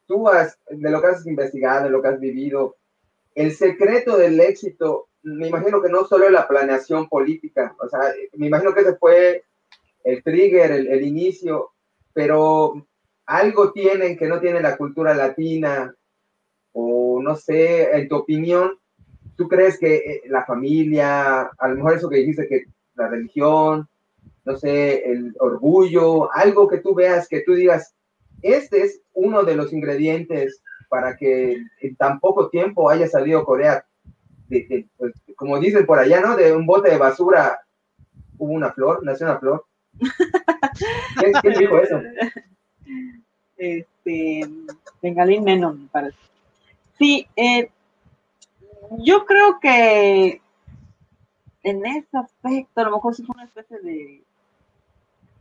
[0.06, 2.76] tú has, de lo que has investigado, de lo que has vivido,
[3.34, 8.00] el secreto del éxito me imagino que no solo la planeación política, o sea,
[8.34, 9.44] me imagino que ese fue
[10.04, 11.72] el trigger, el, inicio,
[12.12, 12.86] pero
[13.26, 15.92] algo tienen que no tiene la cultura latina,
[16.72, 18.78] o no sé, en tu opinión,
[19.36, 22.64] ¿tú crees que eh, la familia, a lo mejor eso que dijiste, que
[22.94, 23.88] la religión,
[24.44, 27.94] no sé, el orgullo, algo que tú veas, que tú digas,
[28.42, 33.84] este es uno de los ingredientes para que en tan poco tiempo haya salido Corea
[34.96, 36.36] pues, como dicen por allá, ¿no?
[36.36, 37.60] De un bote de basura
[38.38, 39.64] hubo una flor, nació una flor.
[41.42, 42.00] ¿Qué, dijo eso?
[43.56, 44.48] Este,
[45.02, 46.18] Bengalín Menon, me parece.
[46.98, 47.70] Sí, eh,
[48.98, 50.40] yo creo que
[51.62, 54.22] en ese aspecto, a lo mejor sí fue una especie de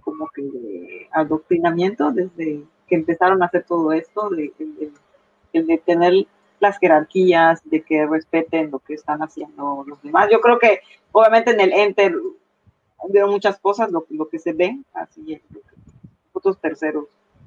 [0.02, 4.54] como que de adoctrinamiento desde que empezaron a hacer todo esto, de,
[5.54, 6.28] de tener
[6.60, 10.30] las jerarquías, de que respeten lo que están haciendo los demás.
[10.32, 10.80] Yo creo que
[11.12, 12.16] obviamente en el Enter
[13.10, 15.62] veo muchas cosas, lo, lo que se ve, así es, que
[16.28, 17.06] nosotros terceros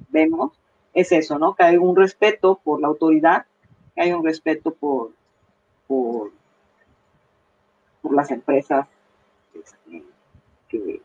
[0.09, 0.53] vemos,
[0.95, 1.55] es eso, ¿no?
[1.55, 3.47] Que hay un respeto por la autoridad,
[3.95, 5.13] que hay un respeto por,
[5.89, 6.31] por,
[8.01, 8.87] por las empresas
[9.53, 10.05] este,
[10.69, 11.03] que,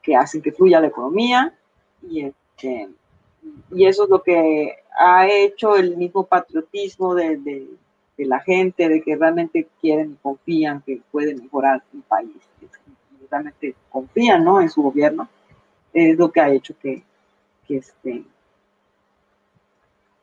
[0.00, 1.52] que, hacen que fluya la economía
[2.02, 2.88] y, este,
[3.72, 7.68] y eso es lo que ha hecho el mismo patriotismo de,
[8.18, 13.76] la gente, de que realmente quieren y confían que puede mejorar el país, y realmente
[13.88, 14.60] confían ¿no?
[14.60, 15.28] en su gobierno,
[15.92, 17.02] es lo que ha hecho que,
[17.66, 18.24] que, este,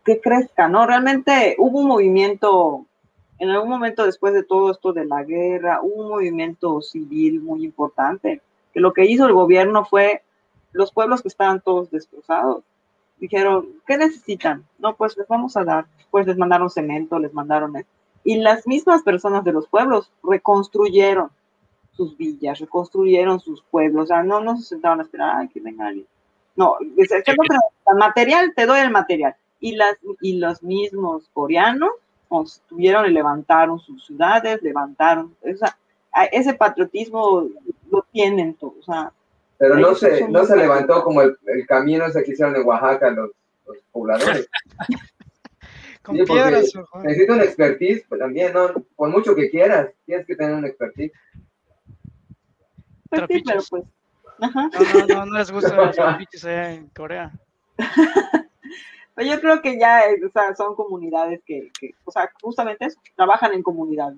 [0.04, 0.86] que crezca, ¿no?
[0.86, 2.86] Realmente hubo un movimiento,
[3.40, 7.66] en algún momento después de todo esto de la guerra, hubo un movimiento civil muy
[7.66, 8.42] importante,
[8.74, 10.24] que lo que hizo el gobierno fue
[10.72, 12.64] los pueblos que estaban todos destrozados,
[13.18, 14.66] dijeron, ¿qué necesitan?
[14.78, 15.86] No, pues les vamos a dar.
[16.12, 17.92] Pues les mandaron cemento, les mandaron esto.
[18.24, 21.30] Y las mismas personas de los pueblos reconstruyeron
[21.92, 24.06] sus villas, reconstruyeron sus pueblos.
[24.06, 26.08] O sea, no, no se sentaron a esperar a que venga alguien.
[26.56, 29.36] No, el material, te doy el material.
[29.60, 31.92] Y, las, y los mismos coreanos
[32.28, 35.36] construyeron y levantaron sus ciudades, levantaron.
[35.42, 35.78] O sea,
[36.32, 37.48] ese patriotismo
[37.90, 38.76] lo tienen todos.
[38.80, 39.12] O sea,
[39.58, 43.10] pero no se, no se levantó como el, el, camino ese que hicieron en Oaxaca
[43.12, 43.32] los,
[43.66, 44.50] los pobladores.
[46.02, 46.72] Con piedras,
[47.02, 48.74] necesito un expertise, pues también, ¿no?
[48.96, 51.12] Por mucho que quieras, tienes que tener un expertise.
[53.10, 53.84] Pues sí, pero pues.
[54.40, 54.70] Ajá.
[54.70, 57.32] No, no, no, les gustan los trapiches allá en Corea.
[59.18, 63.54] Yo creo que ya o sea, son comunidades que, que, o sea, justamente eso, trabajan
[63.54, 64.14] en comunidad.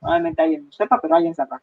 [0.00, 1.62] Probablemente alguien no sepa, pero alguien sabrá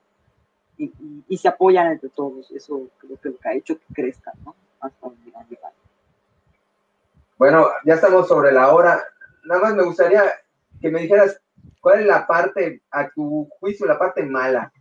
[0.80, 2.49] y, se apoyan entre todos.
[2.51, 4.56] Eso creo que lo que ha hecho que crezcan, ¿no?
[7.38, 9.03] Bueno, ya estamos sobre la hora.
[9.43, 10.23] Nada más me gustaría
[10.81, 11.41] que me dijeras
[11.81, 14.72] cuál es la parte, a tu juicio, la parte mala.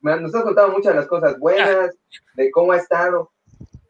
[0.00, 1.94] Nos has contado muchas de las cosas buenas,
[2.34, 3.30] de cómo ha estado,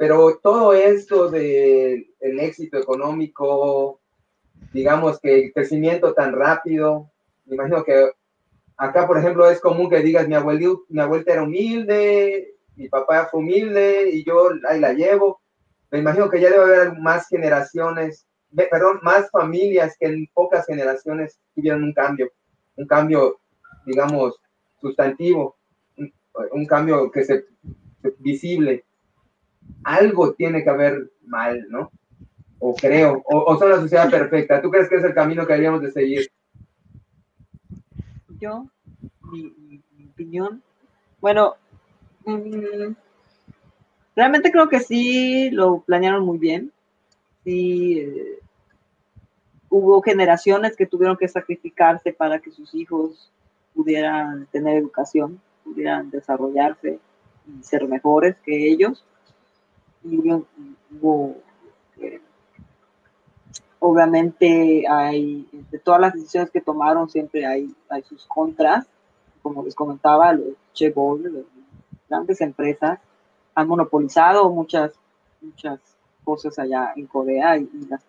[0.02, 4.00] pero todo esto del el éxito económico,
[4.72, 7.08] digamos que el crecimiento tan rápido,
[7.46, 8.10] me imagino que
[8.76, 13.28] Acá, por ejemplo, es común que digas, mi, abuelito, mi abuelita era humilde, mi papá
[13.30, 15.40] fue humilde y yo ahí la llevo.
[15.92, 18.26] Me imagino que ya debe haber más generaciones,
[18.56, 22.32] perdón, más familias que en pocas generaciones tuvieron un cambio,
[22.74, 23.38] un cambio,
[23.86, 24.34] digamos,
[24.80, 25.54] sustantivo,
[26.50, 27.44] un, cambio que se
[28.18, 28.84] visible.
[29.84, 31.90] Algo tiene que haber mal, ¿no?
[32.58, 34.62] O creo, o, son la sociedad perfecta.
[34.62, 36.30] ¿Tú crees que es el camino que deberíamos de seguir?
[38.42, 38.66] yo,
[39.30, 39.80] mi,
[40.10, 40.62] opinión.
[41.20, 41.54] Bueno,
[42.24, 42.92] mm,
[44.16, 46.72] realmente creo que sí lo planearon muy bien.
[47.44, 48.38] Sí, eh,
[49.68, 53.32] hubo generaciones que tuvieron que sacrificarse para que sus hijos
[53.74, 56.98] pudieran tener educación, pudieran desarrollarse
[57.46, 59.04] y ser mejores que ellos.
[61.98, 62.20] Eh,
[63.78, 68.86] obviamente hay, de todas las decisiones que tomaron, siempre hay, hay sus contras.
[69.42, 70.54] Como les comentaba, los
[72.08, 73.00] grandes empresas,
[73.54, 74.92] han monopolizado muchas,
[75.40, 75.80] muchas
[76.24, 78.02] cosas allá en Corea y, las,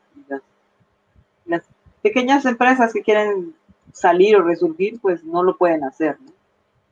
[1.45, 1.63] las,
[2.01, 3.55] pequeñas empresas que quieren
[3.93, 6.17] salir o resurgir, pues no lo pueden hacer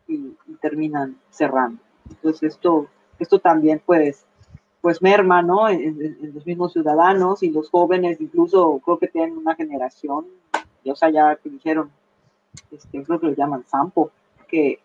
[0.08, 1.82] y, y, terminan cerrando.
[2.10, 2.88] Entonces esto,
[3.20, 4.26] esto también pues
[4.82, 5.70] pues merma, ¿no?
[5.70, 10.26] En, los mismos ciudadanos y los jóvenes, incluso creo que tienen una generación,
[10.86, 11.92] o sea, ya que dijeron,
[12.72, 14.12] este, creo que lo llaman Sampo,
[14.48, 14.80] que,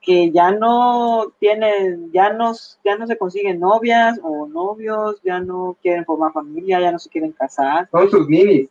[0.00, 2.52] que ya no tienen, ya no,
[2.84, 7.10] ya no se consiguen novias o novios, ya no quieren formar familia, ya no se
[7.10, 7.88] quieren casar.
[7.90, 8.68] Son sus minis.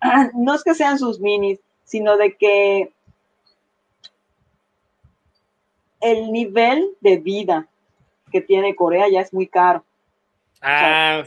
[0.34, 2.90] No es que sean sus minis, sino de que
[6.00, 7.68] el nivel de vida
[8.30, 9.84] que tiene Corea ya es muy caro.
[10.62, 11.24] Ah,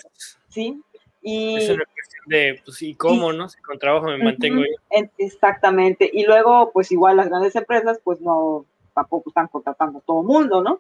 [0.50, 0.82] sí.
[1.22, 3.48] Y, es una cuestión de, pues, ¿y cómo, no?
[3.48, 5.08] Si con trabajo me mantengo yo.
[5.18, 6.10] Exactamente.
[6.12, 10.28] Y luego, pues igual las grandes empresas, pues no, tampoco están contratando a todo el
[10.28, 10.80] mundo, ¿no?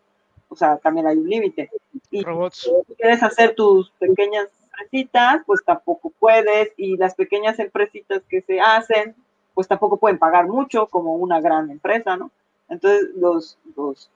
[0.49, 1.71] O sea, también hay un límite.
[2.11, 2.19] Y
[2.51, 6.71] si quieres hacer tus pequeñas empresitas, pues tampoco puedes.
[6.77, 9.15] Y las pequeñas empresitas que se hacen,
[9.53, 12.31] pues tampoco pueden pagar mucho como una gran empresa, ¿no?
[12.69, 14.09] Entonces, los, los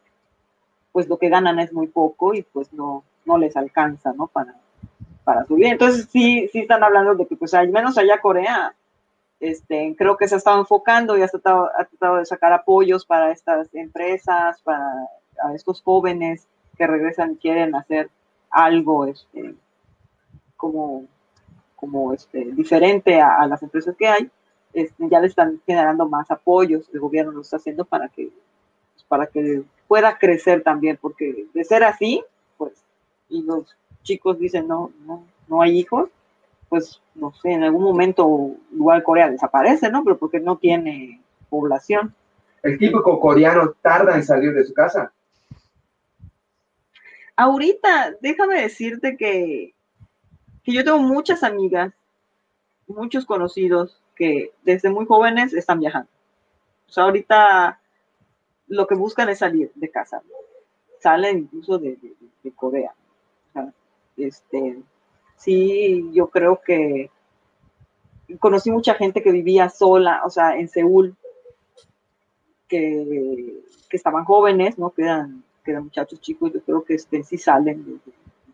[0.97, 4.25] pues lo que ganan es muy poco y pues no, no les alcanza, ¿no?
[4.25, 4.55] Para,
[5.23, 5.67] para subir.
[5.67, 8.73] Entonces sí, sí están hablando de que pues al menos allá Corea,
[9.39, 13.05] este, creo que se ha estado enfocando y ha tratado, ha tratado de sacar apoyos
[13.05, 15.07] para estas empresas, para
[15.53, 18.09] estos jóvenes que regresan y quieren hacer
[18.49, 19.53] algo este,
[20.55, 21.05] como,
[21.75, 24.31] como este, diferente a, las empresas que hay,
[24.73, 28.31] este, ya le están generando más apoyos, el gobierno lo está haciendo para que,
[28.95, 32.23] pues, para que pueda crecer también, porque de ser así,
[32.57, 32.73] pues,
[33.29, 36.09] y los chicos dicen, no, no, no hay hijos,
[36.69, 40.03] pues, no sé, en algún momento igual Corea desaparece, ¿no?
[40.03, 42.13] Pero porque no tiene población.
[42.63, 45.11] El típico coreano tarda en salir de su casa.
[47.35, 49.73] Ahorita, déjame decirte que,
[50.63, 51.93] que yo tengo muchas amigas,
[52.87, 56.09] muchos conocidos que desde muy jóvenes están viajando.
[56.89, 57.79] O sea, ahorita
[58.67, 60.21] lo que buscan es salir de casa.
[60.99, 61.97] Salen incluso de,
[62.55, 62.93] Corea.
[64.15, 64.81] este,
[65.35, 67.11] sí, yo creo que
[68.39, 71.15] conocí mucha gente que vivía sola, o sea, en Seúl,
[72.67, 74.89] que, estaban jóvenes, ¿no?
[74.91, 75.03] Que
[75.63, 78.01] que eran muchachos chicos, yo creo que este, sí salen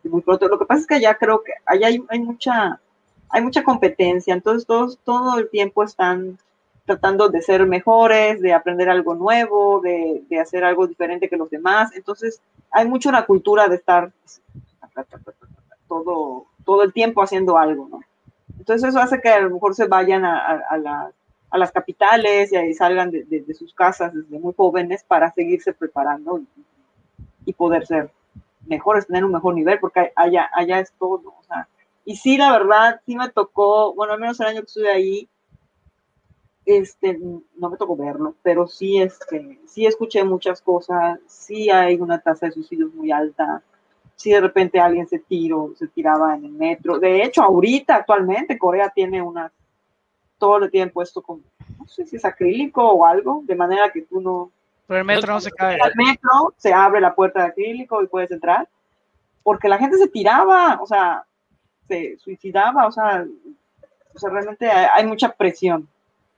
[0.03, 0.47] muy pronto.
[0.47, 2.81] Lo que pasa es que allá creo que allá hay, hay mucha
[3.29, 6.37] hay mucha competencia, entonces todos todo el tiempo están
[6.85, 11.49] tratando de ser mejores, de aprender algo nuevo, de, de, hacer algo diferente que los
[11.49, 11.95] demás.
[11.95, 12.41] Entonces,
[12.71, 14.11] hay mucho la cultura de estar
[15.87, 18.01] todo, todo el tiempo haciendo algo, ¿no?
[18.59, 21.11] Entonces, eso hace que a lo mejor se vayan a, a,
[21.49, 25.73] a las capitales y ahí salgan de, de, sus casas desde muy jóvenes para seguirse
[25.73, 26.47] preparando y,
[27.45, 28.11] y, poder ser
[28.65, 31.67] mejores, tener un mejor nivel, porque allá, allá es todo, o sea,
[32.05, 35.29] y sí, la verdad, sí me tocó, bueno, al menos el año que estuve ahí,
[36.65, 37.19] este,
[37.55, 42.45] no me tocó verlo, pero sí, este, sí escuché muchas cosas, sí hay una tasa
[42.45, 43.61] de suicidios muy alta,
[44.15, 46.99] sí de repente alguien se tiró, se tiraba en el metro.
[46.99, 49.51] De hecho, ahorita, actualmente, Corea tiene una,
[50.37, 51.41] todo le tienen puesto como,
[51.77, 54.51] no sé si es acrílico o algo, de manera que tú no...
[54.87, 55.75] Pero el metro no se cae.
[55.75, 58.69] El metro se abre la puerta de acrílico y puedes entrar,
[59.41, 61.25] porque la gente se tiraba, o sea,
[61.87, 63.25] se suicidaba, o sea,
[64.13, 65.89] o sea realmente hay mucha presión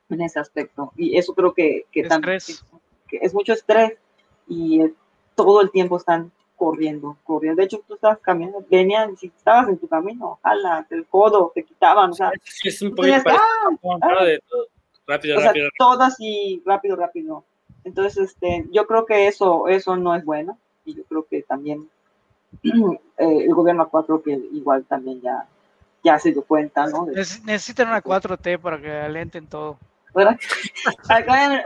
[0.09, 0.91] en ese aspecto.
[0.95, 2.39] Y eso creo que, que, también,
[3.07, 3.93] que, es mucho estrés
[4.47, 4.81] y
[5.35, 7.59] todo el tiempo están corriendo, corriendo.
[7.59, 11.63] De hecho, tú estabas caminando, venían, si estabas en tu camino, ojalá, el codo, te
[11.63, 12.31] quitaban, o sea,
[12.63, 13.69] es un poquito ¡ah!
[14.01, 14.25] ¡Ah!
[15.07, 15.69] rápido, rápido.
[15.77, 17.43] todo así, rápido, rápido.
[17.83, 21.89] Entonces, este, yo creo que eso, eso no es bueno y yo creo que también
[22.63, 25.47] eh, el gobierno 4 que igual también ya,
[26.03, 27.05] ya se dio cuenta, ¿no?
[27.05, 29.77] Necesitan una 4T para que alenten todo.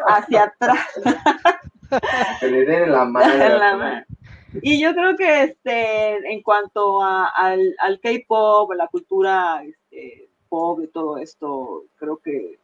[0.07, 0.87] Hacia atrás.
[2.39, 4.03] que le den la mano.
[4.61, 10.81] Y yo creo que este, en cuanto a, al, al K-pop, la cultura este, pop
[10.83, 12.57] y todo esto, creo que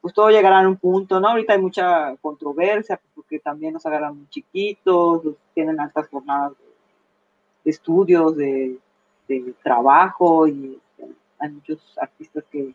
[0.00, 1.28] pues todo llegará a un punto, ¿no?
[1.28, 5.22] Ahorita hay mucha controversia porque también nos agarran muy chiquitos,
[5.54, 6.52] tienen altas jornadas
[7.64, 8.78] de, estudios, de,
[9.28, 12.74] de, trabajo y este, hay muchos artistas que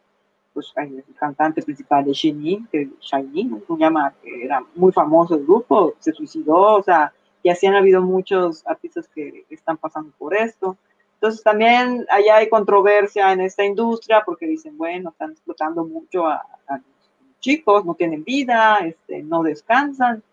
[0.56, 5.44] pues el cantante principal de Shiny, que Shiny, se llama, que era muy famoso el
[5.44, 7.12] grupo, se suicidó, o sea,
[7.44, 10.78] y así han habido muchos artistas que están pasando por esto.
[11.16, 16.42] Entonces también allá hay controversia en esta industria porque dicen, bueno, están explotando mucho a,
[16.70, 20.24] los chicos, no tienen vida, este, no descansan.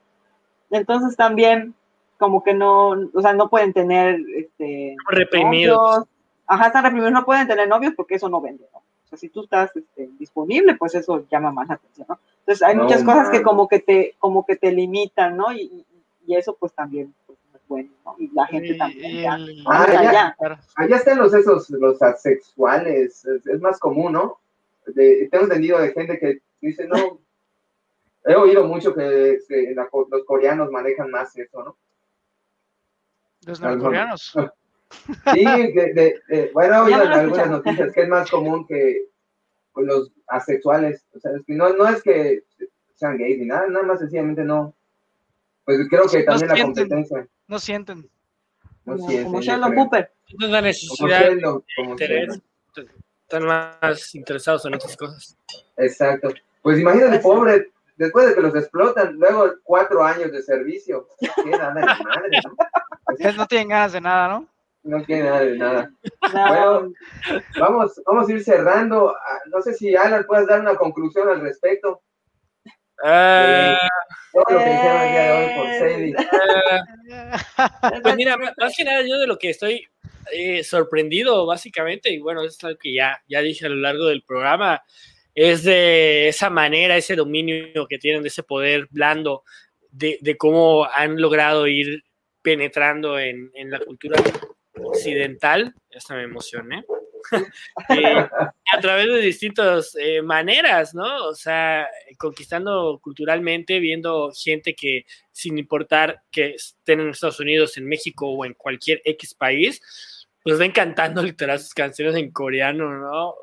[0.71, 1.75] Entonces también
[2.17, 6.05] como que no, o sea, no pueden tener este, reprimidos.
[6.47, 8.83] Ajá, están reprimidos, no pueden tener novios porque eso no vende, ¿no?
[9.17, 12.19] Si tú estás este, disponible, pues eso llama más la atención, ¿no?
[12.41, 15.53] Entonces hay muchas cosas que como que te, como que te limitan, ¿no?
[15.53, 15.85] Y,
[16.27, 18.17] y eso pues también pues, es bueno, ¿no?
[18.19, 19.39] Y la gente también ya.
[19.67, 20.37] Ah, allá,
[20.77, 24.39] allá, están los esos, los asexuales, es, más común, ¿no?
[24.95, 26.97] tengo entendido de gente que dice, no,
[28.25, 29.39] he oído mucho que,
[30.11, 31.77] los coreanos manejan más eso, ¿no?
[33.47, 34.33] Los norcoreanos.
[35.35, 39.07] Sí, de, bueno, he oído algunas noticias que es más común que
[39.77, 41.05] los asexuales.
[41.15, 42.45] O sea, es que no, no es que
[42.95, 44.75] sean gays ni nada, nada más sencillamente no.
[45.65, 47.27] Pues creo que también la competencia.
[47.47, 48.09] No sienten.
[48.85, 49.27] No como, sienten.
[49.27, 50.13] Como Sheldon Cooper.
[50.39, 51.33] No la necesidad
[53.23, 55.37] Están más interesados en otras cosas.
[55.77, 56.31] Exacto.
[56.63, 61.09] Pues imagínate, pobre, después de que los explotan, luego cuatro años de servicio.
[61.21, 63.33] ¿Qué nada de madre, ¿no?
[63.33, 64.52] no tienen ganas de nada, ¿no?
[64.85, 65.91] No quiere nada de nada.
[66.33, 66.93] Bueno,
[67.59, 69.11] vamos, vamos a ir cerrando.
[69.11, 72.03] Ah, no sé si Alan puedes dar una conclusión al respecto.
[73.03, 76.15] Todo lo que hicieron el día de hoy por Sadie.
[78.03, 79.87] pues mira, más que nada yo de lo que estoy
[80.33, 84.23] eh, sorprendido básicamente, y bueno, es algo que ya, ya dije a lo largo del
[84.23, 84.83] programa,
[85.35, 89.43] es de esa manera, ese dominio que tienen, de ese poder blando,
[89.91, 92.05] de, de cómo han logrado ir
[92.41, 94.21] penetrando en, en la cultura
[94.75, 96.85] occidental, esta me emocioné,
[97.91, 98.29] eh,
[98.73, 101.27] a través de distintas eh, maneras, ¿no?
[101.27, 101.89] O sea,
[102.19, 108.45] conquistando culturalmente, viendo gente que, sin importar que estén en Estados Unidos, en México o
[108.45, 109.81] en cualquier X país,
[110.43, 113.35] pues ven cantando literal sus canciones en coreano, ¿no?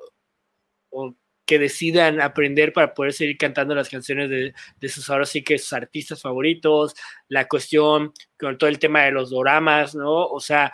[0.89, 1.15] O
[1.45, 4.53] que decidan aprender para poder seguir cantando las canciones de,
[4.87, 6.93] sus ahora sí que sus artistas favoritos,
[7.27, 10.27] la cuestión con todo el tema de los doramas, ¿no?
[10.27, 10.71] O sea,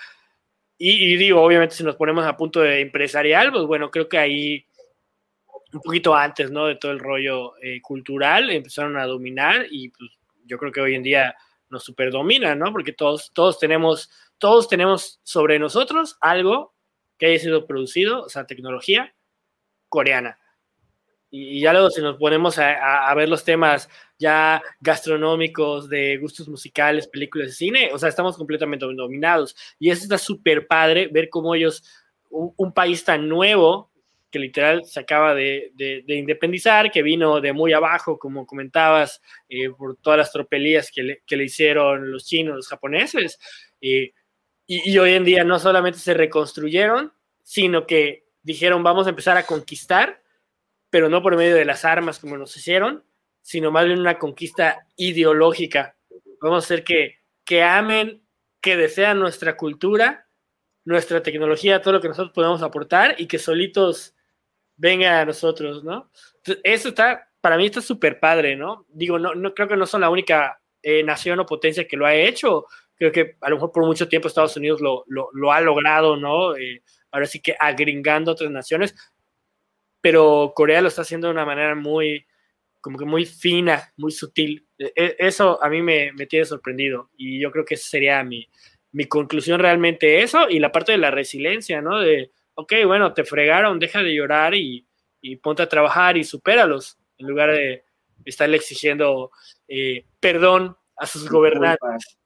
[0.77, 4.65] y, digo, obviamente si nos ponemos a punto de empresarial, pues bueno, creo que ahí
[5.73, 6.67] un poquito antes, ¿no?
[6.67, 10.11] De todo el rollo eh, cultural, empezaron a dominar y pues,
[10.45, 11.35] yo creo que hoy en día
[11.69, 12.71] nos superdominan, ¿no?
[12.71, 16.73] Porque todos, todos tenemos, todos tenemos sobre nosotros algo
[17.17, 19.13] que haya sido producido, o sea, tecnología
[19.89, 20.39] coreana.
[21.35, 27.07] Y, ya luego si nos ponemos a, ver los temas ya gastronómicos, de gustos musicales,
[27.07, 29.55] películas de cine, o sea, estamos completamente dominados.
[29.77, 31.83] Y eso está súper padre, ver cómo ellos,
[32.29, 33.91] un, país tan nuevo,
[34.31, 35.73] que literal se acaba de,
[36.07, 41.43] independizar, que vino de muy abajo, como comentabas, eh, por todas las tropelías que le,
[41.43, 43.39] hicieron los chinos, los japoneses.
[43.81, 44.13] y,
[44.67, 47.11] y, hoy en día no solamente se reconstruyeron,
[47.43, 50.21] sino que dijeron vamos a empezar a conquistar,
[50.95, 53.03] pero no por medio de las armas como nos hicieron,
[53.41, 55.97] sino más bien una conquista ideológica.
[56.39, 58.25] Vamos a hacer que, que amen,
[58.61, 60.29] que desean nuestra cultura,
[60.85, 64.15] nuestra tecnología, todo lo que nosotros podemos aportar y que solitos
[64.77, 66.09] venga a nosotros, ¿no?
[66.63, 68.85] eso está, para mí está súper padre, ¿no?
[68.87, 72.05] Digo, no, no creo que no son la única eh, nación o potencia que lo
[72.05, 72.67] ha hecho.
[72.95, 76.15] Creo que a lo mejor por mucho tiempo Estados Unidos lo, lo, lo ha logrado,
[76.15, 76.55] ¿no?
[76.55, 78.95] Eh, ahora sí que agringando otras naciones,
[80.05, 82.27] pero Corea lo está haciendo de una manera muy,
[82.79, 84.67] como que muy fina, muy sutil.
[84.77, 88.23] E, e, eso a mí me, me tiene sorprendido y yo creo que esa sería
[88.23, 88.47] mi,
[88.91, 91.99] mi conclusión realmente eso y la parte de la resiliencia, ¿no?
[91.99, 94.87] De, ok, bueno, te fregaron, deja de llorar y,
[95.21, 97.83] y ponte a trabajar y supéralos, en lugar de
[98.25, 99.31] estarle exigiendo
[99.67, 102.19] eh, perdón a sus gobernantes.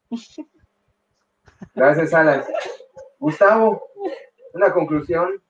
[1.73, 2.43] Gracias, Alan.
[3.19, 3.89] Gustavo,
[4.53, 5.41] una conclusión.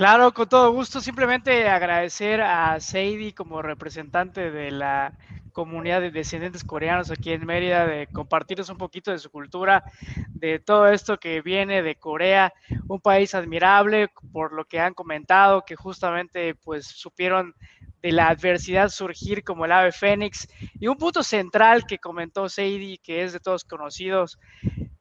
[0.00, 0.98] Claro, con todo gusto.
[1.02, 5.12] Simplemente agradecer a Seidi como representante de la
[5.52, 9.84] comunidad de descendientes coreanos aquí en Mérida, de compartirnos un poquito de su cultura,
[10.30, 12.50] de todo esto que viene de Corea,
[12.88, 17.54] un país admirable por lo que han comentado, que justamente pues supieron
[18.00, 20.48] de la adversidad surgir como el ave fénix
[20.78, 24.38] y un punto central que comentó Seidi, que es de todos conocidos,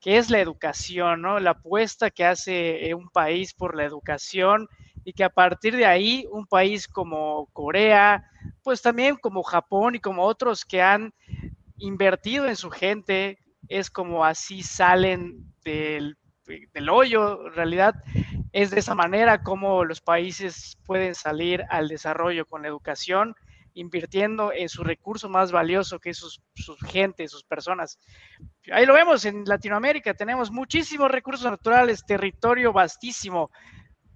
[0.02, 1.40] que es la educación, ¿no?
[1.40, 4.68] La apuesta que hace un país por la educación
[5.10, 8.30] y que a partir de ahí un país como Corea,
[8.62, 11.16] pues también como Japón y como otros que han
[11.80, 16.16] invertido en su gente, es como así salen del,
[16.46, 17.96] del hoyo, en realidad
[18.52, 23.34] es de esa manera como los países pueden salir al desarrollo con la educación,
[23.74, 27.98] invirtiendo en su recurso más valioso que es sus, su gente, sus personas.
[28.72, 33.50] Ahí lo vemos en Latinoamérica, tenemos muchísimos recursos naturales, territorio vastísimo.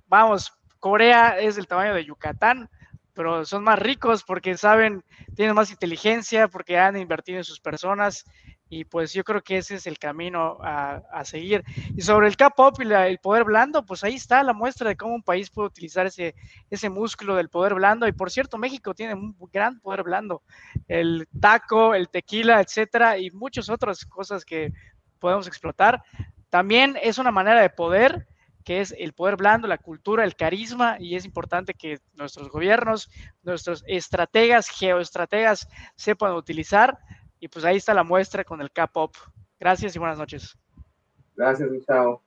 [0.06, 0.53] Vamos,
[0.84, 2.69] Corea es del tamaño de Yucatán,
[3.14, 5.01] pero son más ricos porque saben,
[5.34, 8.26] tienen más inteligencia, porque han invertido en sus personas
[8.68, 11.64] y pues yo creo que ese es el camino a, seguir.
[11.95, 15.15] Y sobre el K-pop y el poder blando, pues ahí está la muestra de cómo
[15.15, 16.35] un país puede utilizar ese,
[16.69, 18.05] ese músculo del poder blando.
[18.05, 20.43] Y por cierto, México tiene un gran poder blando.
[20.89, 24.73] El taco, el tequila, etcétera, y muchas otras cosas que
[25.19, 26.03] podemos explotar.
[26.49, 28.27] También es una manera de poder
[28.64, 33.10] que es el poder blando, la cultura, el carisma, y es importante que nuestros gobiernos,
[33.44, 36.98] nuestros estrategas, geoestrategas sepan utilizar,
[37.40, 39.15] y pues ahí está la muestra con el K-Pop.
[39.60, 40.57] Gracias y buenas noches.
[41.35, 42.23] Gracias, Gustavo.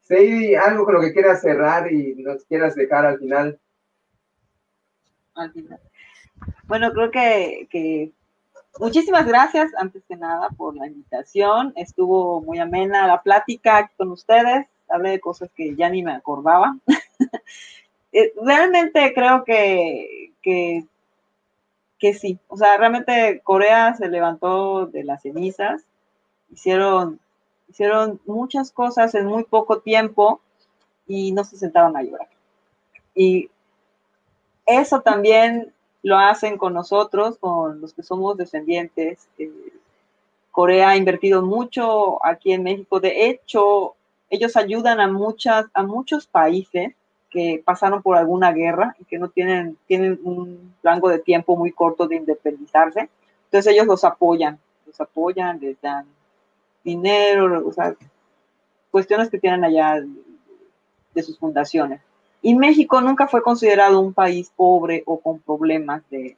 [0.00, 3.60] Seidi, algo con lo que quieras cerrar y nos quieras dejar al final.
[5.34, 5.80] Al final.
[6.64, 8.12] Bueno, creo que, que
[8.78, 11.72] muchísimas gracias, antes que nada, por la invitación.
[11.76, 16.76] Estuvo muy amena la plática con ustedes hablé de cosas que ya ni me acordaba.
[18.12, 20.86] Eh, realmente creo que, que,
[21.98, 25.82] que, sí, o sea, realmente Corea se levantó de las cenizas,
[26.50, 27.20] hicieron,
[27.68, 30.40] hicieron muchas cosas en muy poco tiempo
[31.06, 32.28] y no se sentaron a llorar.
[33.14, 33.50] Y
[34.64, 39.28] eso también lo hacen con nosotros, con los que somos descendientes.
[39.38, 39.50] Eh,
[40.52, 43.00] Corea ha invertido mucho aquí en México.
[43.00, 43.95] De hecho,
[44.30, 46.94] ellos ayudan a, muchas, a muchos países
[47.30, 51.72] que pasaron por alguna guerra y que no tienen, tienen un rango de tiempo muy
[51.72, 53.08] corto de independizarse.
[53.44, 56.06] Entonces ellos los apoyan, los apoyan, les dan
[56.82, 57.94] dinero, o sea,
[58.90, 60.02] cuestiones que tienen allá
[61.14, 62.00] de sus fundaciones.
[62.42, 66.36] Y México nunca fue considerado un país pobre o con problemas de,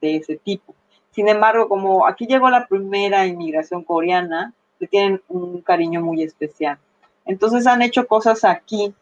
[0.00, 0.74] de ese tipo.
[1.10, 6.78] Sin embargo, como aquí llegó la primera inmigración coreana, le tienen un cariño muy especial.
[7.30, 8.92] Entonces han hecho cosas aquí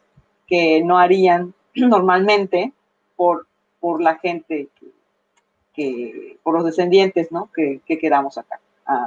[0.46, 2.74] que no harían normalmente
[3.16, 3.46] por,
[3.80, 4.68] por la gente,
[5.72, 7.50] que, por los descendientes, ¿no?
[7.54, 8.60] Que, quedamos acá.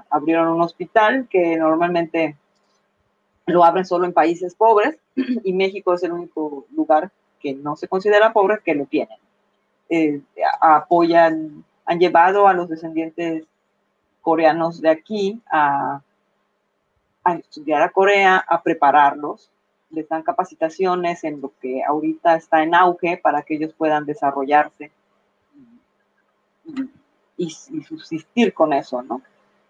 [0.10, 2.35] Abrieron un hospital que normalmente
[3.45, 7.88] lo abren solo en países pobres y México es el único lugar que no se
[7.88, 9.19] considera pobre que lo tienen.
[9.89, 10.19] eh,
[10.61, 13.43] apoyan, han llevado a los descendientes
[14.22, 16.02] coreanos de aquí a,
[17.23, 19.52] a estudiar a Corea, a prepararlos,
[19.91, 24.91] les dan capacitaciones en lo que ahorita está en auge para que ellos puedan desarrollarse
[27.38, 29.22] y, subsistir con eso, ¿no?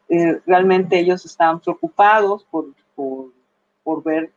[0.09, 2.65] Eh, realmente ellos están preocupados por,
[2.95, 3.31] por,
[3.83, 4.31] por ver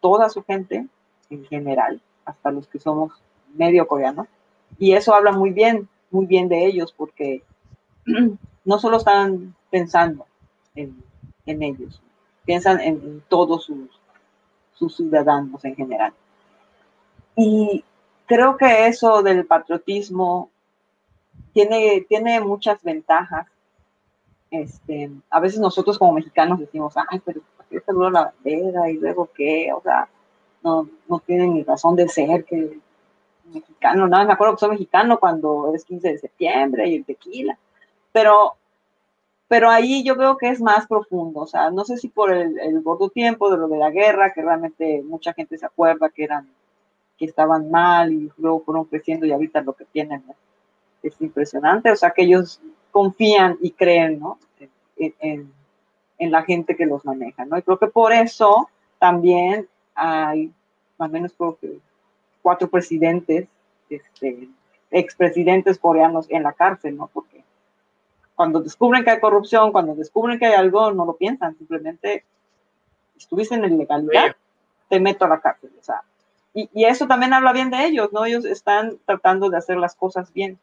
[0.00, 0.86] toda su gente
[1.28, 3.12] en general, hasta los que somos
[3.54, 4.26] medio coreanos,
[4.78, 7.42] y eso habla muy bien, muy bien de ellos, porque
[8.64, 10.26] no solo están pensando
[10.74, 11.02] en,
[11.46, 12.00] en ellos,
[12.50, 13.88] piensan en, todos sus,
[14.74, 16.12] sus ciudadanos en general.
[17.36, 17.84] Y
[18.26, 20.50] creo que eso del patriotismo
[21.52, 23.46] tiene, tiene muchas ventajas.
[24.50, 28.90] Este, a veces nosotros como mexicanos decimos, ay, pero ¿por qué se la bandera?
[28.90, 30.08] Y luego qué, o sea,
[30.64, 32.80] no, no tienen ni razón de ser que
[33.44, 37.56] mexicano, no, me acuerdo que soy mexicano cuando es 15 de septiembre y el tequila,
[38.10, 38.56] pero,
[39.50, 42.56] pero ahí yo veo que es más profundo, o sea, no sé si por el,
[42.60, 46.22] el gordo tiempo de lo de la guerra, que realmente mucha gente se acuerda que
[46.22, 46.48] eran,
[47.18, 50.22] que estaban mal y luego fueron creciendo y ahorita lo que tienen
[51.02, 52.60] es impresionante, o sea, que ellos
[52.92, 54.38] confían y creen, ¿no?
[54.96, 55.52] En,
[56.16, 57.58] en, la gente que los maneja, ¿no?
[57.58, 58.68] Y creo que por eso
[59.00, 59.66] también
[59.96, 60.52] hay,
[60.96, 61.80] al menos creo que
[62.40, 63.48] cuatro presidentes,
[63.88, 64.48] este,
[64.92, 67.10] expresidentes coreanos en la cárcel, ¿no?
[67.12, 67.39] Porque
[68.40, 72.24] cuando descubren que hay corrupción, cuando descubren que hay algo, no lo piensan, simplemente
[73.14, 74.34] estuviste en ilegalidad,
[74.88, 76.00] te meto a la cárcel, o sea,
[76.54, 78.24] y, y, eso también habla bien de ellos, ¿no?
[78.24, 80.58] Ellos están tratando de hacer las cosas bien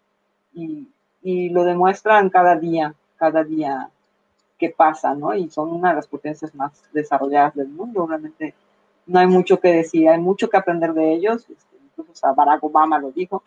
[0.55, 0.87] y,
[1.21, 3.91] y lo demuestran cada día, cada día
[4.57, 5.35] que pasa, ¿no?
[5.35, 8.55] Y son una de las potencias más desarrolladas del mundo, realmente
[9.05, 12.97] no hay mucho que decir, hay mucho que aprender de ellos, este, incluso Barack Obama
[12.97, 13.43] lo dijo.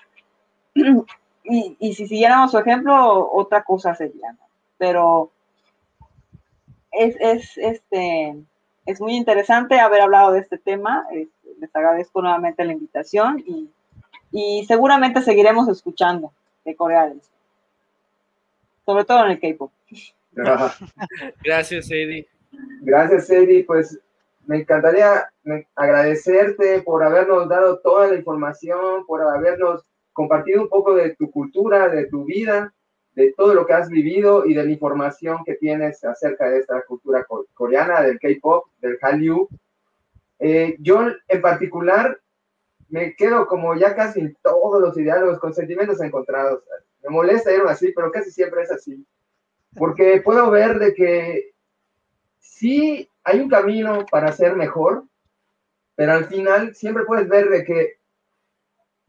[1.50, 4.38] Y, y, si siguiéramos su ejemplo, otra cosa sería, ¿no?
[4.78, 5.30] Pero
[6.92, 8.36] es, es, este,
[8.86, 11.06] es muy interesante haber hablado de este tema.
[11.10, 13.68] Este, les agradezco nuevamente la invitación y,
[14.30, 16.32] y seguramente seguiremos escuchando
[16.64, 17.32] de Corea del Sur.
[18.86, 19.72] Sobre todo en el K-pop.
[21.42, 22.28] Gracias, Eddie.
[22.80, 23.64] Gracias, Eddie.
[23.64, 23.98] Pues
[24.46, 25.30] me encantaría
[25.74, 29.84] agradecerte por habernos dado toda la información, por habernos
[30.20, 32.74] compartido un poco de tu cultura, de tu vida,
[33.14, 36.82] de todo lo que has vivido y de la información que tienes acerca de esta
[36.82, 39.48] cultura coreana, del K-pop, del Hallyu.
[40.38, 42.20] Eh, yo en particular
[42.90, 46.64] me quedo como ya casi en todos los diálogos con sentimientos encontrados.
[47.02, 49.02] Me molesta irme así, pero casi siempre es así.
[49.74, 51.52] Porque puedo ver de que
[52.40, 55.04] sí hay un camino para ser mejor,
[55.94, 57.99] pero al final siempre puedes ver de que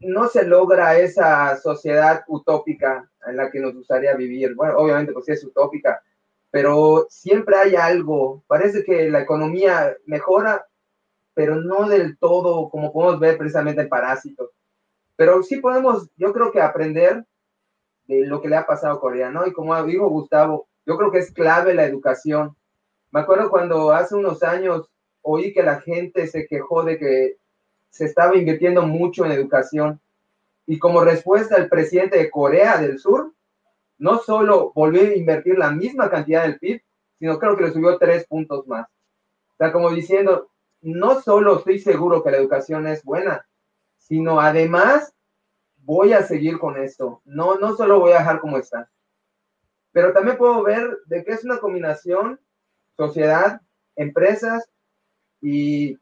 [0.04, 4.54] no se logra esa sociedad utópica en la que nos gustaría vivir.
[4.54, 6.02] Bueno, obviamente pues sí es utópica,
[6.50, 8.44] pero siempre hay algo.
[8.46, 10.66] Parece que la economía mejora,
[11.34, 14.50] pero no del todo como podemos ver precisamente en Parásitos.
[15.16, 17.24] Pero sí podemos, yo creo que aprender
[18.06, 19.46] de lo que le ha pasado a Corea, ¿no?
[19.46, 22.56] Y como dijo Gustavo, yo creo que es clave la educación.
[23.10, 24.88] Me acuerdo cuando hace unos años
[25.22, 27.36] oí que la gente se quejó de que
[27.92, 30.00] se estaba invirtiendo mucho en educación.
[30.66, 33.34] Y como respuesta, el presidente de Corea del Sur
[33.98, 36.82] no solo volvió a invertir la misma cantidad del PIB,
[37.18, 38.88] sino creo que le subió tres puntos más.
[38.88, 40.48] O sea, como diciendo,
[40.80, 43.46] no solo estoy seguro que la educación es buena,
[43.98, 45.14] sino además
[45.76, 47.20] voy a seguir con esto.
[47.24, 48.90] No, no solo voy a dejar como está.
[49.92, 52.40] Pero también puedo ver de que es una combinación
[52.96, 53.60] sociedad,
[53.96, 54.68] empresas
[55.42, 55.98] y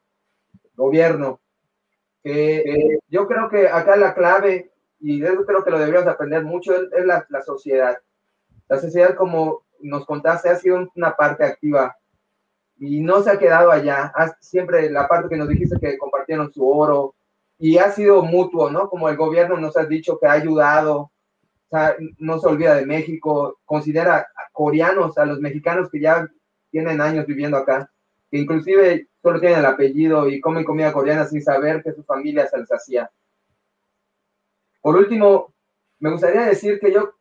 [0.75, 1.41] gobierno.
[2.23, 7.05] Eh, yo creo que acá la clave, y creo que lo deberíamos aprender mucho, es,
[7.05, 7.97] la, la, sociedad.
[8.67, 11.95] La sociedad, como nos contaste, ha sido una parte activa
[12.81, 14.11] y no se ha quedado allá.
[14.39, 17.13] siempre la parte que nos dijiste que compartieron su oro
[17.59, 18.89] y ha sido mutuo, ¿no?
[18.89, 21.11] Como el gobierno nos ha dicho que ha ayudado, o
[21.69, 26.27] sea, no se olvida de México, considera a coreanos, a los mexicanos que ya
[26.71, 27.91] tienen años viviendo acá,
[28.31, 32.47] que inclusive solo tienen el apellido y comen comida coreana sin saber que su familia
[32.47, 33.11] se les hacía.
[34.81, 35.53] Por último,
[35.99, 37.13] me gustaría decir que yo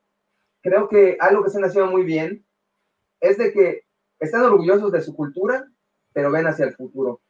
[0.62, 2.47] creo que algo que se nació muy bien
[3.20, 3.82] es de que
[4.20, 5.69] están orgullosos de su cultura,
[6.12, 7.20] pero ven hacia el futuro.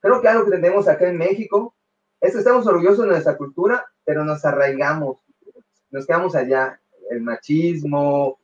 [0.00, 1.74] Creo que algo que tenemos acá en México
[2.20, 5.18] es que estamos orgullosos de nuestra cultura, pero nos arraigamos,
[5.90, 6.80] nos quedamos allá.
[7.10, 8.40] El machismo,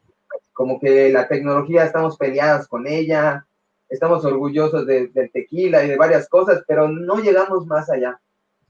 [0.53, 3.47] como que la tecnología estamos peleados con ella,
[3.93, 8.19] estamos orgullosos del tequila y de varias cosas, pero no llegamos más allá.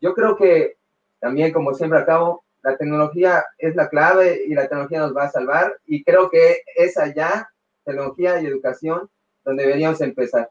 [0.00, 0.76] Yo creo que
[1.20, 5.30] también, como siempre acabo, la tecnología es la clave y la tecnología nos va a
[5.30, 7.48] salvar y creo que es allá,
[7.84, 9.08] tecnología y educación,
[9.44, 10.50] donde deberíamos empezar.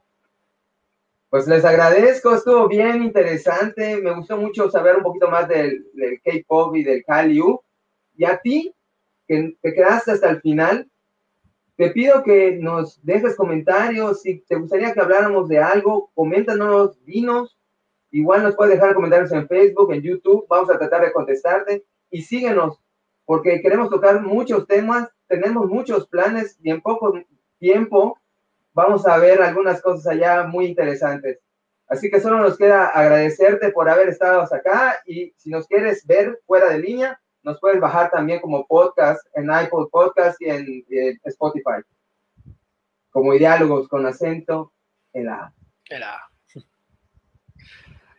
[1.29, 5.85] Pues les agradezco, estuvo bien interesante, me gustó mucho saber un poquito más del,
[6.23, 7.61] K-Pop y del Hallyu.
[8.15, 8.73] Y a ti,
[9.27, 10.89] que te quedaste hasta el final,
[11.81, 17.57] te pido que nos dejes comentarios, si te gustaría que habláramos de algo, coméntanos, dinos,
[18.11, 21.83] igual nos puedes dejar comentarios en Facebook, en YouTube, vamos a tratar de contestarte.
[22.11, 22.79] Y síguenos,
[23.25, 27.19] porque queremos tocar muchos temas, tenemos muchos planes y en poco
[27.57, 28.15] tiempo
[28.73, 31.39] vamos a ver algunas cosas allá muy interesantes.
[31.87, 34.99] Así que solo nos queda agradecerte por haber estado hasta acá.
[35.07, 39.45] Y si nos quieres ver fuera de línea, nos puedes bajar también como podcast en
[39.45, 41.81] iPod Podcast y en, Spotify.
[43.09, 44.71] Como diálogos con acento
[45.13, 45.53] en la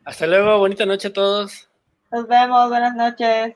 [0.04, 1.70] Hasta luego, bonita noche a todos.
[2.10, 3.54] Nos vemos, buenas noches.